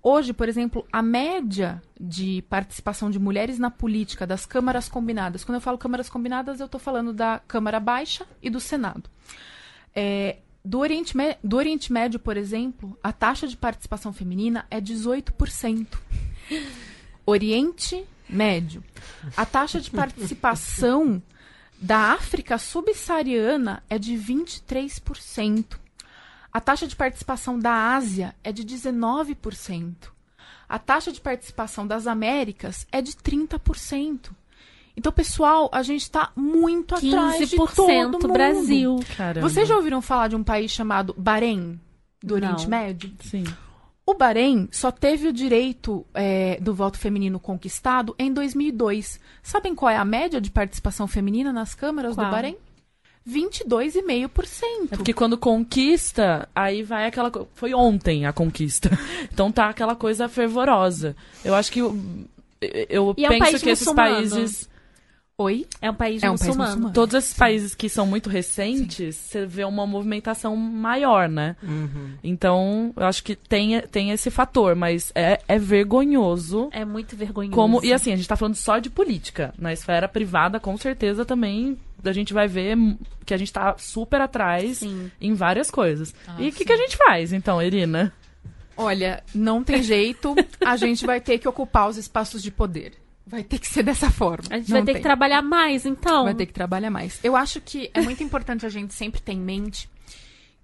[0.00, 5.56] Hoje, por exemplo, a média de participação de mulheres na política das câmaras combinadas, quando
[5.56, 9.10] eu falo câmaras combinadas, eu estou falando da Câmara Baixa e do Senado.
[9.94, 10.36] É,
[10.68, 15.86] do, Oriente do Oriente Médio, por exemplo, a taxa de participação feminina é 18%.
[17.24, 18.84] Oriente Médio.
[19.34, 21.22] A taxa de participação
[21.80, 25.78] da África subsaariana é de 23%.
[26.52, 29.94] A taxa de participação da Ásia é de 19%.
[30.68, 34.32] A taxa de participação das Américas é de 30%.
[34.98, 38.28] Então, pessoal, a gente está muito atrás de todo 15% mundo.
[38.28, 39.00] Brasil.
[39.16, 39.48] Caramba.
[39.48, 41.78] Vocês já ouviram falar de um país chamado Bahrein,
[42.22, 42.48] do Não.
[42.48, 43.12] Oriente Médio?
[43.20, 43.44] Sim.
[44.04, 49.20] O Bahrein só teve o direito é, do voto feminino conquistado em 2002.
[49.42, 52.26] Sabem qual é a média de participação feminina nas câmaras Qual?
[52.26, 52.56] do Bahrein?
[53.28, 54.92] 22,5%.
[54.92, 57.30] É porque quando conquista, aí vai aquela.
[57.54, 58.90] Foi ontem a conquista.
[59.32, 61.14] Então tá aquela coisa fervorosa.
[61.44, 61.82] Eu acho que.
[61.82, 61.96] o-
[62.60, 64.14] Eu E é um penso que esses muçulmano.
[64.16, 64.68] países.
[65.40, 65.68] Oi?
[65.80, 66.70] É um país É um país muçulmano.
[66.70, 66.94] muçulmano.
[66.94, 71.54] Todos esses países que são muito recentes, você vê uma movimentação maior, né?
[71.62, 72.14] Uhum.
[72.24, 76.68] Então, eu acho que tem, tem esse fator, mas é, é vergonhoso.
[76.72, 77.54] É muito vergonhoso.
[77.54, 79.54] Como, e assim, a gente tá falando só de política.
[79.56, 82.76] Na esfera privada, com certeza também a gente vai ver
[83.24, 85.08] que a gente tá super atrás Sim.
[85.20, 86.12] em várias coisas.
[86.26, 86.64] Ah, e o que, sim.
[86.64, 88.12] que a gente faz, então, Irina?
[88.76, 90.34] Olha, não tem jeito.
[90.64, 92.92] A gente vai ter que ocupar os espaços de poder.
[93.28, 94.44] Vai ter que ser dessa forma.
[94.50, 94.96] A gente Não vai ter tem.
[94.96, 96.24] que trabalhar mais, então.
[96.24, 97.18] Vai ter que trabalhar mais.
[97.22, 99.88] Eu acho que é muito importante a gente sempre ter em mente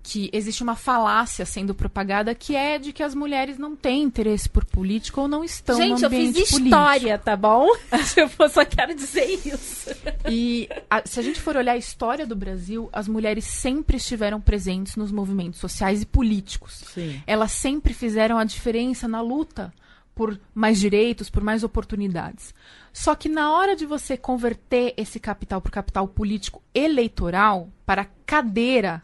[0.06, 4.46] que existe uma falácia sendo propagada que é de que as mulheres não têm interesse
[4.46, 6.64] por política ou não estão Gente, no eu fiz ambiente político.
[6.64, 7.66] história, tá bom?
[8.38, 9.90] eu só quero dizer isso.
[10.28, 14.42] E a- se a gente for olhar a história do Brasil, as mulheres sempre estiveram
[14.42, 16.82] presentes nos movimentos sociais e políticos.
[16.92, 17.22] Sim.
[17.26, 19.72] Elas sempre fizeram a diferença na luta
[20.14, 22.54] por mais direitos, por mais oportunidades.
[22.92, 29.02] Só que na hora de você converter esse capital para capital político eleitoral, para cadeira,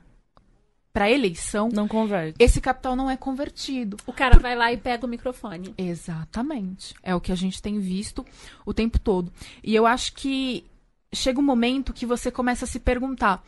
[0.92, 2.36] para eleição, Não converte.
[2.38, 3.96] esse capital não é convertido.
[4.06, 5.74] O cara vai lá e pega o microfone.
[5.76, 6.94] Exatamente.
[7.02, 8.24] É o que a gente tem visto
[8.64, 9.32] o tempo todo.
[9.64, 10.64] E eu acho que
[11.12, 13.44] chega um momento que você começa a se perguntar: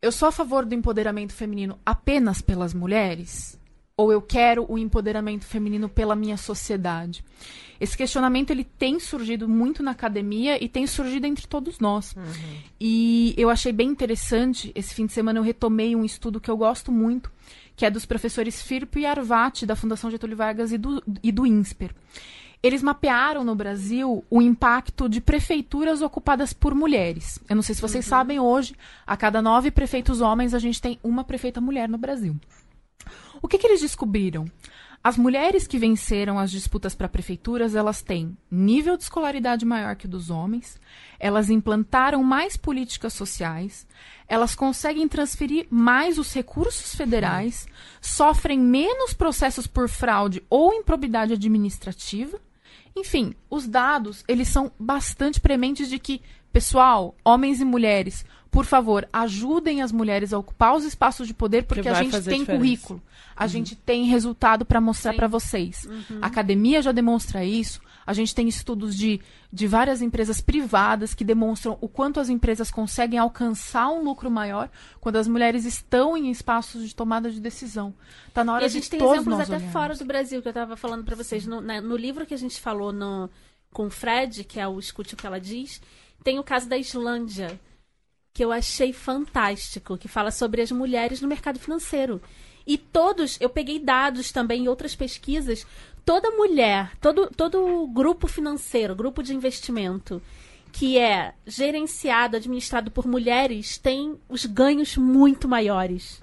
[0.00, 3.59] eu sou a favor do empoderamento feminino apenas pelas mulheres?
[4.00, 7.22] Ou eu quero o empoderamento feminino pela minha sociedade?
[7.78, 12.16] Esse questionamento ele tem surgido muito na academia e tem surgido entre todos nós.
[12.80, 16.56] E eu achei bem interessante, esse fim de semana eu retomei um estudo que eu
[16.56, 17.30] gosto muito,
[17.76, 21.46] que é dos professores Firpo e Arvati, da Fundação Getúlio Vargas e do, e do
[21.46, 21.94] INSPER.
[22.62, 27.38] Eles mapearam no Brasil o impacto de prefeituras ocupadas por mulheres.
[27.50, 28.74] Eu não sei se vocês sabem, hoje,
[29.06, 32.34] a cada nove prefeitos homens, a gente tem uma prefeita mulher no Brasil.
[33.42, 34.46] O que, que eles descobriram?
[35.02, 40.04] As mulheres que venceram as disputas para prefeituras, elas têm nível de escolaridade maior que
[40.04, 40.78] o dos homens,
[41.18, 43.86] elas implantaram mais políticas sociais,
[44.28, 47.66] elas conseguem transferir mais os recursos federais,
[47.98, 52.38] sofrem menos processos por fraude ou improbidade administrativa
[52.94, 56.20] Enfim, os dados, eles são bastante prementes de que,
[56.52, 61.64] pessoal, homens e mulheres, por favor, ajudem as mulheres a ocupar os espaços de poder,
[61.64, 62.52] porque a gente tem diferença.
[62.52, 63.02] currículo,
[63.36, 63.48] a uhum.
[63.48, 65.84] gente tem resultado para mostrar para vocês.
[65.84, 66.18] Uhum.
[66.20, 67.80] A academia já demonstra isso.
[68.04, 69.20] A gente tem estudos de,
[69.52, 74.68] de várias empresas privadas que demonstram o quanto as empresas conseguem alcançar um lucro maior
[75.00, 77.94] quando as mulheres estão em espaços de tomada de decisão.
[78.34, 79.72] Tá na hora e a gente de tem todos exemplos até olharmos.
[79.72, 82.38] fora do Brasil que eu estava falando para vocês no, na, no livro que a
[82.38, 83.30] gente falou no,
[83.72, 85.80] com o Fred, que é o escute o que ela diz,
[86.24, 87.60] tem o caso da Islândia
[88.40, 92.22] que eu achei fantástico, que fala sobre as mulheres no mercado financeiro.
[92.66, 95.66] E todos, eu peguei dados também em outras pesquisas,
[96.06, 100.22] toda mulher, todo, todo grupo financeiro, grupo de investimento
[100.72, 106.22] que é gerenciado, administrado por mulheres, tem os ganhos muito maiores.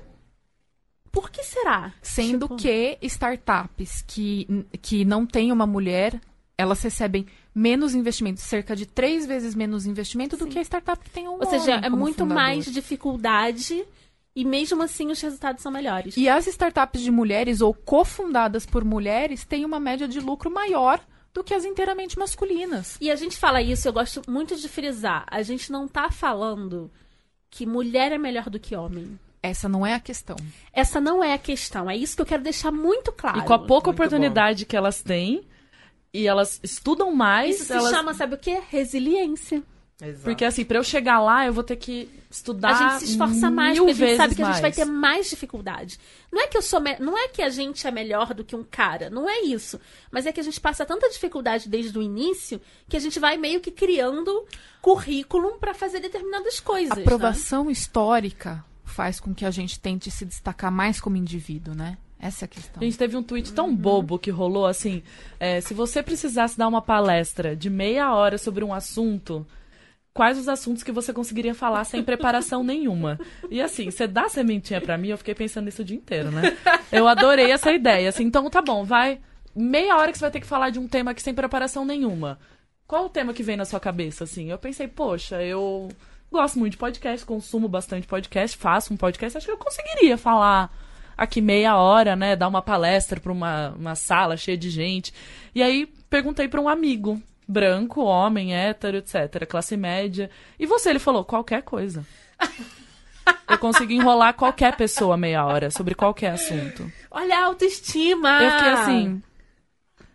[1.12, 1.94] Por que será?
[2.02, 2.56] Sendo tipo...
[2.56, 6.20] que startups que, que não têm uma mulher,
[6.58, 10.46] elas recebem menos investimento, cerca de três vezes menos investimento Sim.
[10.46, 12.36] do que a startup que tem um Ou seja, é muito fundador.
[12.44, 13.86] mais dificuldade
[14.36, 16.16] e mesmo assim os resultados são melhores.
[16.18, 21.00] E as startups de mulheres ou cofundadas por mulheres têm uma média de lucro maior
[21.34, 22.98] do que as inteiramente masculinas.
[23.00, 25.26] E a gente fala isso, eu gosto muito de frisar.
[25.28, 26.92] A gente não está falando
[27.50, 29.20] que mulher é melhor do que homem.
[29.42, 30.36] Essa não é a questão.
[30.74, 31.90] Essa não é a questão.
[31.90, 33.40] É isso que eu quero deixar muito claro.
[33.40, 34.70] E com a pouca muito oportunidade bom.
[34.70, 35.44] que elas têm,
[36.18, 37.62] e elas estudam mais.
[37.62, 37.90] Isso elas...
[37.90, 38.60] se chama, sabe o quê?
[38.70, 39.62] Resiliência.
[40.02, 40.24] Exato.
[40.24, 42.70] Porque assim, para eu chegar lá, eu vou ter que estudar.
[42.70, 44.52] A gente se esforça mais, porque a gente sabe que mais.
[44.52, 46.00] a gente vai ter mais dificuldade.
[46.32, 46.98] Não é que eu sou me...
[47.00, 49.80] não é que a gente é melhor do que um cara, não é isso.
[50.12, 53.38] Mas é que a gente passa tanta dificuldade desde o início que a gente vai
[53.38, 54.46] meio que criando
[54.82, 56.92] currículo para fazer determinadas coisas.
[56.92, 57.02] A né?
[57.02, 57.72] aprovação né?
[57.72, 61.98] histórica faz com que a gente tente se destacar mais como indivíduo, né?
[62.20, 62.82] Essa é a questão.
[62.82, 63.76] A gente teve um tweet tão uhum.
[63.76, 65.04] bobo que rolou assim:
[65.40, 69.46] é, se você precisasse dar uma palestra de meia hora sobre um assunto,
[70.14, 73.20] quais os assuntos que você conseguiria falar sem preparação nenhuma?
[73.52, 76.58] E assim, você dá sementinha para mim, eu fiquei pensando nisso o dia inteiro, né?
[76.92, 78.10] Eu adorei essa ideia.
[78.10, 79.20] Assim, então tá bom, vai.
[79.56, 82.40] Meia hora que você vai ter que falar de um tema que sem preparação nenhuma.
[82.88, 84.50] Qual o tema que vem na sua cabeça, assim?
[84.50, 85.90] Eu pensei, poxa, eu
[86.32, 90.72] gosto muito de podcast, consumo bastante podcast, faço um podcast, acho que eu conseguiria falar
[91.18, 95.14] aqui meia hora, né, dar uma palestra para uma, uma sala cheia de gente.
[95.56, 100.30] E aí perguntei para um amigo, branco, homem, hétero, etc., classe média.
[100.60, 100.90] E você?
[100.92, 102.06] Ele falou, qualquer coisa.
[103.50, 106.90] Eu consigo enrolar qualquer pessoa meia hora sobre qualquer assunto.
[107.10, 108.42] Olha a autoestima!
[108.42, 109.24] Eu fiquei assim.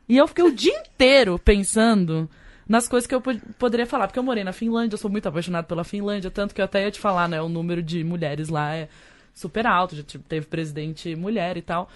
[0.08, 2.28] E eu fiquei o dia inteiro pensando
[2.68, 3.22] nas coisas que eu
[3.58, 4.06] poderia falar.
[4.06, 6.84] Porque eu morei na Finlândia, eu sou muito apaixonado pela Finlândia, tanto que eu até
[6.84, 7.40] ia te falar, né?
[7.40, 8.88] O número de mulheres lá é
[9.34, 11.88] super alto, já teve presidente mulher e tal.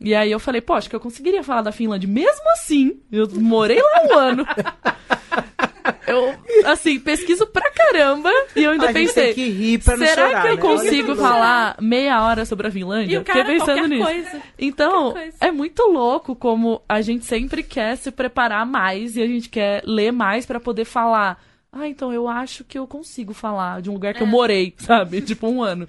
[0.00, 2.08] E aí eu falei, pô, acho que eu conseguiria falar da Finlândia.
[2.08, 4.46] Mesmo assim, eu morei lá um ano.
[6.06, 6.34] Eu,
[6.66, 9.34] assim, pesquiso pra caramba e eu ainda a pensei.
[9.34, 10.60] que rir pra não será chorar, que eu né?
[10.60, 13.14] consigo falar meia hora sobre a Finlândia?
[13.14, 14.04] E o cara, Fiquei pensando nisso.
[14.04, 15.36] Coisa, então, coisa.
[15.40, 19.82] é muito louco como a gente sempre quer se preparar mais e a gente quer
[19.84, 21.42] ler mais para poder falar
[21.72, 24.22] ah, então eu acho que eu consigo falar de um lugar que é.
[24.22, 25.22] eu morei, sabe?
[25.22, 25.88] tipo, um ano.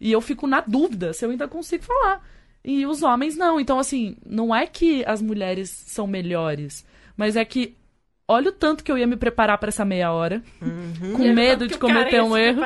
[0.00, 2.22] E eu fico na dúvida se eu ainda consigo falar.
[2.64, 3.58] E os homens não.
[3.58, 6.86] Então, assim, não é que as mulheres são melhores,
[7.16, 7.76] mas é que
[8.28, 11.12] olha o tanto que eu ia me preparar para essa meia hora, uhum.
[11.14, 12.62] com medo de cometer um erro.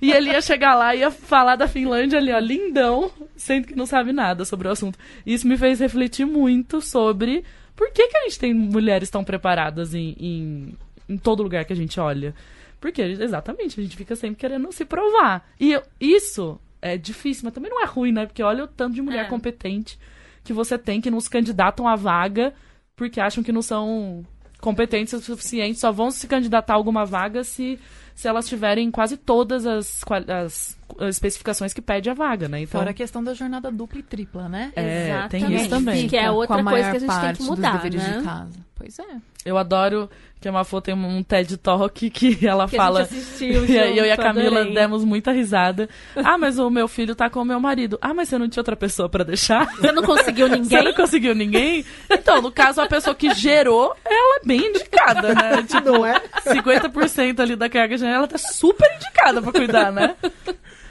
[0.00, 3.76] E ele ia chegar lá e ia falar da Finlândia ali, ó, lindão, sendo que
[3.76, 4.98] não sabe nada sobre o assunto.
[5.24, 7.44] Isso me fez refletir muito sobre
[7.76, 10.76] por que, que a gente tem mulheres tão preparadas em, em
[11.08, 12.34] em todo lugar que a gente olha.
[12.80, 15.48] Porque, exatamente, a gente fica sempre querendo se provar.
[15.58, 18.26] E eu, isso é difícil, mas também não é ruim, né?
[18.26, 19.28] Porque olha o tanto de mulher é.
[19.28, 19.98] competente
[20.44, 22.54] que você tem que não se candidatam à vaga
[22.94, 24.24] porque acham que não são
[24.60, 27.78] competentes o suficiente, só vão se candidatar a alguma vaga se,
[28.14, 32.60] se elas tiverem quase todas as, as, as especificações que pede a vaga, né?
[32.60, 34.72] Então, Fora a questão da jornada dupla e tripla, né?
[34.76, 35.30] É, Exatamente.
[35.30, 36.08] tem isso também.
[36.08, 37.90] Que é outra coisa que a gente tem que mudar, né?
[37.90, 38.66] de casa.
[38.74, 39.04] Pois é.
[39.44, 43.00] Eu adoro que a Mafô tem um TED Talk que ela que fala.
[43.00, 44.74] A gente assistiu, e eu e a Camila adorei.
[44.74, 45.88] demos muita risada.
[46.14, 47.98] Ah, mas o meu filho tá com o meu marido.
[48.02, 49.66] Ah, mas você não tinha outra pessoa para deixar?
[49.76, 50.78] Você não conseguiu ninguém?
[50.78, 51.84] Você não conseguiu ninguém?
[52.10, 55.62] Então, no caso, a pessoa que gerou, ela é bem indicada, né?
[55.62, 56.20] Tipo, não é?
[56.44, 60.16] 50% ali da carga genética, ela tá super indicada para cuidar, né?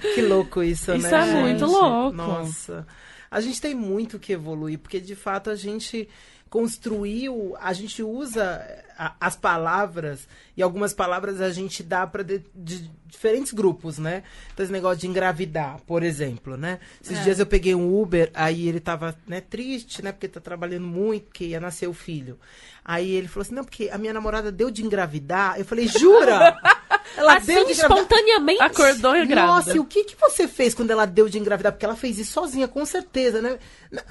[0.02, 0.98] Que louco isso, isso né?
[0.98, 2.16] Isso é muito louco.
[2.16, 2.86] Nossa.
[3.30, 6.08] a gente tem muito que evoluir, porque de fato a gente
[6.50, 8.62] construiu, a gente usa
[8.98, 14.24] as palavras e algumas palavras a gente dá para de, de, diferentes grupos, né?
[14.54, 16.80] Então esse negócio de engravidar, por exemplo, né?
[17.02, 17.24] Esses é.
[17.24, 21.32] dias eu peguei um Uber, aí ele tava, né, triste, né, porque tá trabalhando muito,
[21.32, 22.40] que ia nascer o filho.
[22.84, 25.60] Aí ele falou assim: "Não, porque a minha namorada deu de engravidar".
[25.60, 26.56] Eu falei: "Jura?"
[27.18, 28.62] Ela assim, deu de espontaneamente.
[28.62, 29.54] Acordou e grávida.
[29.54, 31.72] Nossa, e o que, que você fez quando ela deu de engravidar?
[31.72, 33.58] Porque ela fez isso sozinha, com certeza, né?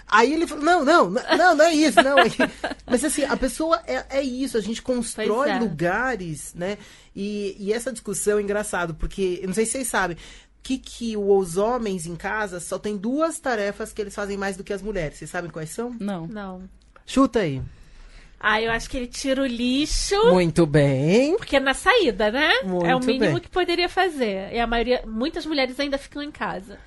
[0.08, 2.16] Aí ele falou: não, não, não, não é isso, não.
[2.86, 5.58] Mas assim, a pessoa é, é isso, a gente constrói é.
[5.58, 6.78] lugares, né?
[7.14, 10.16] E, e essa discussão é engraçado, porque, eu não sei se vocês sabem,
[10.62, 14.64] que, que os homens em casa só tem duas tarefas que eles fazem mais do
[14.64, 15.18] que as mulheres.
[15.18, 15.94] Vocês sabem quais são?
[16.00, 16.26] Não.
[16.26, 16.62] Não.
[17.06, 17.60] Chuta aí.
[18.40, 20.14] Ah, eu acho que ele tira o lixo.
[20.32, 21.36] Muito bem.
[21.36, 22.50] Porque é na saída, né?
[22.62, 23.40] Muito é o mínimo bem.
[23.40, 24.52] que poderia fazer.
[24.52, 26.78] E a maioria, muitas mulheres ainda ficam em casa.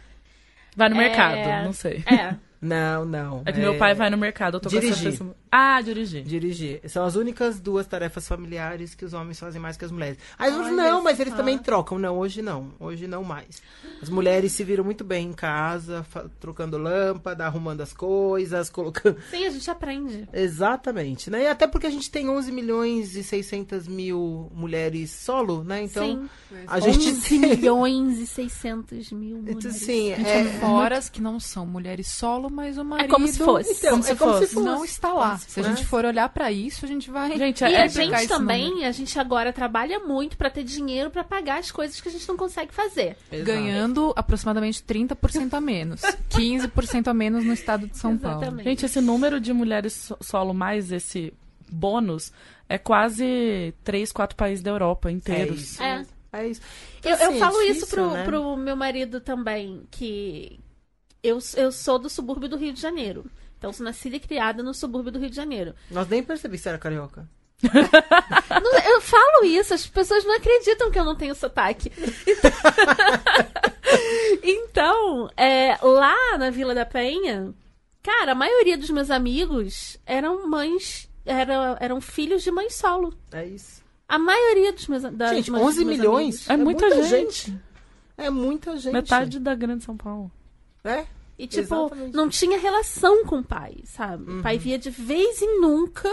[0.75, 2.03] Vai no É, mercado, não sei.
[2.05, 2.35] É.
[2.61, 3.41] Não, não.
[3.45, 5.11] É que meu pai vai no mercado, eu tô com essa dirigir.
[5.11, 6.23] pessoa- Ah, dirigir.
[6.23, 6.81] Dirigir.
[6.89, 10.17] São as únicas duas tarefas familiares que os homens fazem mais que as mulheres.
[10.37, 11.97] Aí Olha não, mas eles também trocam.
[11.97, 12.71] Não, hoje não.
[12.79, 13.61] Hoje não mais.
[14.01, 16.05] As mulheres se viram muito bem em casa,
[16.39, 19.17] trocando lâmpada, arrumando as coisas, colocando.
[19.29, 20.27] Sim, a gente aprende.
[20.33, 21.43] Exatamente, né?
[21.43, 25.83] E até porque a gente tem 11 milhões e 600 mil mulheres solo, né?
[25.83, 26.57] Então, Sim.
[26.67, 29.65] a gente 11 milhões e 600 mil Então, mulheres.
[29.65, 33.71] assim, Gente, é, fora que não são mulheres solo, mas o marido como se fosse.
[33.73, 34.53] Então, Como se é como se fosse.
[34.55, 34.65] fosse.
[34.65, 35.36] não está lá.
[35.37, 37.37] Se Se a gente for olhar pra isso, a gente vai.
[37.37, 41.09] Gente, E é, a é gente também, a gente agora trabalha muito pra ter dinheiro
[41.09, 43.15] pra pagar as coisas que a gente não consegue fazer.
[43.31, 43.45] Exato.
[43.45, 46.01] ganhando aproximadamente 30% a menos.
[46.31, 48.41] 15% a menos no estado de São Paulo.
[48.41, 48.69] Exatamente.
[48.69, 51.33] Gente, esse número de mulheres so- solo mais esse
[51.69, 52.31] bônus
[52.69, 55.61] é quase três, quatro países da Europa É inteiros.
[55.61, 55.83] isso.
[55.83, 56.05] É.
[56.33, 56.61] É isso.
[57.03, 58.23] Eu, Então, eu assim, é falo isso difícil, pro, né?
[58.25, 60.59] pro meu marido também, que
[61.23, 63.25] eu, eu sou do subúrbio do Rio de Janeiro.
[63.57, 65.73] Então, sou nascida e criada no subúrbio do Rio de Janeiro.
[65.89, 67.27] Nós nem percebi que você era carioca.
[67.63, 71.91] Não, eu falo isso, as pessoas não acreditam que eu não tenho sotaque.
[74.43, 77.53] Então, é, lá na Vila da Penha,
[78.03, 83.13] cara, a maioria dos meus amigos eram mães, era, eram filhos de mãe solo.
[83.31, 83.81] É isso.
[84.07, 86.49] A maioria dos meus Gente, mães dos 11 meus milhões amigos.
[86.49, 87.59] É muita gente.
[88.17, 88.93] É muita gente.
[88.93, 90.31] Metade da Grande São Paulo.
[90.83, 91.05] É?
[91.37, 92.15] E, tipo, Exatamente.
[92.15, 94.31] não tinha relação com o pai, sabe?
[94.31, 96.09] O pai via de vez em nunca.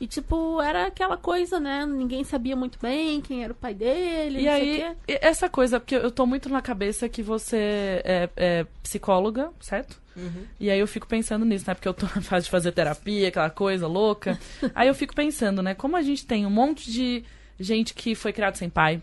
[0.00, 1.84] E, tipo, era aquela coisa, né?
[1.84, 4.40] Ninguém sabia muito bem quem era o pai dele.
[4.40, 4.96] E não sei aí, o quê.
[5.08, 10.00] e- essa coisa, porque eu tô muito na cabeça que você é, é psicóloga, certo?
[10.16, 10.44] Uhum.
[10.58, 11.74] E aí eu fico pensando nisso, né?
[11.74, 14.38] Porque eu tô na fase de fazer terapia, aquela coisa louca.
[14.74, 15.74] aí eu fico pensando, né?
[15.74, 17.22] Como a gente tem um monte de
[17.58, 19.02] gente que foi criado sem pai,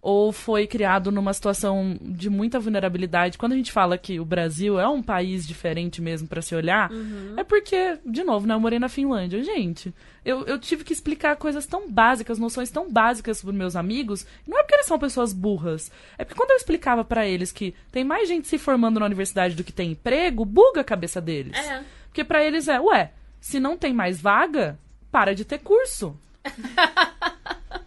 [0.00, 3.36] ou foi criado numa situação de muita vulnerabilidade.
[3.36, 6.90] Quando a gente fala que o Brasil é um país diferente mesmo pra se olhar,
[7.36, 9.42] é porque, de novo, né, eu morei na Finlândia.
[9.42, 9.92] Gente,
[10.24, 14.24] eu, eu tive que explicar coisas tão básicas, noções tão básicas pros meus amigos.
[14.46, 15.90] Não é porque eles são pessoas burras.
[16.16, 19.56] É porque quando eu explicava pra eles que tem mais gente se formando na universidade
[19.56, 21.56] do que tem emprego, buga a cabeça deles.
[21.56, 21.82] É.
[22.06, 24.78] Porque pra eles é, ué, se não tem mais vaga,
[25.10, 26.16] para de ter curso.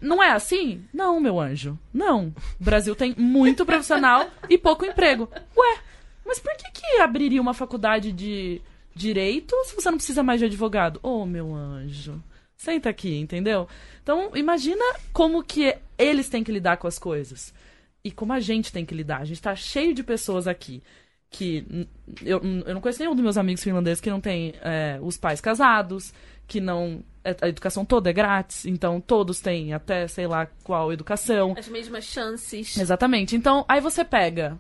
[0.02, 0.84] Não é assim?
[0.94, 1.78] Não, meu anjo.
[1.94, 2.34] Não.
[2.60, 5.30] O Brasil tem muito profissional e pouco emprego.
[5.56, 5.80] Ué,
[6.26, 8.62] mas por que, que abriria uma faculdade de
[8.96, 11.00] direito se você não precisa mais de advogado?
[11.04, 12.22] Ô, meu anjo.
[12.58, 13.68] Senta aqui, entendeu?
[14.04, 14.84] Então, imagina
[15.14, 17.54] como que eles têm que lidar com as coisas.
[18.04, 19.22] E como a gente tem que lidar.
[19.22, 20.82] A gente tá cheio de pessoas aqui
[21.32, 21.88] que
[22.22, 25.40] eu, eu não conheço nenhum dos meus amigos finlandeses que não tem é, os pais
[25.40, 26.14] casados,
[26.46, 27.04] que não.
[27.24, 31.56] A educação toda é grátis, então todos têm até sei lá qual educação.
[31.58, 32.78] As mesmas chances.
[32.78, 33.36] Exatamente.
[33.36, 34.58] Então, aí você pega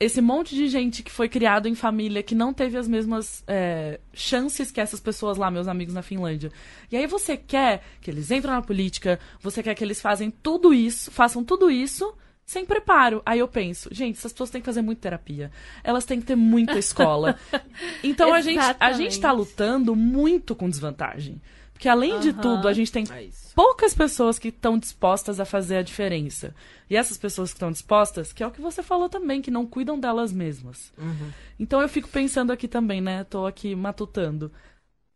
[0.00, 4.00] esse monte de gente que foi criado em família que não teve as mesmas é,
[4.14, 6.50] chances que essas pessoas lá, meus amigos na Finlândia.
[6.90, 10.72] E aí você quer que eles entrem na política, você quer que eles fazem tudo
[10.72, 12.14] isso, façam tudo isso
[12.46, 13.20] sem preparo.
[13.26, 15.52] Aí eu penso, gente, essas pessoas têm que fazer muita terapia.
[15.84, 17.38] Elas têm que ter muita escola.
[18.02, 21.40] Então a gente, a gente tá lutando muito com desvantagem.
[21.80, 22.40] Porque além de Aham.
[22.42, 26.54] tudo, a gente tem É poucas pessoas que estão dispostas a fazer a diferença.
[26.90, 29.66] E essas pessoas que estão dispostas, que é o que você falou também, que não
[29.66, 30.92] cuidam delas mesmas.
[30.98, 31.30] Uhum.
[31.58, 33.24] Então eu fico pensando aqui também, né?
[33.24, 34.52] Tô aqui matutando.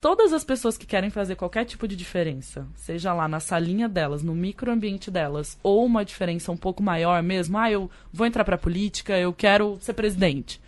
[0.00, 4.22] Todas as pessoas que querem fazer qualquer tipo de diferença, seja lá na salinha delas,
[4.22, 8.56] no microambiente delas, ou uma diferença um pouco maior mesmo, ah, eu vou entrar pra
[8.56, 10.62] política, eu quero ser presidente.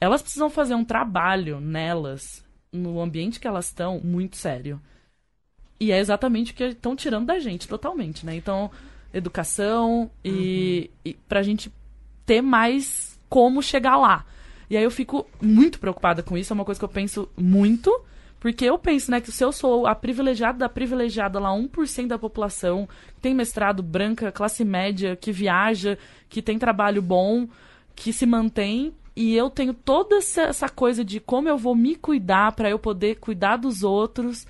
[0.00, 4.80] Elas precisam fazer um trabalho nelas, no ambiente que elas estão, muito sério.
[5.78, 8.36] E é exatamente o que estão tirando da gente totalmente, né?
[8.36, 8.70] Então,
[9.12, 11.72] educação e, e pra gente
[12.24, 14.24] ter mais como chegar lá.
[14.68, 17.92] E aí eu fico muito preocupada com isso, é uma coisa que eu penso muito.
[18.40, 22.18] Porque eu penso, né, que se eu sou a privilegiada da privilegiada lá, 1% da
[22.18, 25.96] população, que tem mestrado branca, classe média, que viaja,
[26.28, 27.48] que tem trabalho bom,
[27.96, 32.52] que se mantém, e eu tenho toda essa coisa de como eu vou me cuidar
[32.52, 34.46] para eu poder cuidar dos outros.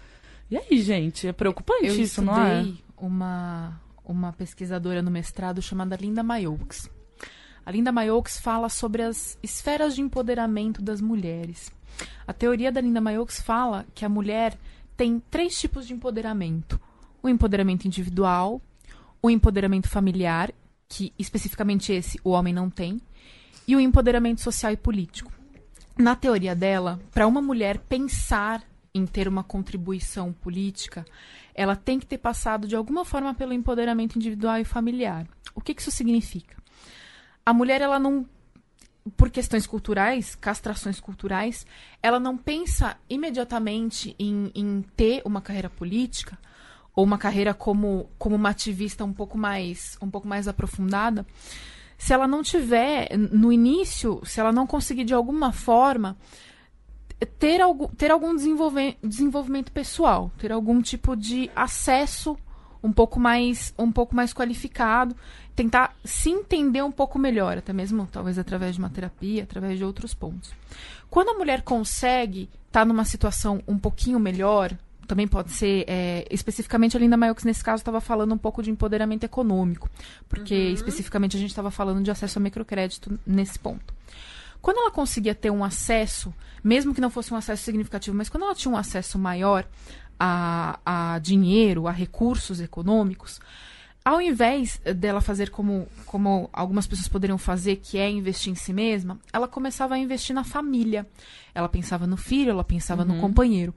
[0.54, 2.64] E aí, gente, é preocupante eu isso, não é?
[2.96, 6.88] uma uma pesquisadora no mestrado chamada Linda Mayokes.
[7.66, 11.72] A Linda Mayokes fala sobre as esferas de empoderamento das mulheres.
[12.24, 14.56] A teoria da Linda Mayokes fala que a mulher
[14.96, 16.80] tem três tipos de empoderamento:
[17.20, 18.62] o empoderamento individual,
[19.20, 20.52] o empoderamento familiar,
[20.88, 23.00] que especificamente esse o homem não tem,
[23.66, 25.32] e o empoderamento social e político.
[25.98, 28.62] Na teoria dela, para uma mulher pensar
[28.94, 31.04] em ter uma contribuição política,
[31.52, 35.26] ela tem que ter passado de alguma forma pelo empoderamento individual e familiar.
[35.54, 36.56] O que, que isso significa?
[37.44, 38.26] A mulher, ela não
[39.18, 41.66] por questões culturais, castrações culturais,
[42.02, 46.38] ela não pensa imediatamente em, em, ter uma carreira política
[46.96, 51.26] ou uma carreira como, como uma ativista um pouco mais um pouco mais aprofundada,
[51.98, 56.16] se ela não tiver no início, se ela não conseguir de alguma forma
[57.26, 62.36] ter algum, ter algum desenvolve, desenvolvimento pessoal, ter algum tipo de acesso
[62.82, 65.16] um pouco mais um pouco mais qualificado,
[65.56, 69.84] tentar se entender um pouco melhor, até mesmo talvez através de uma terapia, através de
[69.84, 70.52] outros pontos.
[71.08, 74.76] Quando a mulher consegue estar tá numa situação um pouquinho melhor,
[75.06, 78.70] também pode ser, é, especificamente a Linda Maiox, nesse caso, estava falando um pouco de
[78.70, 79.88] empoderamento econômico,
[80.28, 80.74] porque uhum.
[80.74, 83.94] especificamente a gente estava falando de acesso a microcrédito nesse ponto.
[84.64, 86.32] Quando ela conseguia ter um acesso,
[86.64, 89.68] mesmo que não fosse um acesso significativo, mas quando ela tinha um acesso maior
[90.18, 93.42] a, a dinheiro, a recursos econômicos,
[94.02, 98.72] ao invés dela fazer como, como algumas pessoas poderiam fazer, que é investir em si
[98.72, 101.06] mesma, ela começava a investir na família.
[101.54, 103.16] Ela pensava no filho, ela pensava uhum.
[103.16, 103.74] no companheiro.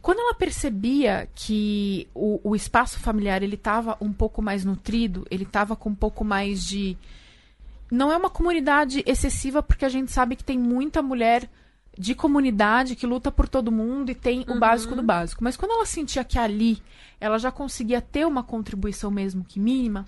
[0.00, 5.44] Quando ela percebia que o, o espaço familiar ele estava um pouco mais nutrido, ele
[5.44, 6.96] estava com um pouco mais de
[7.90, 11.48] não é uma comunidade excessiva, porque a gente sabe que tem muita mulher
[11.98, 14.56] de comunidade que luta por todo mundo e tem uhum.
[14.56, 15.42] o básico do básico.
[15.42, 16.82] Mas quando ela sentia que ali
[17.18, 20.04] ela já conseguia ter uma contribuição mesmo que mínima,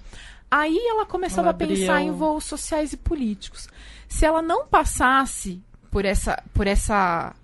[0.50, 3.68] aí ela começava ela a pensar em voos sociais e políticos.
[4.06, 7.34] Se ela não passasse por essa por essa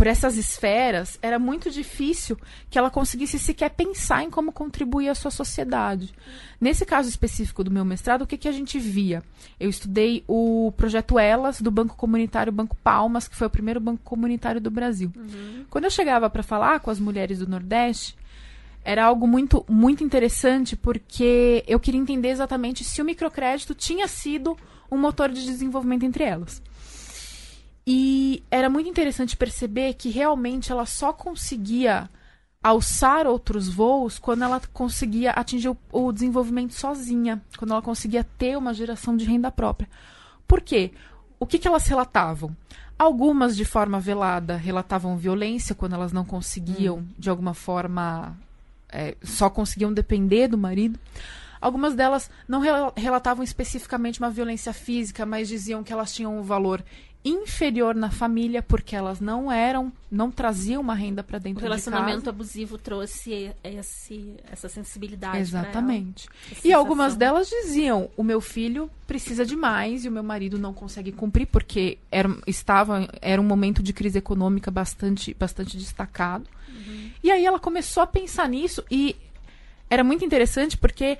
[0.00, 2.34] por essas esferas, era muito difícil
[2.70, 6.14] que ela conseguisse sequer pensar em como contribuir à sua sociedade.
[6.58, 9.22] Nesse caso específico do meu mestrado, o que, que a gente via?
[9.60, 14.00] Eu estudei o projeto Elas, do Banco Comunitário Banco Palmas, que foi o primeiro banco
[14.02, 15.12] comunitário do Brasil.
[15.14, 15.66] Uhum.
[15.68, 18.16] Quando eu chegava para falar com as mulheres do Nordeste,
[18.82, 24.56] era algo muito, muito interessante, porque eu queria entender exatamente se o microcrédito tinha sido
[24.90, 26.62] um motor de desenvolvimento entre elas.
[27.86, 32.08] E era muito interessante perceber que realmente ela só conseguia
[32.62, 38.74] alçar outros voos quando ela conseguia atingir o, desenvolvimento sozinha, quando ela conseguia ter uma
[38.74, 39.88] geração de renda própria.
[40.46, 40.92] Por quê?
[41.38, 42.54] O que, que elas relatavam?
[42.98, 47.08] Algumas, de forma velada, relatavam violência quando elas não conseguiam, hum.
[47.18, 48.36] de alguma forma,
[48.90, 50.98] é, só conseguiam depender do marido.
[51.60, 52.60] Algumas delas não
[52.96, 56.82] relatavam especificamente uma violência física, mas diziam que elas tinham um valor
[57.24, 61.88] inferior na família porque elas não eram, não traziam uma renda para dentro de casa.
[61.88, 65.38] O relacionamento abusivo trouxe esse, essa sensibilidade.
[65.38, 66.28] Exatamente.
[66.64, 70.72] E algumas delas diziam: o meu filho precisa de mais e o meu marido não
[70.72, 76.48] consegue cumprir porque era, estava era um momento de crise econômica bastante bastante destacado.
[76.68, 77.10] Uhum.
[77.22, 79.14] E aí ela começou a pensar nisso e
[79.90, 81.18] era muito interessante porque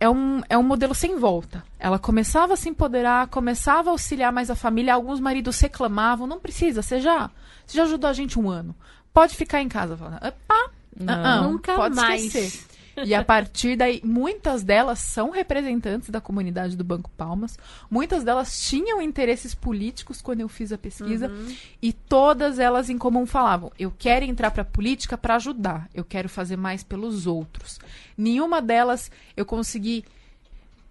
[0.00, 1.64] é um, é um modelo sem volta.
[1.78, 4.94] Ela começava a se empoderar, começava a auxiliar mais a família.
[4.94, 7.30] Alguns maridos reclamavam: não precisa, você já,
[7.66, 8.74] você já ajudou a gente um ano.
[9.12, 9.94] Pode ficar em casa.
[9.94, 12.24] Opa, não, nunca pode mais.
[12.24, 12.67] Esquecer.
[13.06, 17.58] E a partir daí, muitas delas são representantes da comunidade do Banco Palmas.
[17.90, 21.28] Muitas delas tinham interesses políticos quando eu fiz a pesquisa.
[21.28, 21.54] Uhum.
[21.80, 25.88] E todas elas em comum falavam: eu quero entrar para a política para ajudar.
[25.94, 27.78] Eu quero fazer mais pelos outros.
[28.16, 30.04] Nenhuma delas eu consegui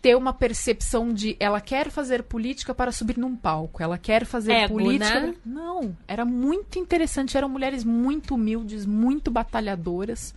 [0.02, 4.54] ter uma percepção de ela quer fazer política para subir num palco, ela quer fazer
[4.54, 5.20] Ego, política.
[5.20, 5.36] Né?
[5.46, 10.34] Não, era muito interessante, eram mulheres muito humildes, muito batalhadoras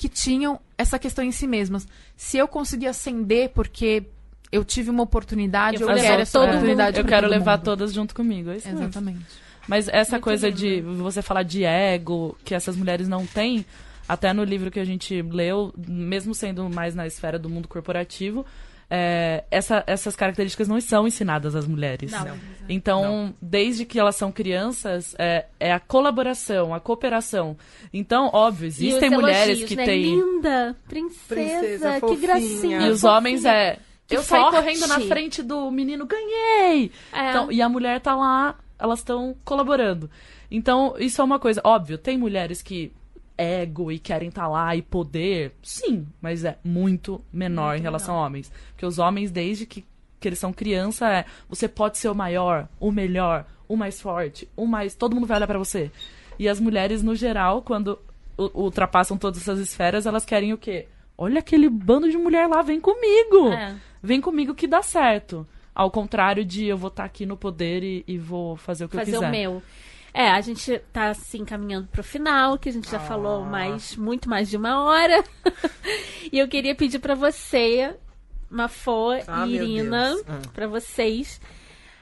[0.00, 1.86] que tinham essa questão em si mesmas.
[2.16, 4.04] Se eu conseguir ascender porque
[4.50, 6.98] eu tive uma oportunidade, eu, eu quero essa oportunidade.
[6.98, 7.64] Eu quero levar mundo.
[7.64, 8.48] todas junto comigo.
[8.48, 9.26] É Exatamente.
[9.68, 10.58] Mas essa Muito coisa lindo.
[10.58, 13.66] de você falar de ego, que essas mulheres não têm,
[14.08, 18.46] até no livro que a gente leu, mesmo sendo mais na esfera do mundo corporativo,
[18.90, 22.10] é, essa, essas características não são ensinadas às mulheres.
[22.10, 22.36] Não.
[22.68, 23.34] Então, Não.
[23.40, 27.56] desde que elas são crianças, é, é a colaboração, a cooperação.
[27.92, 29.84] Então, óbvio, E existem mulheres que né?
[29.84, 30.02] têm.
[30.02, 32.20] Linda, princesa, Princesa que fofinha.
[32.20, 32.80] gracinha.
[32.80, 33.16] E os fofinha.
[33.18, 33.78] homens é.
[34.08, 36.90] Que eu saí correndo na frente do menino, ganhei!
[37.12, 37.30] É.
[37.30, 40.10] Então, e a mulher tá lá, elas estão colaborando.
[40.50, 41.60] Então, isso é uma coisa.
[41.62, 42.92] Óbvio, tem mulheres que
[43.40, 48.26] ego e querem estar lá e poder, sim, mas é muito menor em relação a
[48.26, 48.52] homens.
[48.72, 49.84] Porque os homens, desde que,
[50.18, 54.48] que eles são criança, é você pode ser o maior, o melhor, o mais forte,
[54.54, 54.94] o mais.
[54.94, 55.90] Todo mundo vai olhar pra você.
[56.38, 57.98] E as mulheres, no geral, quando
[58.38, 60.86] ultrapassam todas essas esferas, elas querem o quê?
[61.16, 63.52] Olha aquele bando de mulher lá, vem comigo!
[63.52, 63.74] É.
[64.02, 65.46] Vem comigo que dá certo.
[65.74, 68.96] Ao contrário de eu vou estar aqui no poder e, e vou fazer o que
[68.96, 69.28] fazer eu quiser.
[69.28, 69.62] o meu.
[70.12, 73.00] É, a gente tá assim caminhando pro final, que a gente já Ah.
[73.00, 75.22] falou mais, muito mais de uma hora.
[76.32, 77.94] e eu queria pedir pra você,
[78.48, 80.24] Mafô Ah, e Irina, Deus.
[80.28, 80.40] Ah.
[80.52, 81.40] pra vocês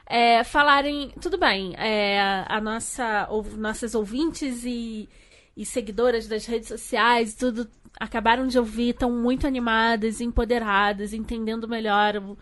[0.07, 1.13] é, falarem.
[1.21, 2.19] Tudo bem, é,
[2.49, 5.07] a nossa, ou, nossas ouvintes e,
[5.55, 7.69] e seguidoras das redes sociais, tudo
[8.01, 12.39] acabaram de ouvir, estão muito animadas, empoderadas, entendendo melhor o,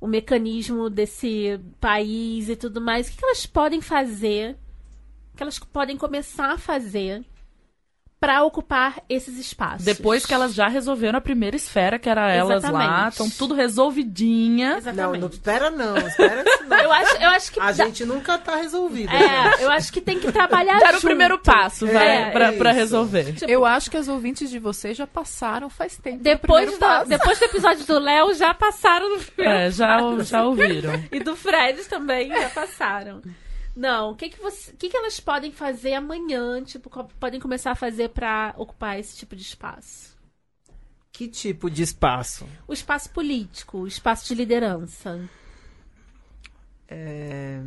[0.00, 3.06] o mecanismo desse país e tudo mais.
[3.06, 4.56] O que, que elas podem fazer?
[5.36, 7.22] O que elas podem começar a fazer
[8.18, 9.84] para ocupar esses espaços?
[9.84, 13.10] Depois que elas já resolveram a primeira esfera, que era elas lá, Exatamente.
[13.10, 14.70] estão tudo resolvidinha.
[14.70, 15.20] Não, Exatamente.
[15.20, 16.76] não, espera não, espera não.
[16.86, 19.12] Eu acho, eu acho que A dá- gente nunca tá resolvida.
[19.12, 19.60] gente.
[19.60, 21.04] é, eu acho que tem que trabalhar Dar o junto.
[21.06, 22.78] primeiro passo, vai, É, pra, é pra isso.
[22.80, 23.32] resolver.
[23.34, 26.22] Tipo, Eu acho que as ouvintes de vocês já passaram faz tempo.
[26.22, 27.10] depois, primeiro do, passo.
[27.10, 30.92] depois do episódio do Léo, já passaram no primeiro É, já, já ouviram.
[31.12, 33.20] E do Fred também já passaram.
[33.76, 36.62] Não, o que que, você, o que que elas podem fazer amanhã?
[36.64, 40.16] Tipo, co- podem começar a fazer pra ocupar esse tipo de espaço?
[41.12, 42.46] Que tipo de espaço?
[42.66, 45.28] O espaço político, o espaço de liderança.
[46.88, 47.60] É,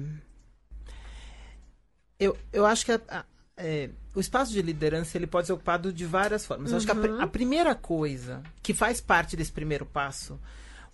[2.19, 3.26] Eu, eu acho que a- a-
[3.56, 6.72] é, o espaço de liderança ele pode ser ocupado de várias formas.
[6.72, 10.38] Eu acho que a, pri- a primeira coisa que faz parte desse primeiro passo,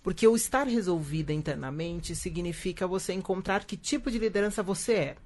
[0.06, 5.16] porque o estar resolvida internamente significa você encontrar que tipo de liderança você é.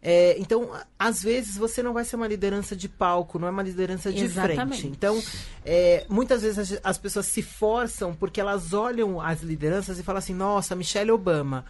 [0.00, 3.62] É, então, às vezes, você não vai ser uma liderança de palco, não é uma
[3.62, 4.80] liderança de Exatamente.
[4.80, 4.86] frente.
[4.86, 5.22] Então,
[5.66, 10.18] é, muitas vezes as, as pessoas se forçam porque elas olham as lideranças e falam
[10.20, 11.66] assim: nossa, Michelle Obama.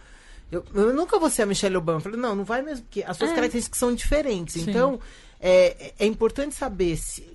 [0.49, 1.97] Eu, eu nunca vou ser a Michelle Obama.
[1.97, 3.35] Eu falei, não, não vai mesmo, porque as suas É.
[3.35, 4.53] características são diferentes.
[4.63, 4.69] Sim.
[4.69, 5.01] Então,
[5.37, 7.27] é, é importante saber se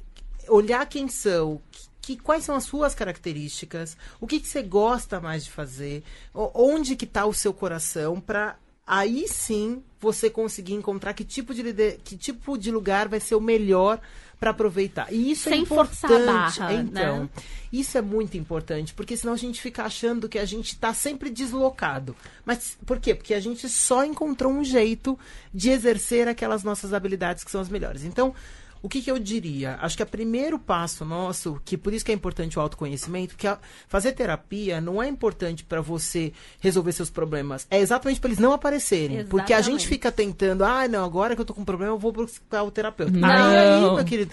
[0.48, 1.60] olhar quem são,
[2.16, 6.02] quais são as suas características, o que, que você gosta mais de fazer,
[6.34, 8.56] onde que está o seu coração, para
[8.86, 11.62] aí sim você conseguir encontrar que tipo de
[12.02, 14.00] que tipo de lugar vai ser o melhor
[14.40, 15.12] para aproveitar.
[15.12, 16.26] E isso é Sem a importante.
[16.26, 17.28] barra, então, né?
[17.70, 21.28] isso é muito importante, porque senão a gente fica achando que a gente está sempre
[21.28, 22.16] deslocado.
[22.44, 23.14] Mas por quê?
[23.14, 25.18] Porque a gente só encontrou um jeito
[25.52, 28.02] de exercer aquelas nossas habilidades que são as melhores.
[28.02, 28.34] Então,
[28.82, 29.76] o que, que eu diria?
[29.80, 33.46] Acho que o primeiro passo nosso, que por isso que é importante o autoconhecimento, que
[33.46, 33.58] a-
[33.88, 38.52] fazer terapia não é importante para você resolver seus problemas, é exatamente para eles não
[38.52, 39.24] aparecerem.
[39.26, 39.88] Porque a gente Exatamente.
[39.88, 42.70] fica tentando, ah, não, agora que eu tô com um problema, eu vou buscar o
[42.70, 43.12] terapeuta.
[43.12, 43.28] Não.
[43.28, 44.30] Aí, aí, meu querido,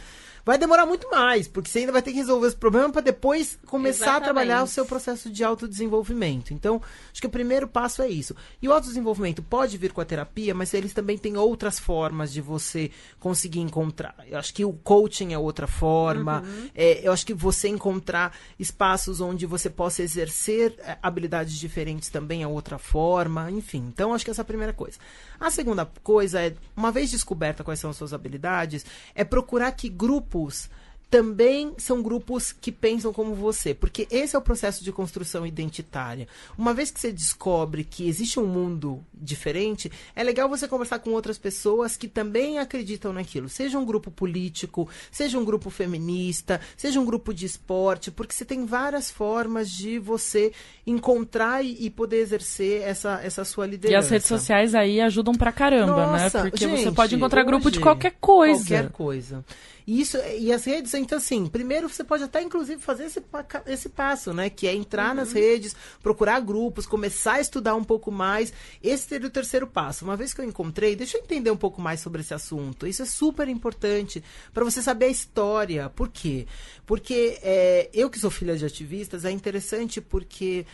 [0.47, 3.59] vai demorar muito mais, porque você ainda vai ter que resolver esse problema para depois
[3.65, 4.71] começar a trabalhar o Exatamente.
[4.71, 6.53] seu processo de autodesenvolvimento.
[6.53, 8.33] Então, acho que o primeiro passo é isso.
[8.61, 12.39] E o autodesenvolvimento pode vir com a terapia, mas eles também têm outras formas de
[12.39, 14.15] você conseguir encontrar.
[14.25, 16.41] Eu acho que o coaching é outra forma.
[16.73, 22.41] É, eu acho que você encontrar espaços onde você possa exercer é, habilidades diferentes também
[22.41, 23.51] é outra forma.
[23.51, 24.97] Enfim, então acho que essa é a primeira coisa.
[25.37, 29.89] A segunda coisa é, uma vez descoberta quais são as suas habilidades, é procurar que
[30.37, 30.69] grupos
[31.09, 36.27] também são grupos que pensam como você, porque esse é o processo de construção identitária.
[36.57, 41.11] Uma vez que você descobre que existe um mundo diferente, é legal você conversar com
[41.11, 43.47] outras pessoas que também acreditam naquilo.
[43.47, 48.43] Seja um grupo político, seja um grupo feminista, seja um grupo de esporte, porque você
[48.43, 50.51] tem várias formas de você
[50.85, 53.99] encontrar e, e poder exercer essa, essa sua E liderança.
[53.99, 56.49] as redes sociais aí ajudam pra caramba, Nossa, né?
[56.49, 58.57] Porque você gente, pode encontrar grupo de qualquer coisa.
[58.57, 59.45] Qualquer coisa.
[59.87, 63.23] E, isso, e as redes, então, assim, primeiro você pode até, inclusive, fazer esse,
[63.65, 64.49] esse passo, né?
[64.49, 65.73] Que é entrar nas redes,
[66.03, 68.51] procurar grupos, começar a estudar um pouco mais.
[68.83, 70.03] Esse seria o terceiro passo.
[70.03, 72.85] Uma vez que eu encontrei, deixa eu entender um pouco mais sobre esse assunto.
[72.85, 74.21] Isso é super importante
[74.53, 75.89] para você saber a história.
[75.89, 76.45] Por quê?
[76.85, 80.65] Porque é, eu que sou filha de ativistas, é interessante porque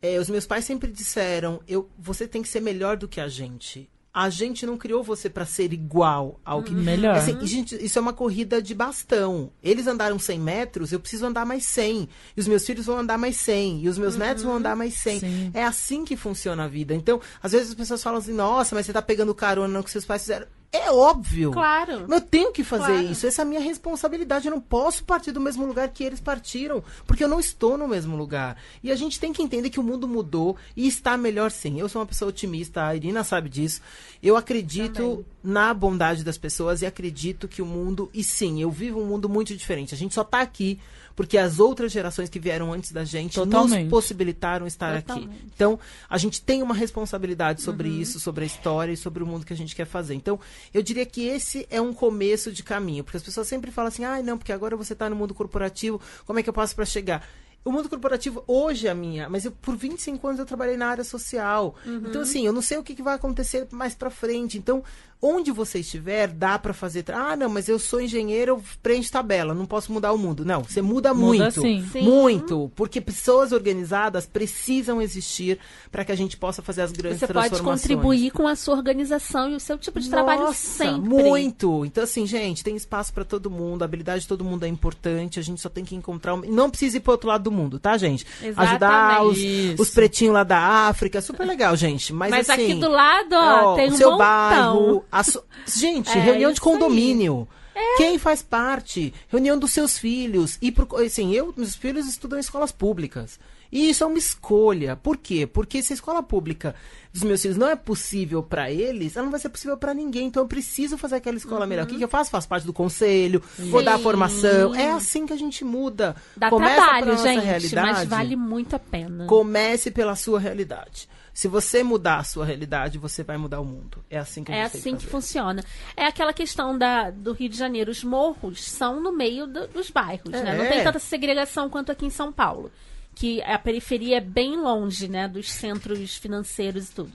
[0.00, 3.26] é, os meus pais sempre disseram: eu, você tem que ser melhor do que a
[3.26, 3.90] gente.
[4.12, 6.72] A gente não criou você para ser igual ao que.
[6.72, 7.16] Melhor.
[7.16, 9.52] Assim, gente, isso é uma corrida de bastão.
[9.62, 12.08] Eles andaram 100 metros, eu preciso andar mais 100.
[12.36, 13.84] E os meus filhos vão andar mais 100.
[13.84, 14.20] E os meus uhum.
[14.20, 15.20] netos vão andar mais 100.
[15.20, 15.50] Sim.
[15.54, 16.92] É assim que funciona a vida.
[16.92, 19.90] Então, às vezes as pessoas falam assim: nossa, mas você tá pegando carona no que
[19.90, 20.46] seus pais fizeram.
[20.72, 21.50] É óbvio.
[21.50, 22.06] Claro.
[22.08, 23.02] Eu tenho que fazer claro.
[23.02, 23.26] isso.
[23.26, 24.46] Essa é a minha responsabilidade.
[24.46, 27.88] Eu não posso partir do mesmo lugar que eles partiram, porque eu não estou no
[27.88, 28.56] mesmo lugar.
[28.82, 31.80] E a gente tem que entender que o mundo mudou e está melhor sim.
[31.80, 33.80] Eu sou uma pessoa otimista, a Irina sabe disso.
[34.22, 35.26] Eu acredito Também.
[35.42, 38.08] na bondade das pessoas e acredito que o mundo.
[38.14, 39.92] E sim, eu vivo um mundo muito diferente.
[39.92, 40.78] A gente só está aqui
[41.20, 43.82] porque as outras gerações que vieram antes da gente Totalmente.
[43.82, 45.28] nos possibilitaram estar Totalmente.
[45.28, 45.46] aqui.
[45.54, 45.78] Então,
[46.08, 48.00] a gente tem uma responsabilidade sobre uhum.
[48.00, 50.14] isso, sobre a história e sobre o mundo que a gente quer fazer.
[50.14, 50.40] Então,
[50.72, 54.02] eu diria que esse é um começo de caminho, porque as pessoas sempre falam assim:
[54.02, 56.86] "Ah, não, porque agora você está no mundo corporativo, como é que eu passo para
[56.86, 57.22] chegar?"
[57.62, 60.86] o mundo corporativo hoje é a minha, mas eu, por 25 anos eu trabalhei na
[60.86, 61.74] área social.
[61.84, 62.04] Uhum.
[62.06, 64.56] Então, assim, eu não sei o que, que vai acontecer mais para frente.
[64.56, 64.82] Então,
[65.22, 67.04] onde você estiver, dá para fazer.
[67.12, 70.44] Ah, não, mas eu sou engenheiro, eu preencho tabela, não posso mudar o mundo.
[70.44, 71.60] Não, você muda, muda muito.
[71.60, 72.02] Sim.
[72.02, 72.72] Muito.
[72.74, 75.58] Porque pessoas organizadas precisam existir
[75.90, 77.80] para que a gente possa fazer as grandes você transformações.
[77.80, 81.08] Você pode contribuir com a sua organização e o seu tipo de Nossa, trabalho sempre.
[81.08, 81.84] Muito.
[81.84, 85.38] Então, assim, gente, tem espaço para todo mundo, a habilidade de todo mundo é importante,
[85.38, 86.34] a gente só tem que encontrar.
[86.34, 86.40] Um...
[86.40, 88.26] Não precisa ir para outro lado do mundo, tá, gente?
[88.42, 88.70] Exatamente.
[88.70, 89.38] Ajudar os,
[89.78, 92.12] os pretinhos lá da África, super legal, gente.
[92.12, 94.26] Mas, Mas assim, aqui do lado, ó, tem um seu montão.
[94.26, 95.42] bairro, So...
[95.66, 97.48] Gente, é, reunião de condomínio.
[97.74, 97.96] É.
[97.96, 99.12] Quem faz parte?
[99.28, 100.58] Reunião dos seus filhos.
[100.60, 103.38] E pro, assim, eu, meus filhos estudam em escolas públicas.
[103.72, 104.96] E isso é uma escolha.
[104.96, 105.46] Por quê?
[105.46, 106.74] Porque se a escola pública
[107.12, 110.26] dos meus filhos não é possível para eles, ela não vai ser possível para ninguém.
[110.26, 111.68] Então eu preciso fazer aquela escola uhum.
[111.68, 111.84] melhor.
[111.84, 112.30] O que, que, eu faço?
[112.30, 113.70] Faço parte do conselho, Sim.
[113.70, 114.74] vou dar a formação.
[114.74, 116.16] É assim que a gente muda.
[116.36, 119.26] Dá Começa trabalho, gente, realidade, mas vale muito a pena.
[119.26, 121.08] Comece pela sua realidade.
[121.40, 124.04] Se você mudar a sua realidade, você vai mudar o mundo.
[124.10, 125.64] É assim que a É gente assim que, que, funciona.
[125.96, 127.90] É aquela questão da, do Rio de Janeiro.
[127.90, 130.42] Os morros são no meio do, dos bairros, é.
[130.42, 130.54] né?
[130.54, 132.70] Não tem tanta segregação quanto aqui em São Paulo.
[133.14, 135.26] Que a periferia é bem longe, né?
[135.26, 137.12] Dos centros financeiros e tudo.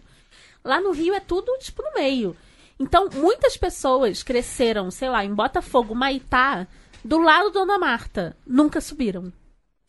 [0.64, 2.35] Lá no Rio é tudo, tipo, no meio.
[2.80, 6.65] Então, muitas pessoas cresceram, sei lá, em Botafogo, Maitá,
[7.03, 8.35] do lado da Dona Marta.
[8.43, 9.31] Nunca subiram.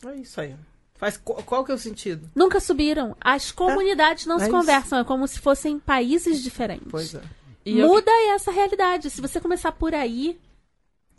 [0.04, 0.54] É isso aí.
[0.98, 2.28] Faz qual, qual, que é o sentido?
[2.34, 3.16] Nunca subiram.
[3.20, 4.56] As comunidades é, não é se isso.
[4.56, 6.88] conversam, é como se fossem países diferentes.
[6.90, 7.20] Pois é.
[7.64, 8.34] E Muda eu...
[8.34, 9.10] essa realidade.
[9.10, 10.38] Se você começar por aí.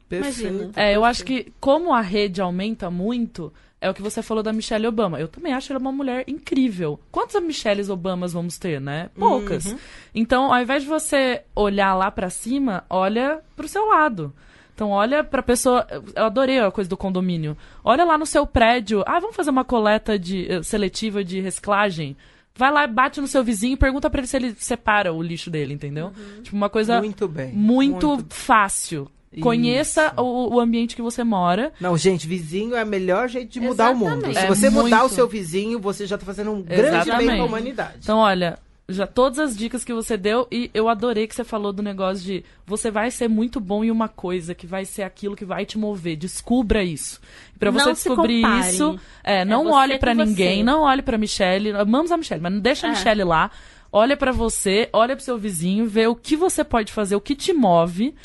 [0.07, 0.47] Perfeito.
[0.47, 0.71] Imagina.
[0.75, 4.51] É, eu acho que como a rede aumenta muito, é o que você falou da
[4.51, 5.19] Michelle Obama.
[5.19, 6.99] Eu também acho ela uma mulher incrível.
[7.11, 9.09] Quantas Michelles Obamas vamos ter, né?
[9.15, 9.65] Poucas.
[9.65, 9.77] Uhum.
[10.15, 14.33] Então, ao invés de você olhar lá para cima, olha pro seu lado.
[14.77, 15.87] Então olha pra pessoa.
[16.15, 17.57] Eu adorei a coisa do condomínio.
[17.83, 19.03] Olha lá no seu prédio.
[19.07, 22.15] Ah, vamos fazer uma coleta de, eh, seletiva de reciclagem.
[22.55, 25.49] Vai lá, bate no seu vizinho e pergunta pra ele se ele separa o lixo
[25.49, 26.07] dele, entendeu?
[26.15, 26.43] Uhum.
[26.43, 27.51] Tipo, uma coisa muito, bem.
[27.53, 29.09] muito, muito fácil.
[29.41, 31.73] Conheça o, o, ambiente que você mora.
[31.81, 34.23] Não, gente, vizinho é o melhor jeito de mudar Exatamente.
[34.23, 34.33] o mundo.
[34.33, 34.83] Se é você muito...
[34.83, 37.05] mudar o seu vizinho, você já está fazendo um Exatamente.
[37.05, 37.97] grande bem para a humanidade.
[38.03, 38.59] Então, olha,
[38.89, 42.23] já todas as dicas que você deu e eu adorei que você falou do negócio
[42.23, 45.65] de você vai ser muito bom em uma coisa, que vai ser aquilo que vai
[45.65, 46.15] te mover.
[46.15, 47.19] Descubra isso.
[47.59, 50.63] Para você descobrir isso, é, é não é olhe para ninguém, você.
[50.63, 52.93] não olhe para Michelle, amamos a Michelle, mas não deixa a é.
[52.93, 53.51] Michelle lá.
[53.91, 57.35] Olha para você, olha para seu vizinho, vê o que você pode fazer, o que
[57.35, 58.15] te move.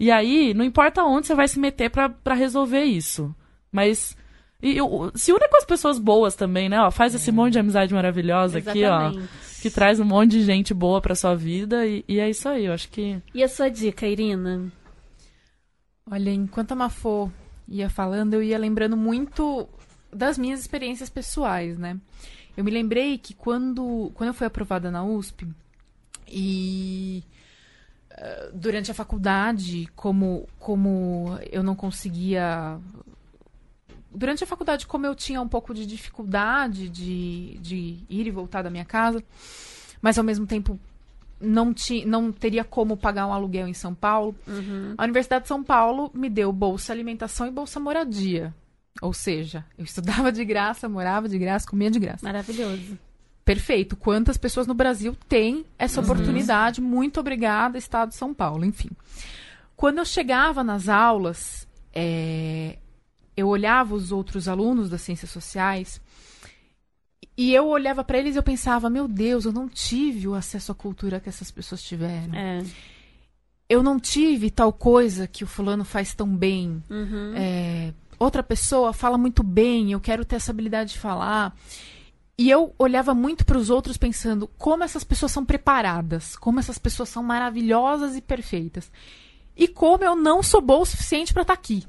[0.00, 3.34] E aí, não importa onde você vai se meter para resolver isso.
[3.70, 4.16] Mas
[4.62, 6.80] e eu, se une com as pessoas boas também, né?
[6.80, 7.32] Ó, faz esse é.
[7.32, 8.84] monte de amizade maravilhosa Exatamente.
[8.84, 12.30] aqui, ó que traz um monte de gente boa pra sua vida e, e, é
[12.30, 13.20] isso aí, eu acho que.
[13.34, 14.70] E a sua dica, Irina?
[16.10, 17.30] Olha, enquanto a Mafô
[17.68, 19.68] ia falando, eu ia lembrando muito
[20.12, 21.98] das minhas experiências pessoais, né?
[22.56, 25.46] Eu me lembrei que quando, quando eu fui aprovada na USP
[26.26, 27.22] e
[28.12, 32.78] uh, durante a faculdade, como, como eu não conseguia
[34.10, 38.62] durante a faculdade, como eu tinha um pouco de dificuldade de, de ir e voltar
[38.62, 39.22] da minha casa,
[40.00, 40.78] mas ao mesmo tempo
[41.40, 44.94] não, ti, não teria como pagar um aluguel em São Paulo, uhum.
[44.96, 48.54] a Universidade de São Paulo me deu bolsa alimentação e bolsa moradia.
[49.00, 52.24] Ou seja, eu estudava de graça, morava de graça, comia de graça.
[52.24, 52.98] Maravilhoso.
[53.44, 53.96] Perfeito.
[53.96, 56.06] Quantas pessoas no Brasil têm essa uhum.
[56.06, 56.80] oportunidade?
[56.80, 58.64] Muito obrigada, Estado de São Paulo.
[58.64, 58.90] Enfim.
[59.76, 62.76] Quando eu chegava nas aulas, é,
[63.38, 66.00] eu olhava os outros alunos das ciências sociais
[67.36, 70.72] e eu olhava para eles e eu pensava, meu Deus, eu não tive o acesso
[70.72, 72.34] à cultura que essas pessoas tiveram.
[72.34, 72.64] É.
[73.68, 76.82] Eu não tive tal coisa que o fulano faz tão bem.
[76.90, 77.32] Uhum.
[77.36, 81.56] É, outra pessoa fala muito bem, eu quero ter essa habilidade de falar.
[82.36, 86.76] E eu olhava muito para os outros pensando como essas pessoas são preparadas, como essas
[86.76, 88.90] pessoas são maravilhosas e perfeitas.
[89.56, 91.86] E como eu não sou boa o suficiente para estar tá aqui.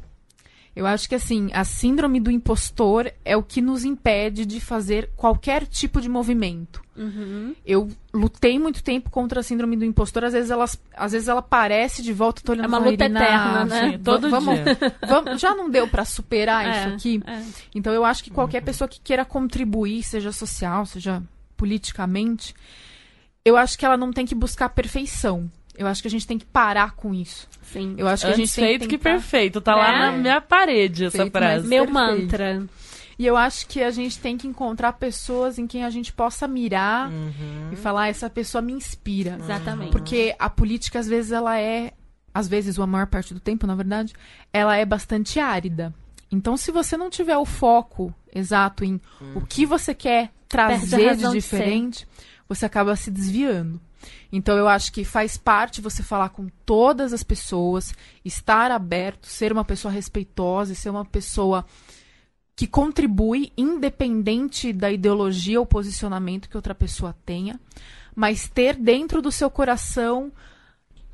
[0.76, 5.10] Eu acho que assim, a síndrome do impostor é o que nos impede de fazer
[5.16, 6.82] qualquer tipo de movimento.
[6.96, 7.56] Uhum.
[7.66, 10.26] Eu lutei muito tempo contra a síndrome do impostor.
[10.26, 10.66] Às vezes, ela,
[10.96, 13.92] às vezes ela aparece de volta, tô olhando É uma luta eterna, né?
[13.92, 14.78] Sim, todo vamos, dia.
[15.08, 17.22] Vamos, já não deu para superar É, isso aqui?
[17.26, 17.42] é.
[17.74, 21.24] Então eu acho que qualquer pessoa que queira contribuir, seja social, seja
[21.56, 22.54] politicamente,
[23.44, 25.50] eu acho que ela não tem que buscar perfeição.
[25.80, 27.48] Eu acho que a gente tem que parar com isso.
[27.64, 27.96] Sim.
[27.98, 29.62] Eu acho que a Antes gente tem feito que que tentar- perfeito.
[29.62, 29.98] Tá lá Né?
[30.00, 31.68] na minha parede essa Feito, frase.
[31.68, 31.94] Meu Perfeito.
[32.22, 32.64] mantra.
[33.18, 36.48] E eu acho que a gente tem que encontrar pessoas em quem a gente possa
[36.48, 37.70] mirar Uhum.
[37.72, 39.38] e falar, essa pessoa me inspira.
[39.40, 39.92] Exatamente.
[39.92, 41.94] Porque a política, às vezes, ela é.
[42.34, 44.14] Às vezes, ou a maior parte do tempo, na verdade,
[44.54, 45.94] ela é bastante árida.
[46.32, 49.02] Então, se você não tiver o foco exato em
[49.36, 52.08] o que você quer a trazer de razão de diferente,
[52.48, 53.82] você acaba se desviando.
[54.32, 57.94] Então, eu acho que faz parte você falar com todas as pessoas,
[58.24, 61.66] estar aberto, ser uma pessoa respeitosa ser uma pessoa
[62.56, 67.58] que contribui, independente da ideologia ou posicionamento que outra pessoa tenha,
[68.14, 70.32] mas ter dentro do seu coração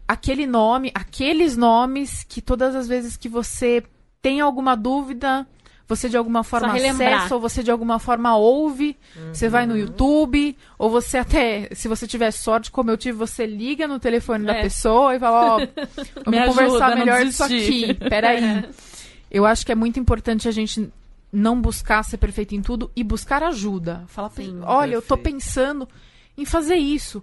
[0.07, 3.83] aquele nome, aqueles nomes que todas as vezes que você
[4.21, 5.47] tem alguma dúvida,
[5.87, 8.97] você de alguma forma acessa ou você de alguma forma ouve,
[9.31, 13.45] você vai no YouTube, ou você até, se você tiver sorte, como eu tive, você
[13.45, 14.61] liga no telefone da É.
[14.63, 15.59] pessoa e fala, ó,
[16.29, 18.65] Me vamos ajuda conversar a não melhor disso aqui, peraí.
[19.29, 20.89] Eu acho que é muito importante a gente
[21.33, 24.03] não buscar ser perfeito em tudo e buscar ajuda.
[24.07, 24.59] Falar, pra- Sim.
[24.63, 25.35] olha, eu tô Perfeito.
[25.35, 25.89] pensando
[26.37, 27.21] em fazer isso.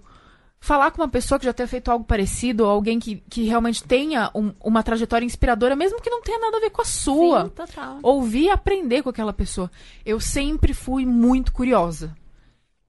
[0.65, 3.83] Falar com uma pessoa que já tenha feito algo parecido, ou alguém que, que realmente
[3.83, 7.43] tenha um- uma trajetória inspiradora, mesmo que não tenha nada a ver com a sua.
[7.43, 7.99] Sim, total.
[8.01, 9.69] Ouvir e aprender com aquela pessoa.
[10.05, 12.15] Eu sempre fui muito curiosa.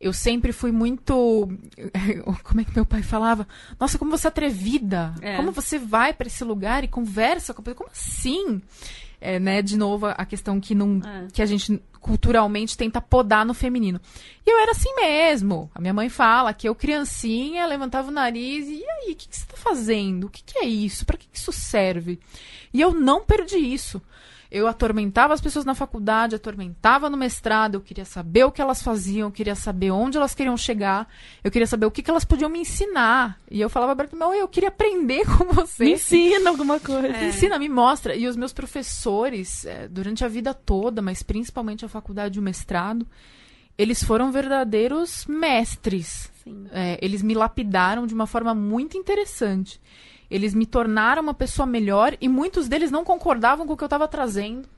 [0.01, 1.49] Eu sempre fui muito.
[2.45, 3.45] Como é que meu pai falava?
[3.81, 5.13] Nossa, como você é atrevida.
[5.21, 5.37] É.
[5.37, 7.79] Como você vai pra esse lugar e conversa com a pessoa.
[7.79, 8.63] Como assim?
[9.25, 11.01] É, né, de novo, a questão que não.
[11.05, 11.29] É.
[11.33, 13.99] que a gente culturalmente tenta podar no feminino.
[14.47, 15.71] E eu era assim mesmo.
[15.75, 19.27] A minha mãe fala que eu, criancinha, levantava o nariz e, e aí, o que,
[19.27, 20.25] que você tá fazendo?
[20.25, 21.07] O que, que é isso?
[21.07, 22.21] Pra que, que isso serve?
[22.75, 24.03] E eu não perdi isso.
[24.55, 28.81] Eu atormentava as pessoas na faculdade, atormentava no mestrado, eu queria saber o que elas
[28.81, 31.09] faziam, eu queria saber onde elas queriam chegar,
[31.43, 33.37] eu queria saber o que, que elas podiam me ensinar.
[33.51, 35.85] E eu falava pra meu, eu queria aprender com você.
[35.85, 37.09] Me ensina alguma coisa.
[37.09, 37.21] É.
[37.21, 38.15] Me ensina, me mostra.
[38.15, 42.43] E os meus professores, eh, durante a vida toda, mas principalmente a faculdade e o
[42.43, 43.05] mestrado,
[43.77, 46.31] eles foram verdadeiros mestres.
[46.71, 49.81] É, eles me lapidaram de uma forma muito interessante.
[50.31, 53.87] Eles me tornaram uma pessoa melhor e muitos deles não concordavam com o que eu
[53.87, 54.69] estava trazendo.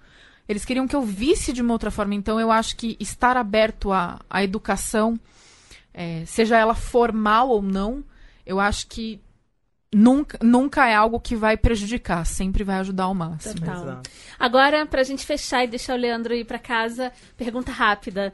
[0.49, 2.15] Eles queriam que eu visse de uma outra forma.
[2.15, 5.19] Então, eu acho que estar aberto à, à educação,
[5.93, 8.05] é, seja ela formal ou não,
[8.45, 9.21] eu acho que
[9.93, 13.61] nunca, nunca é algo que vai prejudicar, sempre vai ajudar ao máximo.
[13.61, 13.83] Total.
[13.83, 14.11] Exato.
[14.39, 18.33] Agora, pra gente fechar e deixar o Leandro ir pra casa, pergunta rápida.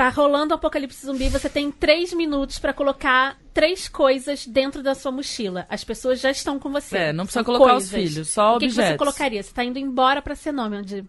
[0.00, 4.94] Tá rolando o apocalipse zumbi, você tem três minutos pra colocar três coisas dentro da
[4.94, 5.66] sua mochila.
[5.68, 6.96] As pessoas já estão com você.
[6.96, 8.10] É, não precisa São colocar os coisas.
[8.10, 8.98] filhos, só O que, que você objetos.
[8.98, 9.42] colocaria?
[9.42, 11.04] Você tá indo embora pra ser nômade.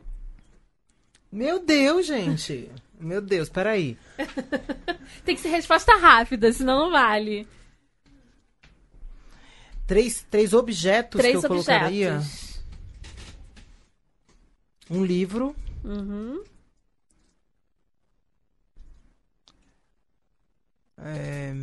[1.31, 2.69] Meu Deus, gente.
[2.99, 3.97] Meu Deus, peraí.
[5.23, 7.47] Tem que ser resposta rápida, senão não vale.
[9.87, 12.15] Três, três objetos três que eu colocaria.
[12.17, 12.61] objetos.
[14.89, 15.55] Um livro.
[15.81, 16.43] Uhum.
[21.01, 21.53] É,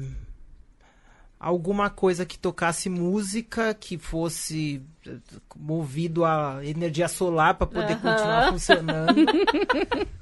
[1.38, 5.18] alguma coisa que tocasse música, que fosse eh,
[5.56, 9.14] movido a energia solar para poder continuar funcionando.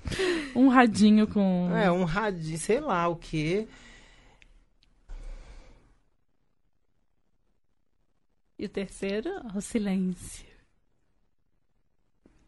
[0.55, 1.69] Um radinho com.
[1.77, 3.67] é, um rádio, sei lá o quê.
[8.59, 10.46] E o terceiro, o silêncio.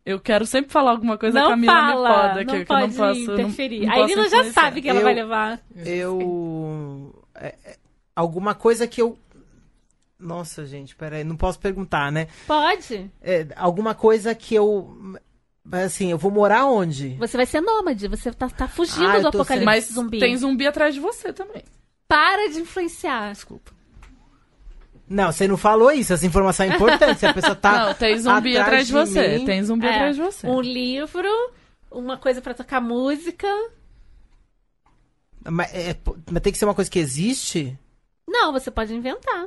[0.08, 2.56] Eu quero sempre falar alguma coisa, a não Camila fala, me poda, não que, que
[2.62, 3.20] eu pode não posso.
[3.26, 3.80] não- interferir.
[3.86, 5.60] não a posso Irina já sabe que ela Eu- vai levar.
[5.84, 7.24] Eu.
[7.34, 7.76] é, é,
[8.16, 9.18] alguma coisa que eu.
[10.18, 12.26] Nossa, gente, peraí, não posso perguntar, né?
[12.46, 13.10] Pode.
[13.22, 14.96] É, alguma coisa que eu.
[15.70, 17.10] Assim, eu vou morar onde?
[17.18, 20.18] Você vai ser nômade, você tá, tá fugindo Ah, do apocalipse Mas zumbi.
[20.18, 21.62] tem zumbi atrás de você também.
[22.08, 23.30] Para de influenciar.
[23.32, 23.70] Desculpa.
[25.08, 27.18] Não, você não falou isso, essa informação é importante.
[27.20, 27.86] Se a pessoa tá.
[27.86, 29.38] não, tem zumbi atrás, de você.
[29.38, 30.46] mim, Tem zumbi É, atrás de você.
[30.46, 31.28] Um livro,
[31.90, 33.48] uma coisa pra tocar música.
[35.50, 35.96] Mas, é,
[36.30, 37.78] mas tem que ser uma coisa que existe?
[38.28, 39.46] Não, você pode inventar.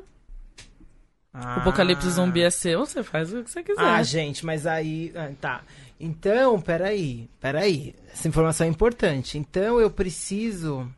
[1.34, 1.58] Ah.
[1.58, 3.82] O apocalipse zumbi é seu, você faz o que você quiser.
[3.82, 5.14] Ah, gente, mas aí.
[5.16, 5.62] Ah, tá.
[6.00, 7.96] Então, peraí, peraí.
[8.12, 9.38] Essa informação é importante.
[9.38, 10.92] Então eu preciso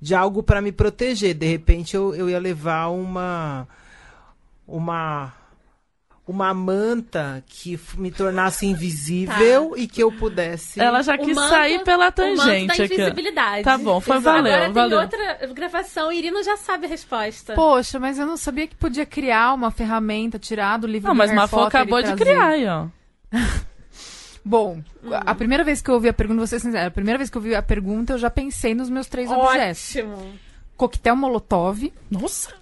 [0.00, 1.34] de algo para me proteger.
[1.34, 3.68] De repente eu, eu ia levar uma.
[4.66, 5.32] Uma
[6.26, 9.78] uma manta que me tornasse invisível tá.
[9.78, 10.80] e que eu pudesse.
[10.80, 13.54] Ela já quis manto, sair pela tangente o da invisibilidade.
[13.54, 13.62] Aqui.
[13.62, 15.08] Tá bom, foi valeu, Agora valeu.
[15.08, 17.54] tem outra gravação, Irina já sabe a resposta.
[17.54, 21.18] Poxa, mas eu não sabia que podia criar uma ferramenta, tirar do livro Não, do
[21.18, 22.86] mas Mafô acabou de criar aí, ó.
[24.48, 25.10] Bom, hum.
[25.12, 27.36] a primeira vez que eu ouvi a pergunta, vou ser sincera, a primeira vez que
[27.36, 29.42] eu ouvi a pergunta, eu já pensei nos meus três Ótimo.
[29.42, 29.96] objetos.
[30.76, 31.92] Coquetel Molotov.
[32.08, 32.54] Nossa!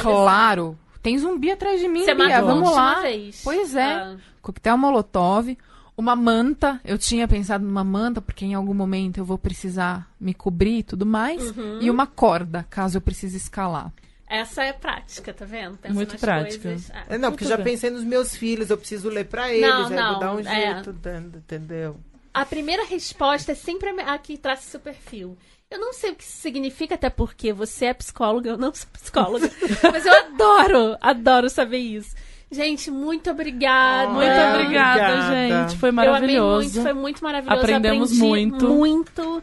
[0.00, 0.78] Claro.
[1.02, 2.40] Tem zumbi atrás de mim, Você Bia.
[2.40, 3.00] Vamos lá.
[3.00, 3.40] Vez.
[3.42, 3.92] Pois é.
[3.92, 4.16] Ah.
[4.40, 5.56] Coquetel Molotov.
[5.96, 6.80] Uma manta.
[6.84, 10.82] Eu tinha pensado numa manta, porque em algum momento eu vou precisar me cobrir e
[10.84, 11.56] tudo mais.
[11.56, 11.78] Uhum.
[11.80, 13.92] E uma corda, caso eu precise escalar.
[14.30, 15.76] Essa é prática, tá vendo?
[15.76, 16.68] Pensa Muito prática.
[16.68, 16.88] Coisas...
[17.08, 17.64] É, não, porque já bem.
[17.64, 20.44] pensei nos meus filhos, eu preciso ler para eles, não, não, vou dar um é...
[20.44, 20.94] jeito,
[21.36, 21.96] entendeu?
[22.32, 25.36] A primeira resposta é sempre a que traz seu perfil.
[25.68, 28.88] Eu não sei o que isso significa, até porque você é psicóloga, eu não sou
[28.92, 29.50] psicóloga.
[29.92, 32.14] mas eu adoro, adoro saber isso.
[32.52, 34.10] Gente, muito obrigada.
[34.10, 35.78] Oh, muito obrigada, obrigada, gente.
[35.78, 36.32] Foi maravilhoso.
[36.32, 37.60] Eu amei muito, foi muito maravilhoso.
[37.60, 38.68] Aprendemos Aprendi muito.
[38.68, 39.42] Muito.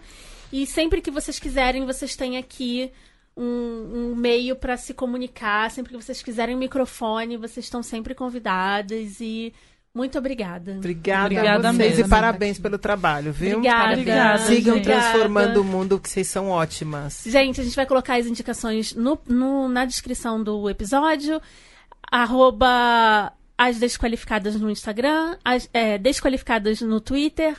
[0.51, 2.89] E sempre que vocês quiserem, vocês têm aqui
[3.37, 5.69] um, um meio para se comunicar.
[5.71, 9.21] Sempre que vocês quiserem um microfone, vocês estão sempre convidadas.
[9.21, 9.53] E
[9.93, 10.73] muito obrigada.
[10.73, 12.05] Obrigada, obrigada a vocês mesmo.
[12.05, 13.57] e parabéns pelo trabalho, viu?
[13.57, 13.93] Obrigada.
[13.93, 14.85] obrigada Sigam gente.
[14.85, 17.23] transformando o mundo, que vocês são ótimas.
[17.25, 21.41] Gente, a gente vai colocar as indicações no, no na descrição do episódio.
[22.11, 27.55] Arroba as desqualificadas no Instagram, as é, desqualificadas no Twitter,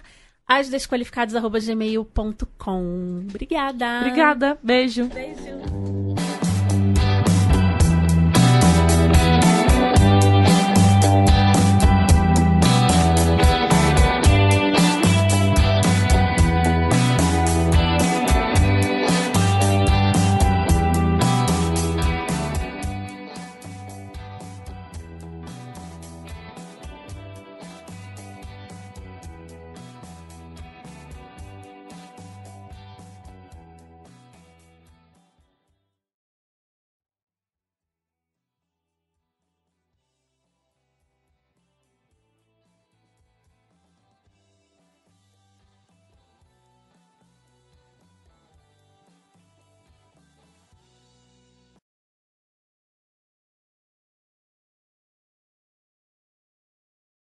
[0.48, 3.26] asdesqualificados.gmail.com.
[3.28, 4.00] Obrigada.
[4.00, 4.58] Obrigada.
[4.62, 5.04] Beijo.
[5.06, 6.37] Beijo.